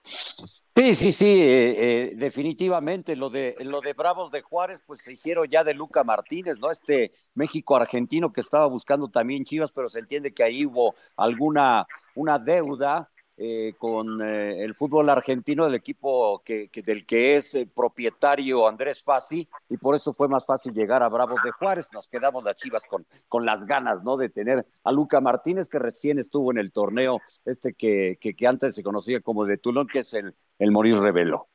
Sí, 0.03 0.95
sí, 0.95 1.11
sí, 1.11 1.41
eh, 1.41 1.75
eh, 1.77 2.11
definitivamente 2.15 3.15
lo 3.15 3.29
de 3.29 3.55
lo 3.59 3.79
de 3.79 3.93
Bravos 3.93 4.31
de 4.31 4.41
Juárez, 4.41 4.81
pues 4.87 5.01
se 5.01 5.11
hicieron 5.11 5.47
ya 5.47 5.63
de 5.63 5.75
Luca 5.75 6.03
Martínez, 6.03 6.57
¿no? 6.59 6.71
Este 6.71 7.11
México 7.35 7.75
argentino 7.75 8.33
que 8.33 8.41
estaba 8.41 8.65
buscando 8.65 9.07
también 9.07 9.43
Chivas, 9.43 9.71
pero 9.71 9.87
se 9.87 9.99
entiende 9.99 10.33
que 10.33 10.43
ahí 10.43 10.65
hubo 10.65 10.95
alguna 11.15 11.85
una 12.15 12.39
deuda 12.39 13.11
eh, 13.35 13.73
con 13.79 14.21
eh, 14.21 14.63
el 14.63 14.75
fútbol 14.75 15.09
argentino 15.09 15.65
del 15.65 15.73
equipo 15.73 16.43
que, 16.45 16.69
del 16.85 17.03
que 17.03 17.35
es 17.35 17.55
eh, 17.55 17.67
propietario 17.67 18.67
Andrés 18.67 19.01
Fassi 19.03 19.47
y 19.71 19.77
por 19.77 19.95
eso 19.95 20.13
fue 20.13 20.27
más 20.27 20.45
fácil 20.45 20.71
llegar 20.71 21.01
a 21.01 21.09
Bravos 21.09 21.41
de 21.43 21.49
Juárez. 21.49 21.89
Nos 21.91 22.07
quedamos 22.07 22.43
las 22.43 22.55
Chivas 22.57 22.85
con, 22.85 23.07
con 23.27 23.43
las 23.43 23.65
ganas, 23.65 24.03
¿no? 24.03 24.17
De 24.17 24.29
tener 24.29 24.63
a 24.83 24.91
Luca 24.91 25.19
Martínez 25.19 25.67
que 25.67 25.79
recién 25.79 26.19
estuvo 26.19 26.51
en 26.51 26.59
el 26.59 26.71
torneo 26.71 27.21
este 27.43 27.73
que, 27.73 28.19
que, 28.21 28.47
antes 28.47 28.75
se 28.75 28.83
conocía 28.83 29.19
como 29.19 29.45
de 29.45 29.57
Tulón, 29.57 29.87
que 29.87 29.99
es 29.99 30.13
el, 30.13 30.35
el 30.59 30.71
Morir 30.71 30.99
Revelo. 30.99 31.47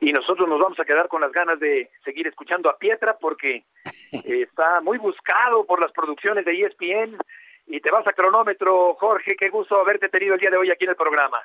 Y 0.00 0.12
nosotros 0.12 0.48
nos 0.48 0.60
vamos 0.60 0.78
a 0.78 0.84
quedar 0.84 1.08
con 1.08 1.20
las 1.20 1.32
ganas 1.32 1.58
de 1.58 1.90
seguir 2.04 2.28
escuchando 2.28 2.70
a 2.70 2.78
Pietra 2.78 3.18
porque 3.18 3.64
está 4.12 4.80
muy 4.82 4.98
buscado 4.98 5.66
por 5.66 5.80
las 5.80 5.90
producciones 5.90 6.44
de 6.44 6.62
ESPN 6.62 7.18
y 7.66 7.80
te 7.80 7.90
vas 7.90 8.06
a 8.06 8.12
cronómetro, 8.12 8.94
Jorge, 8.94 9.36
qué 9.38 9.48
gusto 9.48 9.76
haberte 9.80 10.08
tenido 10.08 10.34
el 10.34 10.40
día 10.40 10.50
de 10.50 10.56
hoy 10.56 10.70
aquí 10.70 10.84
en 10.84 10.90
el 10.90 10.96
programa. 10.96 11.38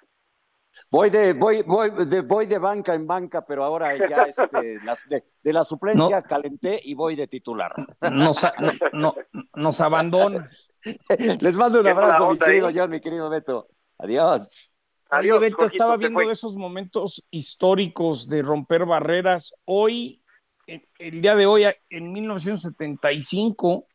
Voy 0.90 1.10
de, 1.10 1.34
voy, 1.34 1.64
voy 1.64 2.06
de, 2.06 2.22
voy 2.22 2.46
de 2.46 2.60
banca 2.60 2.94
en 2.94 3.08
banca, 3.08 3.46
pero 3.46 3.64
ahora 3.64 3.96
ya 3.96 4.24
este, 4.28 5.24
de, 5.42 5.54
la 5.54 5.64
suplencia 5.64 6.22
calenté 6.22 6.80
y 6.84 6.94
voy 6.94 7.16
de 7.16 7.28
titular. 7.28 7.74
Nos, 8.12 8.46
no, 8.94 9.16
nos 9.56 9.82
abandona. 9.82 10.48
Les 11.42 11.56
mando 11.56 11.82
un 11.82 11.88
abrazo, 11.88 12.32
mi 12.32 12.40
querido 12.40 12.70
John, 12.74 12.92
mi 12.92 13.02
querido 13.02 13.30
Beto. 13.30 13.68
Adiós. 13.98 14.72
Adiós, 15.10 15.40
Beto, 15.40 15.66
estaba 15.66 15.98
viendo 15.98 16.22
esos 16.22 16.56
momentos 16.56 17.26
históricos 17.32 18.28
de 18.28 18.42
romper 18.42 18.86
barreras. 18.86 19.54
Hoy, 19.66 20.22
el 20.66 21.22
día 21.22 21.36
de 21.36 21.46
hoy, 21.46 21.64
en 21.90 22.14
1975, 22.14 23.88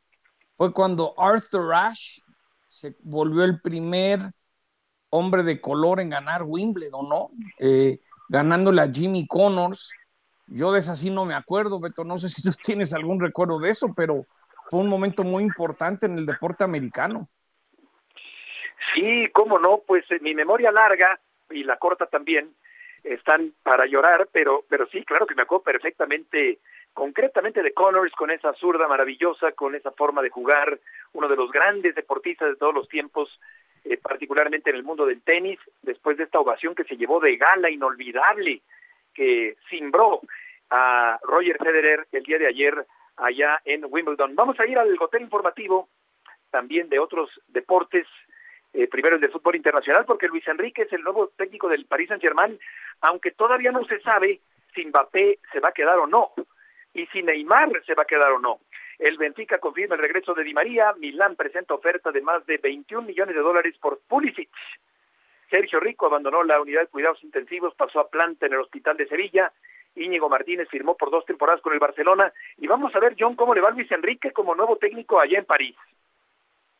fue 0.62 0.72
cuando 0.72 1.12
Arthur 1.18 1.74
Ashe 1.74 2.22
se 2.68 2.94
volvió 3.00 3.42
el 3.42 3.60
primer 3.60 4.20
hombre 5.10 5.42
de 5.42 5.60
color 5.60 5.98
en 5.98 6.10
ganar 6.10 6.44
Wimbledon, 6.44 7.08
¿no? 7.08 7.30
Eh, 7.58 7.98
ganándole 8.28 8.80
a 8.80 8.88
Jimmy 8.88 9.26
Connors. 9.26 9.92
Yo 10.46 10.70
de 10.70 10.78
esa 10.78 10.94
sí 10.94 11.10
no 11.10 11.24
me 11.24 11.34
acuerdo, 11.34 11.80
Beto, 11.80 12.04
no 12.04 12.16
sé 12.16 12.28
si 12.28 12.44
tú 12.44 12.50
tienes 12.62 12.94
algún 12.94 13.20
recuerdo 13.20 13.58
de 13.58 13.70
eso, 13.70 13.92
pero 13.92 14.24
fue 14.70 14.78
un 14.78 14.88
momento 14.88 15.24
muy 15.24 15.42
importante 15.42 16.06
en 16.06 16.16
el 16.16 16.26
deporte 16.26 16.62
americano. 16.62 17.28
Sí, 18.94 19.28
cómo 19.32 19.58
no, 19.58 19.82
pues 19.84 20.08
eh, 20.12 20.20
mi 20.20 20.32
memoria 20.32 20.70
larga 20.70 21.18
y 21.50 21.64
la 21.64 21.76
corta 21.76 22.06
también 22.06 22.54
están 23.02 23.52
para 23.64 23.86
llorar, 23.86 24.28
pero, 24.30 24.64
pero 24.68 24.86
sí, 24.92 25.04
claro 25.04 25.26
que 25.26 25.34
me 25.34 25.42
acuerdo 25.42 25.64
perfectamente 25.64 26.60
concretamente 26.93 27.62
de 27.62 27.72
Connors, 27.72 28.12
con 28.12 28.30
esa 28.30 28.53
zurda 28.55 28.86
maravillosa, 28.86 29.53
con 29.53 29.74
esa 29.74 29.90
forma 29.93 30.22
de 30.22 30.30
jugar, 30.30 30.78
uno 31.12 31.28
de 31.28 31.36
los 31.36 31.51
grandes 31.51 31.95
deportistas 31.95 32.51
de 32.51 32.57
todos 32.57 32.74
los 32.74 32.88
tiempos, 32.88 33.40
eh, 33.84 33.97
particularmente 33.97 34.70
en 34.70 34.76
el 34.76 34.82
mundo 34.82 35.07
del 35.07 35.22
tenis, 35.22 35.59
después 35.82 36.16
de 36.16 36.24
esta 36.24 36.40
ovación 36.40 36.74
que 36.74 36.84
se 36.84 36.97
llevó 36.97 37.20
de 37.20 37.36
gala 37.36 37.70
inolvidable, 37.70 38.62
que 39.14 39.57
cimbró 39.68 40.20
a 40.70 41.18
Roger 41.22 41.57
Federer 41.59 42.07
el 42.12 42.22
día 42.22 42.38
de 42.38 42.47
ayer 42.47 42.86
allá 43.16 43.61
en 43.64 43.84
Wimbledon. 43.88 44.34
Vamos 44.34 44.59
a 44.61 44.66
ir 44.66 44.78
al 44.78 44.97
hotel 45.01 45.22
informativo 45.22 45.88
también 46.51 46.88
de 46.88 46.99
otros 46.99 47.30
deportes, 47.49 48.07
eh, 48.74 48.86
primero 48.88 49.16
el 49.16 49.20
de 49.22 49.28
fútbol 49.28 49.57
internacional, 49.57 50.05
porque 50.05 50.28
Luis 50.28 50.47
Enrique 50.47 50.82
es 50.82 50.93
el 50.93 51.03
nuevo 51.03 51.28
técnico 51.28 51.68
del 51.68 51.86
Paris 51.86 52.09
Saint 52.09 52.22
Germain, 52.22 52.59
aunque 53.03 53.30
todavía 53.30 53.70
no 53.70 53.84
se 53.84 54.01
sabe 54.01 54.36
si 54.74 54.84
Mbappé 54.86 55.36
se 55.51 55.61
va 55.61 55.70
a 55.70 55.72
quedar 55.72 55.99
o 55.99 56.07
no 56.07 56.30
y 56.95 57.07
si 57.07 57.22
Neymar 57.22 57.82
se 57.86 57.95
va 57.95 58.03
a 58.03 58.07
quedar 58.07 58.32
o 58.32 58.38
no. 58.38 58.61
El 58.99 59.18
Benfica 59.18 59.59
confirma 59.59 59.97
el 59.97 60.03
regreso 60.03 60.34
de 60.34 60.45
Di 60.45 60.53
María, 60.53 60.93
Milán 60.99 61.34
presenta 61.34 61.74
oferta 61.74 62.12
de 62.12 62.20
más 62.20 62.47
de 62.47 62.59
21 62.59 63.07
millones 63.07 63.34
de 63.34 63.40
dólares 63.40 63.74
por 63.80 64.01
Pulisic. 64.07 64.51
Sergio 65.51 65.80
Rico 65.80 66.07
abandonó 66.07 66.43
la 66.45 66.61
unidad 66.61 66.82
de 66.82 66.86
cuidados 66.86 67.22
intensivos, 67.22 67.74
pasó 67.74 68.01
a 68.01 68.09
planta 68.09 68.47
en 68.47 68.55
el 68.55 68.61
Hospital 68.61 68.97
de 68.97 69.07
Sevilla. 69.07 69.53
Íñigo 69.95 70.28
Martínez 70.28 70.68
firmó 70.70 70.95
por 70.95 71.11
dos 71.11 71.26
temporadas 71.26 71.61
con 71.61 71.74
el 71.74 71.78
Barcelona. 71.78 72.32
Y 72.57 72.66
vamos 72.66 72.95
a 72.95 73.01
ver, 73.01 73.14
John, 73.18 73.36
cómo 73.36 73.55
le 73.55 73.61
va 73.61 73.70
Luis 73.70 73.90
Enrique 73.93 74.32
como 74.32 74.55
nuevo 74.55 74.76
técnico 74.76 75.20
allá 75.20 75.38
en 75.38 75.45
París. 75.45 75.76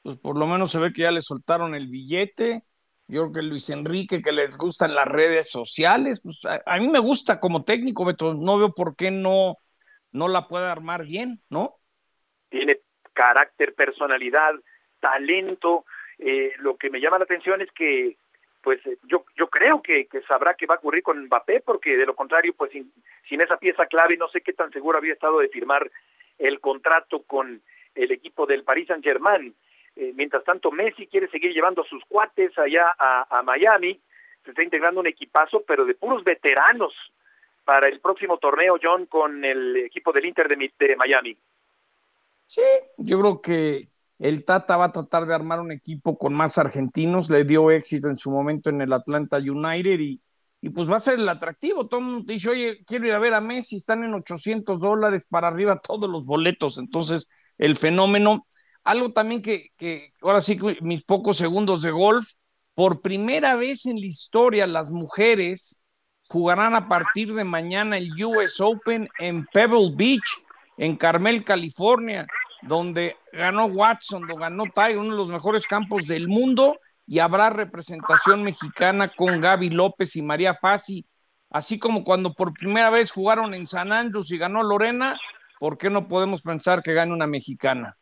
pues 0.03 0.17
por 0.19 0.39
lo 0.39 0.47
menos 0.47 0.73
se 0.73 0.79
ve 0.79 0.93
que 0.93 1.03
ya 1.03 1.11
le 1.11 1.21
soltaron 1.21 1.75
el 1.75 1.89
billete. 1.89 2.63
Yo 3.09 3.23
creo 3.23 3.33
que 3.33 3.43
Luis 3.43 3.69
Enrique, 3.69 4.23
que 4.23 4.33
les 4.33 4.57
gustan 4.57 4.95
las 4.95 5.07
redes 5.07 5.51
sociales, 5.51 6.23
pues 6.23 6.43
a, 6.47 6.63
a 6.65 6.79
mí 6.79 6.89
me 6.89 7.01
gusta 7.01 7.41
como 7.41 7.65
técnico, 7.65 8.07
Beto, 8.07 8.33
no 8.33 8.57
veo 8.57 8.73
por 8.73 8.97
qué 8.97 9.11
no, 9.11 9.59
no 10.13 10.29
la 10.29 10.47
puede 10.47 10.67
armar 10.67 11.05
bien, 11.05 11.41
¿no? 11.49 11.77
Tiene 12.51 12.81
carácter, 13.13 13.75
personalidad, 13.75 14.55
talento. 15.01 15.85
Eh, 16.19 16.53
lo 16.59 16.77
que 16.77 16.91
me 16.91 17.01
llama 17.01 17.19
la 17.19 17.25
atención 17.25 17.61
es 17.61 17.71
que 17.73 18.17
pues 18.63 18.85
eh, 18.87 18.97
yo 19.05 19.25
yo 19.37 19.49
creo 19.49 19.83
que, 19.83 20.07
que, 20.07 20.23
sabrá 20.23 20.55
qué 20.55 20.67
va 20.67 20.77
a 20.77 20.79
ocurrir 20.79 21.03
con 21.03 21.25
Mbappé 21.25 21.61
porque 21.61 21.97
de 21.97 22.07
lo 22.07 22.15
contrario 22.15 22.55
pues 22.57 22.71
sin, 22.71 22.93
sin 23.29 23.41
esa 23.41 23.57
pieza 23.57 23.87
clave 23.87 24.17
no 24.17 24.29
sé 24.29 24.41
qué 24.41 24.53
tan 24.53 24.71
seguro 24.71 24.99
había 24.99 25.15
estado 25.15 25.41
de 25.41 25.49
firmar 25.49 25.91
el 26.39 26.61
contrato 26.61 27.23
con 27.23 27.61
el 27.95 28.13
equipo 28.13 28.47
del 28.47 28.63
Paris 28.63 28.87
Saint 28.87 29.03
Germain 29.03 29.53
eh, 29.97 30.13
mientras 30.15 30.45
tanto 30.45 30.71
Messi 30.71 31.09
quiere 31.09 31.29
seguir 31.29 31.53
llevando 31.53 31.83
a 31.83 31.89
sus 31.89 32.05
cuates 32.05 32.57
allá 32.57 32.95
a, 32.97 33.27
a 33.37 33.43
Miami 33.43 34.01
se 34.45 34.51
está 34.51 34.63
integrando 34.63 35.01
un 35.01 35.09
equipazo 35.09 35.65
pero 35.67 35.85
de 35.85 35.95
puros 35.95 36.23
veteranos 36.23 36.95
para 37.65 37.89
el 37.89 38.01
próximo 38.01 38.39
torneo 38.39 38.77
John 38.83 39.07
con 39.07 39.45
el 39.45 39.77
equipo 39.77 40.13
del 40.13 40.27
Inter 40.27 40.49
de, 40.49 40.97
Miami 40.97 41.37
sí 42.47 42.63
yo 42.99 43.21
creo 43.21 43.41
que 43.41 43.89
el 44.19 44.45
Tata 44.45 44.77
va 44.77 44.87
a 44.87 44.93
tratar 44.93 45.27
de 45.27 45.35
armar 45.35 45.61
un 45.61 45.73
equipo 45.73 46.17
con 46.17 46.33
más 46.33 46.57
argentinos, 46.57 47.29
le 47.29 47.43
dio 47.45 47.73
éxito 47.73 48.09
en 48.09 48.17
su 48.17 48.31
momento 48.31 48.71
en 48.71 48.81
el 48.81 48.93
Atlanta 48.93 49.39
United 49.39 49.99
y, 49.99 50.23
y 50.61 50.71
pues 50.71 50.89
va 50.89 50.95
a 50.95 51.01
ser 51.01 51.19
el 51.19 51.29
atractivo. 51.29 51.89
Todo 51.89 51.99
el 51.99 52.07
mundo 52.07 52.25
dice, 52.33 52.49
oye, 52.49 52.85
quiero 52.87 53.09
ir 53.09 53.15
a 53.15 53.19
ver 53.19 53.35
a 53.35 53.41
Messi, 53.41 53.75
están 53.75 54.05
en 54.05 54.15
800 54.15 54.81
dólares 54.81 55.27
para 55.29 55.49
arriba 55.49 55.81
todos 55.81 56.09
los 56.09 56.25
boletos. 56.25 56.79
Entonces, 56.79 57.29
el 57.59 57.77
fenómeno. 57.77 58.47
Algo 58.85 59.13
también 59.13 59.43
que, 59.43 59.71
que 59.77 60.13
ahora 60.23 60.41
sí, 60.41 60.59
mis 60.81 61.05
pocos 61.05 61.37
segundos 61.37 61.83
de 61.83 61.91
golf, 61.91 62.35
por 62.75 63.01
primera 63.01 63.57
vez 63.57 63.87
en 63.87 64.01
la 64.01 64.07
historia 64.07 64.67
las 64.69 64.91
mujeres 64.93 65.81
jugarán 66.33 66.75
a 66.75 66.89
partir 66.89 67.35
de 67.35 67.45
mañana 67.45 67.99
el 67.99 68.11
US 68.25 68.61
Open 68.61 69.09
en 69.19 69.47
Pebble 69.47 69.93
Beach, 69.95 70.45
en 70.77 70.97
Carmel, 70.97 71.45
California 71.45 72.27
donde 72.63 73.17
ganó 73.33 73.67
Watson, 73.67 74.23
donde 74.23 74.41
ganó 74.41 74.65
Tiger, 74.65 74.99
uno 74.99 75.11
de 75.11 75.17
los 75.17 75.31
mejores 75.31 75.67
campos 75.67 76.07
del 76.07 76.29
mundo, 76.29 76.79
y 77.07 77.19
habrá 77.19 77.51
representación 77.51 78.43
mexicana 78.43 79.13
con 79.15 79.41
Gaby 79.41 79.71
López 79.71 80.17
y 80.17 80.23
María 80.23 80.55
Fassi, 80.55 81.05
así 81.51 81.79
como 81.79 82.05
cuando 82.05 82.33
por 82.33 82.55
primera 82.55 82.89
vez 82.89 83.11
jugaron 83.11 83.53
en 83.53 83.67
San 83.67 83.93
Andrés 83.93 84.31
y 84.31 84.39
ganó 84.39 84.63
Lorena, 84.63 85.19
¿por 85.59 85.77
qué 85.77 85.91
no 85.91 86.09
podemos 86.09 86.41
pensar 86.41 86.83
que 86.83 86.95
gane 86.95 87.13
una 87.13 87.27
mexicana? 87.27 87.97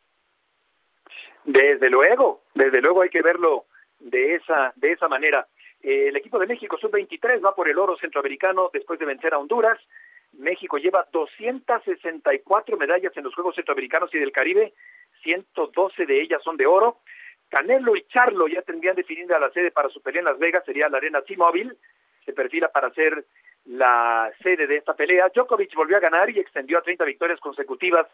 Desde 1.43 1.89
luego, 1.89 2.43
desde 2.53 2.81
luego 2.81 3.01
hay 3.01 3.09
que 3.09 3.23
verlo 3.23 3.65
de 3.99 4.35
esa, 4.35 4.71
de 4.75 4.91
esa 4.91 5.07
manera. 5.07 5.47
Eh, 5.83 6.09
el 6.09 6.15
equipo 6.15 6.37
de 6.39 6.47
México 6.47 6.77
sub-23 6.77 7.43
va 7.43 7.55
por 7.55 7.67
el 7.67 7.77
oro 7.77 7.97
centroamericano 7.97 8.69
después 8.73 8.99
de 8.99 9.05
vencer 9.05 9.33
a 9.33 9.39
Honduras. 9.39 9.79
México 10.33 10.77
lleva 10.77 11.07
264 11.11 12.77
medallas 12.77 13.15
en 13.15 13.23
los 13.23 13.35
Juegos 13.35 13.55
Centroamericanos 13.55 14.13
y 14.13 14.19
del 14.19 14.31
Caribe, 14.31 14.73
112 15.23 16.05
de 16.05 16.21
ellas 16.21 16.41
son 16.43 16.57
de 16.57 16.65
oro. 16.65 16.99
Canelo 17.49 17.97
y 17.97 18.03
Charlo 18.03 18.47
ya 18.47 18.61
tendrían 18.61 18.95
definida 18.95 19.39
la 19.39 19.51
sede 19.51 19.71
para 19.71 19.89
su 19.89 20.01
pelea 20.01 20.19
en 20.19 20.25
Las 20.25 20.39
Vegas, 20.39 20.63
sería 20.65 20.87
la 20.87 20.97
Arena 20.97 21.21
T-Mobile, 21.21 21.75
se 22.25 22.31
perfila 22.31 22.69
para 22.69 22.93
ser 22.93 23.25
la 23.65 24.31
sede 24.41 24.67
de 24.67 24.77
esta 24.77 24.93
pelea. 24.93 25.29
Djokovic 25.33 25.75
volvió 25.75 25.97
a 25.97 26.01
ganar 26.01 26.29
y 26.29 26.39
extendió 26.39 26.77
a 26.77 26.81
30 26.81 27.03
victorias 27.03 27.39
consecutivas 27.39 28.07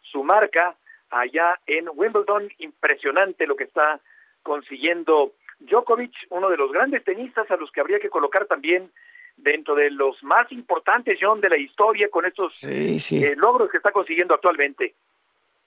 su 0.00 0.24
marca 0.24 0.74
allá 1.10 1.58
en 1.66 1.88
Wimbledon. 1.94 2.50
Impresionante 2.58 3.46
lo 3.46 3.56
que 3.56 3.64
está 3.64 4.00
consiguiendo 4.42 5.32
Djokovic, 5.60 6.12
uno 6.30 6.48
de 6.50 6.56
los 6.56 6.70
grandes 6.72 7.04
tenistas 7.04 7.50
a 7.50 7.56
los 7.56 7.70
que 7.72 7.80
habría 7.80 7.98
que 7.98 8.10
colocar 8.10 8.46
también 8.46 8.90
dentro 9.36 9.74
de 9.74 9.90
los 9.90 10.22
más 10.24 10.50
importantes, 10.52 11.18
John, 11.20 11.40
de 11.40 11.48
la 11.48 11.56
historia 11.58 12.08
con 12.10 12.26
estos 12.26 12.56
sí, 12.56 12.98
sí. 12.98 13.22
Eh, 13.22 13.34
logros 13.36 13.70
que 13.70 13.76
está 13.76 13.92
consiguiendo 13.92 14.34
actualmente. 14.34 14.94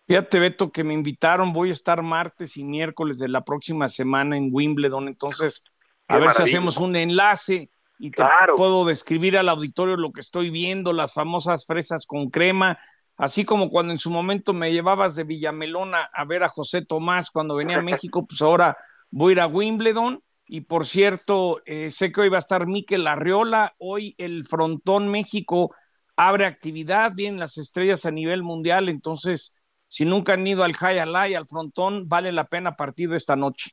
Fíjate, 0.07 0.39
Beto, 0.39 0.71
que 0.71 0.83
me 0.83 0.93
invitaron, 0.93 1.53
voy 1.53 1.69
a 1.69 1.71
estar 1.71 2.01
martes 2.01 2.57
y 2.57 2.63
miércoles 2.63 3.17
de 3.17 3.29
la 3.29 3.41
próxima 3.45 3.87
semana 3.87 4.35
en 4.35 4.49
Wimbledon, 4.51 5.07
entonces 5.07 5.63
a 6.07 6.15
Qué 6.15 6.19
ver 6.19 6.27
maravilla. 6.27 6.45
si 6.45 6.51
hacemos 6.51 6.77
un 6.77 6.95
enlace 6.97 7.69
y 7.97 8.09
te 8.11 8.15
Claro. 8.17 8.55
puedo 8.55 8.83
describir 8.83 9.37
al 9.37 9.47
auditorio 9.47 9.95
lo 9.95 10.11
que 10.11 10.19
estoy 10.19 10.49
viendo, 10.49 10.91
las 10.91 11.13
famosas 11.13 11.65
fresas 11.65 12.05
con 12.05 12.29
crema, 12.29 12.77
así 13.15 13.45
como 13.45 13.69
cuando 13.69 13.93
en 13.93 13.99
su 13.99 14.09
momento 14.11 14.51
me 14.51 14.73
llevabas 14.73 15.15
de 15.15 15.23
Villamelona 15.23 16.09
a 16.11 16.25
ver 16.25 16.43
a 16.43 16.49
José 16.49 16.83
Tomás 16.85 17.31
cuando 17.31 17.55
venía 17.55 17.77
a 17.77 17.81
México, 18.09 18.25
pues 18.27 18.41
ahora 18.41 18.75
voy 19.11 19.31
a 19.31 19.33
ir 19.33 19.39
a 19.41 19.47
Wimbledon. 19.47 20.23
Y 20.45 20.61
por 20.61 20.85
cierto, 20.85 21.61
eh, 21.65 21.91
sé 21.91 22.11
que 22.11 22.21
hoy 22.21 22.29
va 22.29 22.37
a 22.37 22.39
estar 22.39 22.65
Miquel 22.65 23.07
Arriola, 23.07 23.73
hoy 23.77 24.15
el 24.17 24.43
Frontón 24.43 25.09
México 25.09 25.73
abre 26.17 26.45
actividad, 26.45 27.13
vienen 27.15 27.39
las 27.39 27.57
estrellas 27.57 28.05
a 28.05 28.11
nivel 28.11 28.43
mundial, 28.43 28.89
entonces 28.89 29.55
si 29.87 30.05
nunca 30.05 30.33
han 30.33 30.45
ido 30.45 30.63
al 30.63 30.73
High 30.73 30.99
Alay, 30.99 31.35
al 31.35 31.47
Frontón, 31.47 32.09
vale 32.09 32.31
la 32.31 32.45
pena 32.45 32.75
partir 32.75 33.13
esta 33.13 33.35
noche. 33.35 33.71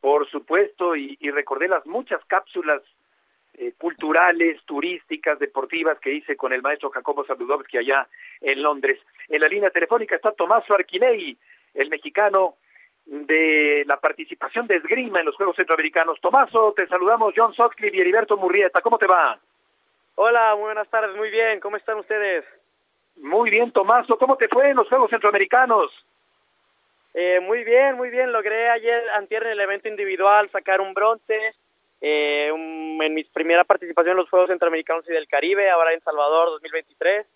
Por 0.00 0.28
supuesto, 0.30 0.94
y, 0.94 1.16
y 1.20 1.30
recordé 1.30 1.66
las 1.66 1.86
muchas 1.86 2.24
cápsulas 2.26 2.82
eh, 3.54 3.72
culturales, 3.78 4.64
turísticas, 4.64 5.38
deportivas 5.38 5.98
que 5.98 6.12
hice 6.12 6.36
con 6.36 6.52
el 6.52 6.62
maestro 6.62 6.90
Jacobo 6.90 7.24
Saludowski 7.24 7.78
allá 7.78 8.06
en 8.40 8.62
Londres. 8.62 9.00
En 9.28 9.40
la 9.40 9.48
línea 9.48 9.70
telefónica 9.70 10.14
está 10.14 10.32
Tomás 10.32 10.70
Arquinei, 10.70 11.38
el 11.74 11.88
mexicano 11.88 12.56
de 13.06 13.84
la 13.86 13.98
participación 13.98 14.66
de 14.66 14.76
esgrima 14.76 15.20
en 15.20 15.26
los 15.26 15.36
Juegos 15.36 15.56
Centroamericanos. 15.56 16.20
Tomaso, 16.20 16.72
te 16.76 16.86
saludamos 16.88 17.32
John 17.36 17.54
Sutcliffe 17.54 17.96
y 17.96 18.00
Heriberto 18.00 18.36
Murrieta. 18.36 18.80
¿Cómo 18.80 18.98
te 18.98 19.06
va? 19.06 19.38
Hola, 20.16 20.54
muy 20.56 20.64
buenas 20.64 20.88
tardes, 20.88 21.14
muy 21.16 21.30
bien. 21.30 21.60
¿Cómo 21.60 21.76
están 21.76 21.98
ustedes? 21.98 22.44
Muy 23.16 23.48
bien, 23.50 23.70
Tomaso. 23.70 24.18
¿Cómo 24.18 24.36
te 24.36 24.48
fue 24.48 24.70
en 24.70 24.76
los 24.76 24.88
Juegos 24.88 25.10
Centroamericanos? 25.10 25.90
Eh, 27.14 27.40
muy 27.40 27.64
bien, 27.64 27.96
muy 27.96 28.10
bien. 28.10 28.32
Logré 28.32 28.68
ayer, 28.70 29.08
antier 29.10 29.44
en 29.44 29.52
el 29.52 29.60
evento 29.60 29.88
individual, 29.88 30.50
sacar 30.50 30.80
un 30.80 30.92
bronce. 30.92 31.54
Eh, 32.00 32.50
un- 32.52 33.00
en 33.02 33.14
mi 33.14 33.24
primera 33.24 33.64
participación 33.64 34.12
en 34.12 34.16
los 34.18 34.28
Juegos 34.28 34.48
Centroamericanos 34.50 35.08
y 35.08 35.12
del 35.12 35.28
Caribe, 35.28 35.70
ahora 35.70 35.94
en 35.94 36.00
Salvador 36.02 36.50
2023. 36.50 37.26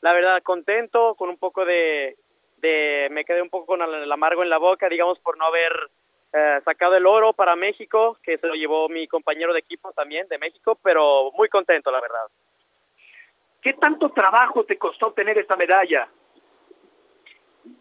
La 0.00 0.12
verdad, 0.12 0.42
contento, 0.42 1.14
con 1.14 1.28
un 1.28 1.36
poco 1.36 1.64
de, 1.64 2.16
de 2.60 3.08
me 3.10 3.24
quedé 3.24 3.42
un 3.42 3.50
poco 3.50 3.66
con 3.66 3.82
el, 3.82 4.10
amargo 4.10 4.42
en 4.42 4.50
la 4.50 4.58
boca, 4.58 4.88
digamos, 4.88 5.20
por 5.22 5.36
no 5.38 5.44
haber 5.46 5.72
eh, 6.32 6.60
sacado 6.64 6.96
el 6.96 7.06
oro 7.06 7.32
para 7.32 7.56
México, 7.56 8.16
que 8.22 8.38
se 8.38 8.46
lo 8.46 8.54
llevó 8.54 8.88
mi 8.88 9.06
compañero 9.08 9.52
de 9.52 9.60
equipo 9.60 9.92
también 9.92 10.28
de 10.28 10.38
México, 10.38 10.78
pero 10.82 11.30
muy 11.32 11.48
contento, 11.48 11.90
la 11.90 12.00
verdad. 12.00 12.26
¿Qué 13.60 13.74
tanto 13.74 14.10
trabajo 14.10 14.64
te 14.64 14.78
costó 14.78 15.08
obtener 15.08 15.36
esta 15.38 15.56
medalla? 15.56 16.08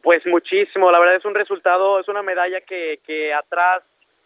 Pues 0.02 0.26
muchísimo, 0.26 0.92
la 0.92 1.00
verdad 1.00 1.16
es 1.16 1.26
un 1.26 1.36
resultado, 1.36 2.00
es 2.00 2.08
una 2.08 2.22
medalla 2.22 2.62
que, 2.62 3.00
que 3.06 3.34
atrás 3.34 3.84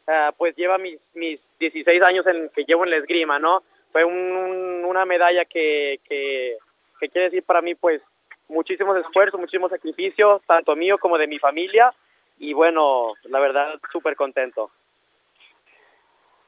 eh, 0.08 0.30
pues 0.38 0.56
lleva 0.56 0.78
mis, 0.78 0.99
mis 1.14 1.39
16 1.60 2.01
años 2.01 2.26
en 2.28 2.49
que 2.49 2.64
llevo 2.66 2.84
en 2.84 2.89
la 2.91 2.97
esgrima, 2.97 3.39
¿no? 3.39 3.64
Fue 3.91 4.04
un- 4.04 4.14
un- 4.36 4.86
una 4.86 5.06
medalla 5.06 5.45
que, 5.45 5.99
que, 6.08 6.58
que 6.99 7.10
quiere 7.10 7.26
decir 7.26 7.43
para 7.43 7.62
mí 7.62 7.76
pues 7.76 8.01
muchísimos 8.48 8.98
esfuerzos, 8.98 9.39
muchísimos 9.39 9.72
sacrificios, 9.72 10.41
tanto 10.46 10.76
mío 10.76 10.98
como 10.98 11.18
de 11.18 11.28
mi 11.28 11.39
familia 11.39 11.94
y 12.38 12.54
bueno, 12.54 13.14
la 13.24 13.39
verdad 13.39 13.80
súper 13.91 14.16
contento. 14.16 14.72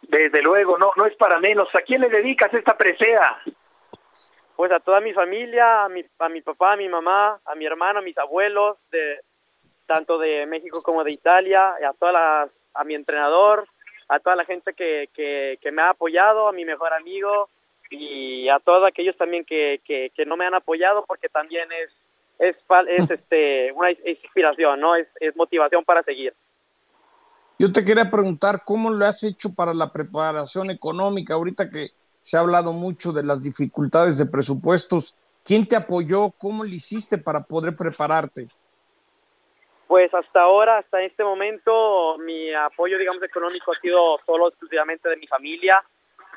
Desde 0.01 0.41
luego, 0.41 0.77
no, 0.77 0.91
no 0.95 1.05
es 1.05 1.15
para 1.15 1.39
menos. 1.39 1.67
¿A 1.73 1.81
quién 1.81 2.01
le 2.01 2.09
dedicas 2.09 2.53
esta 2.53 2.75
presea? 2.75 3.41
Pues 4.55 4.71
a 4.71 4.79
toda 4.79 5.01
mi 5.01 5.13
familia, 5.13 5.85
a 5.85 5.89
mi, 5.89 6.05
a 6.19 6.29
mi 6.29 6.41
papá, 6.41 6.73
a 6.73 6.77
mi 6.77 6.87
mamá, 6.87 7.39
a 7.45 7.55
mi 7.55 7.65
hermano, 7.65 7.99
a 7.99 8.01
mis 8.01 8.17
abuelos, 8.17 8.77
de, 8.91 9.19
tanto 9.85 10.17
de 10.17 10.45
México 10.45 10.81
como 10.83 11.03
de 11.03 11.11
Italia, 11.11 11.75
a, 11.75 11.93
todas 11.93 12.13
las, 12.13 12.51
a 12.73 12.83
mi 12.83 12.95
entrenador, 12.95 13.67
a 14.07 14.19
toda 14.19 14.35
la 14.35 14.45
gente 14.45 14.73
que, 14.73 15.09
que, 15.13 15.57
que 15.61 15.71
me 15.71 15.81
ha 15.81 15.89
apoyado, 15.89 16.47
a 16.47 16.51
mi 16.51 16.65
mejor 16.65 16.93
amigo 16.93 17.49
y 17.89 18.49
a 18.49 18.59
todos 18.59 18.87
aquellos 18.87 19.15
también 19.17 19.45
que, 19.45 19.81
que, 19.85 20.11
que 20.15 20.25
no 20.25 20.37
me 20.37 20.45
han 20.45 20.53
apoyado 20.53 21.05
porque 21.05 21.29
también 21.29 21.67
es, 21.71 21.91
es, 22.39 22.55
este, 23.09 23.71
una 23.73 23.91
inspiración, 23.91 24.79
¿no? 24.79 24.95
Es, 24.95 25.07
es 25.19 25.35
motivación 25.35 25.83
para 25.83 26.03
seguir. 26.03 26.33
Yo 27.57 27.71
te 27.71 27.85
quería 27.85 28.09
preguntar 28.09 28.63
cómo 28.65 28.89
lo 28.89 29.05
has 29.05 29.23
hecho 29.23 29.53
para 29.55 29.73
la 29.73 29.91
preparación 29.91 30.69
económica, 30.71 31.35
ahorita 31.35 31.69
que 31.69 31.91
se 32.21 32.35
ha 32.35 32.41
hablado 32.41 32.73
mucho 32.73 33.13
de 33.13 33.23
las 33.23 33.43
dificultades 33.43 34.17
de 34.17 34.25
presupuestos. 34.25 35.15
¿Quién 35.43 35.65
te 35.65 35.75
apoyó? 35.75 36.31
¿Cómo 36.31 36.63
lo 36.63 36.69
hiciste 36.69 37.17
para 37.17 37.41
poder 37.43 37.75
prepararte? 37.77 38.47
Pues 39.87 40.13
hasta 40.13 40.41
ahora, 40.41 40.79
hasta 40.79 41.01
este 41.03 41.23
momento, 41.23 42.17
mi 42.17 42.53
apoyo, 42.53 42.97
digamos, 42.97 43.21
económico 43.23 43.71
ha 43.71 43.79
sido 43.79 44.19
solo 44.25 44.49
exclusivamente 44.49 45.07
de 45.07 45.17
mi 45.17 45.27
familia, 45.27 45.83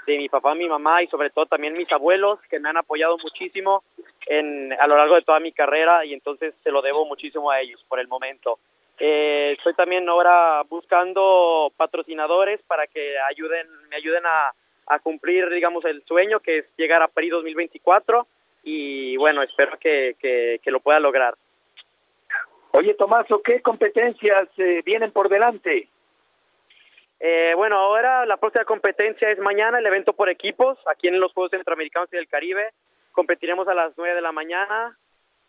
de 0.07 0.19
mi 0.19 0.29
papá, 0.29 0.55
mi 0.55 0.69
mamá 0.69 1.03
y 1.03 1.07
sobre 1.09 1.31
todo 1.31 1.47
también 1.47 1.75
mis 1.75 1.91
abuelos, 1.93 2.39
que 2.51 2.59
me 2.59 2.69
han 2.69 2.77
apoyado 2.77 3.17
muchísimo 3.19 3.85
en, 4.27 4.73
a 4.73 4.87
lo 4.87 4.97
largo 4.97 5.15
de 5.15 5.23
toda 5.23 5.41
mi 5.41 5.53
carrera 5.53 6.05
y 6.05 6.15
entonces 6.15 6.55
se 6.63 6.71
lo 6.71 6.83
debo 6.83 7.07
muchísimo 7.07 7.51
a 7.51 7.61
ellos 7.61 7.85
por 7.89 8.01
el 8.01 8.09
momento. 8.09 8.59
Eh, 8.99 9.55
estoy 9.57 9.75
también 9.75 10.09
ahora 10.09 10.63
buscando 10.69 11.73
patrocinadores 11.77 12.61
para 12.63 12.87
que 12.87 13.15
ayuden, 13.31 13.67
me 13.89 13.97
ayuden 13.97 14.25
a, 14.27 14.53
a 14.89 14.99
cumplir, 14.99 15.49
digamos, 15.51 15.85
el 15.85 16.03
sueño 16.05 16.41
que 16.41 16.59
es 16.59 16.67
llegar 16.77 17.03
a 17.03 17.09
París 17.09 17.31
2024 17.31 18.27
y 18.65 19.17
bueno, 19.17 19.43
espero 19.43 19.79
que, 19.79 20.17
que, 20.19 20.61
que 20.63 20.71
lo 20.71 20.81
pueda 20.81 20.99
lograr. 20.99 21.35
Oye, 22.73 22.95
Tomaso, 22.95 23.41
¿qué 23.43 23.63
competencias 23.63 24.49
eh, 24.59 24.83
vienen 24.85 25.11
por 25.13 25.29
delante? 25.29 25.89
Eh, 27.21 27.53
bueno, 27.57 27.77
ahora 27.77 28.27
la 28.27 28.37
próxima 28.37 28.65
competencia 28.65 29.31
es 29.31 29.39
mañana, 29.39 29.79
el 29.79 29.87
evento 29.87 30.13
por 30.13 30.29
equipos, 30.29 30.79
aquí 30.87 31.09
en 31.09 31.19
los 31.19 31.33
Juegos 31.33 31.51
Centroamericanos 31.51 32.09
y 32.13 32.17
del 32.17 32.29
Caribe. 32.29 32.71
Competiremos 33.13 33.67
a 33.69 33.75
las 33.75 33.93
9 33.97 34.15
de 34.15 34.21
la 34.21 34.33
mañana 34.33 34.85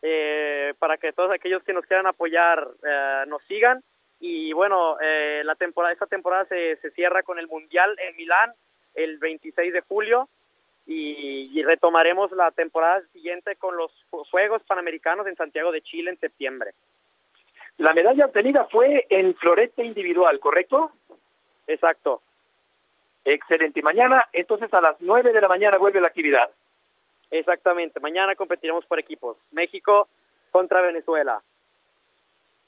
eh, 0.01 0.73
para 0.79 0.97
que 0.97 1.13
todos 1.13 1.31
aquellos 1.31 1.63
que 1.63 1.73
nos 1.73 1.85
quieran 1.85 2.07
apoyar 2.07 2.67
eh, 2.83 3.23
nos 3.27 3.43
sigan. 3.43 3.83
Y 4.19 4.51
bueno, 4.53 4.97
eh, 5.01 5.41
la 5.45 5.55
temporada, 5.55 5.93
esta 5.93 6.07
temporada 6.07 6.45
se, 6.45 6.77
se 6.77 6.91
cierra 6.91 7.23
con 7.23 7.37
el 7.37 7.47
Mundial 7.47 7.95
en 7.99 8.15
Milán 8.15 8.53
el 8.95 9.17
26 9.17 9.71
de 9.71 9.81
julio 9.81 10.27
y, 10.85 11.49
y 11.57 11.63
retomaremos 11.63 12.31
la 12.31 12.51
temporada 12.51 13.01
siguiente 13.13 13.55
con 13.55 13.77
los 13.77 13.91
Juegos 14.09 14.63
Panamericanos 14.63 15.27
en 15.27 15.35
Santiago 15.35 15.71
de 15.71 15.81
Chile 15.81 16.11
en 16.11 16.19
septiembre. 16.19 16.71
La 17.77 17.93
medalla 17.93 18.25
obtenida 18.25 18.65
fue 18.65 19.05
en 19.09 19.35
florete 19.35 19.85
individual, 19.85 20.39
¿correcto? 20.39 20.91
Exacto. 21.69 22.21
Excelente. 23.23 23.79
Y 23.79 23.83
mañana, 23.83 24.27
entonces 24.33 24.73
a 24.73 24.81
las 24.81 24.95
9 24.99 25.31
de 25.31 25.41
la 25.41 25.47
mañana 25.47 25.77
vuelve 25.77 26.01
la 26.01 26.07
actividad. 26.07 26.49
Exactamente. 27.29 27.99
Mañana 27.99 28.35
competiremos 28.35 28.85
por 28.87 28.99
equipos. 28.99 29.37
México 29.51 30.07
contra 30.51 30.81
Venezuela. 30.81 31.41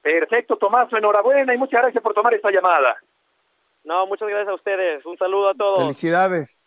Perfecto, 0.04 0.56
Tomaso. 0.58 0.98
Enhorabuena 0.98 1.54
y 1.54 1.58
muchas 1.58 1.82
gracias 1.82 2.04
por 2.04 2.14
tomar 2.14 2.34
esta 2.36 2.52
llamada. 2.52 2.96
No, 3.84 4.06
muchas 4.06 4.30
gracias 4.30 4.50
a 4.50 4.54
ustedes. 4.56 5.04
Un 5.06 5.18
saludo 5.18 5.50
a 5.50 5.56
todos. 5.56 5.80
Felicidades. 5.80 6.60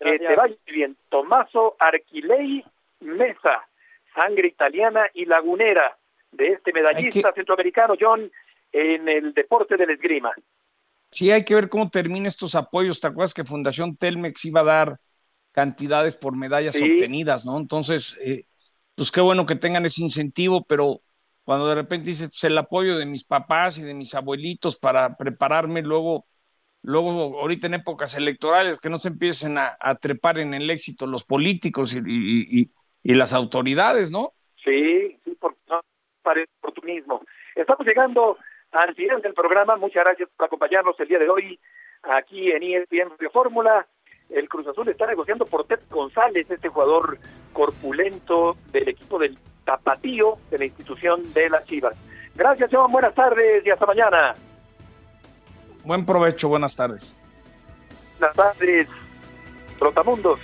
Que 0.00 0.18
te 0.18 0.34
vaya 0.34 0.56
bien. 0.66 0.96
Tomaso 1.08 1.76
Arquilei 1.78 2.64
Mesa, 3.00 3.64
sangre 4.12 4.48
italiana 4.48 5.08
y 5.14 5.26
lagunera 5.26 5.96
de 6.32 6.48
este 6.48 6.72
medallista 6.72 7.30
que... 7.30 7.36
centroamericano, 7.36 7.94
John, 8.00 8.28
en 8.72 9.08
el 9.08 9.32
deporte 9.34 9.76
del 9.76 9.90
esgrima. 9.90 10.32
Sí, 11.14 11.30
hay 11.30 11.44
que 11.44 11.54
ver 11.54 11.68
cómo 11.68 11.90
termina 11.90 12.26
estos 12.28 12.56
apoyos. 12.56 13.00
¿Te 13.00 13.06
acuerdas 13.06 13.34
que 13.34 13.44
Fundación 13.44 13.96
Telmex 13.96 14.44
iba 14.46 14.60
a 14.62 14.64
dar 14.64 15.00
cantidades 15.52 16.16
por 16.16 16.36
medallas 16.36 16.74
Sí. 16.74 16.82
obtenidas, 16.82 17.46
¿no? 17.46 17.56
Entonces, 17.56 18.18
eh, 18.20 18.46
pues 18.96 19.12
qué 19.12 19.20
bueno 19.20 19.46
que 19.46 19.54
tengan 19.54 19.84
ese 19.84 20.02
incentivo, 20.02 20.64
pero 20.64 21.00
cuando 21.44 21.68
de 21.68 21.76
repente 21.76 22.10
dice 22.10 22.28
pues, 22.28 22.42
el 22.44 22.58
apoyo 22.58 22.96
de 22.98 23.06
mis 23.06 23.22
papás 23.24 23.78
y 23.78 23.82
de 23.82 23.94
mis 23.94 24.12
abuelitos 24.14 24.76
para 24.76 25.16
prepararme 25.16 25.82
luego, 25.82 26.26
luego 26.82 27.40
ahorita 27.40 27.68
en 27.68 27.74
épocas 27.74 28.14
electorales, 28.16 28.80
que 28.80 28.90
no 28.90 28.98
se 28.98 29.08
empiecen 29.08 29.56
a, 29.58 29.76
a 29.80 29.94
trepar 29.96 30.40
en 30.40 30.52
el 30.54 30.68
éxito 30.68 31.06
los 31.06 31.24
políticos 31.24 31.94
y, 31.94 31.98
y- 32.00 32.60
y- 32.62 32.72
y 33.04 33.14
las 33.14 33.32
autoridades, 33.34 34.10
¿no? 34.10 34.32
Sí, 34.64 35.18
sí, 35.24 35.36
por, 35.40 35.56
no, 35.68 35.80
para 36.22 36.40
el 36.40 36.48
oportunismo. 36.58 37.22
Estamos 37.54 37.86
llegando 37.86 38.36
al 38.74 38.94
final 38.94 39.22
del 39.22 39.34
programa. 39.34 39.76
Muchas 39.76 40.04
gracias 40.04 40.28
por 40.36 40.46
acompañarnos 40.46 40.98
el 40.98 41.08
día 41.08 41.18
de 41.18 41.28
hoy 41.28 41.58
aquí 42.02 42.50
en 42.50 42.62
ESPN 42.62 43.10
Radio 43.10 43.30
Fórmula. 43.30 43.86
El 44.28 44.48
Cruz 44.48 44.66
Azul 44.66 44.88
está 44.88 45.06
negociando 45.06 45.46
por 45.46 45.66
Ted 45.66 45.80
González, 45.90 46.50
este 46.50 46.68
jugador 46.68 47.18
corpulento 47.52 48.56
del 48.72 48.88
equipo 48.88 49.18
del 49.18 49.38
Tapatío 49.64 50.38
de 50.50 50.58
la 50.58 50.64
institución 50.64 51.32
de 51.32 51.50
las 51.50 51.64
Chivas. 51.66 51.94
Gracias, 52.34 52.70
John. 52.72 52.90
Buenas 52.90 53.14
tardes 53.14 53.64
y 53.64 53.70
hasta 53.70 53.86
mañana. 53.86 54.34
Buen 55.84 56.04
provecho, 56.04 56.48
buenas 56.48 56.74
tardes. 56.74 57.16
Buenas 58.18 58.36
tardes, 58.36 58.88
Trotamundos. 59.78 60.40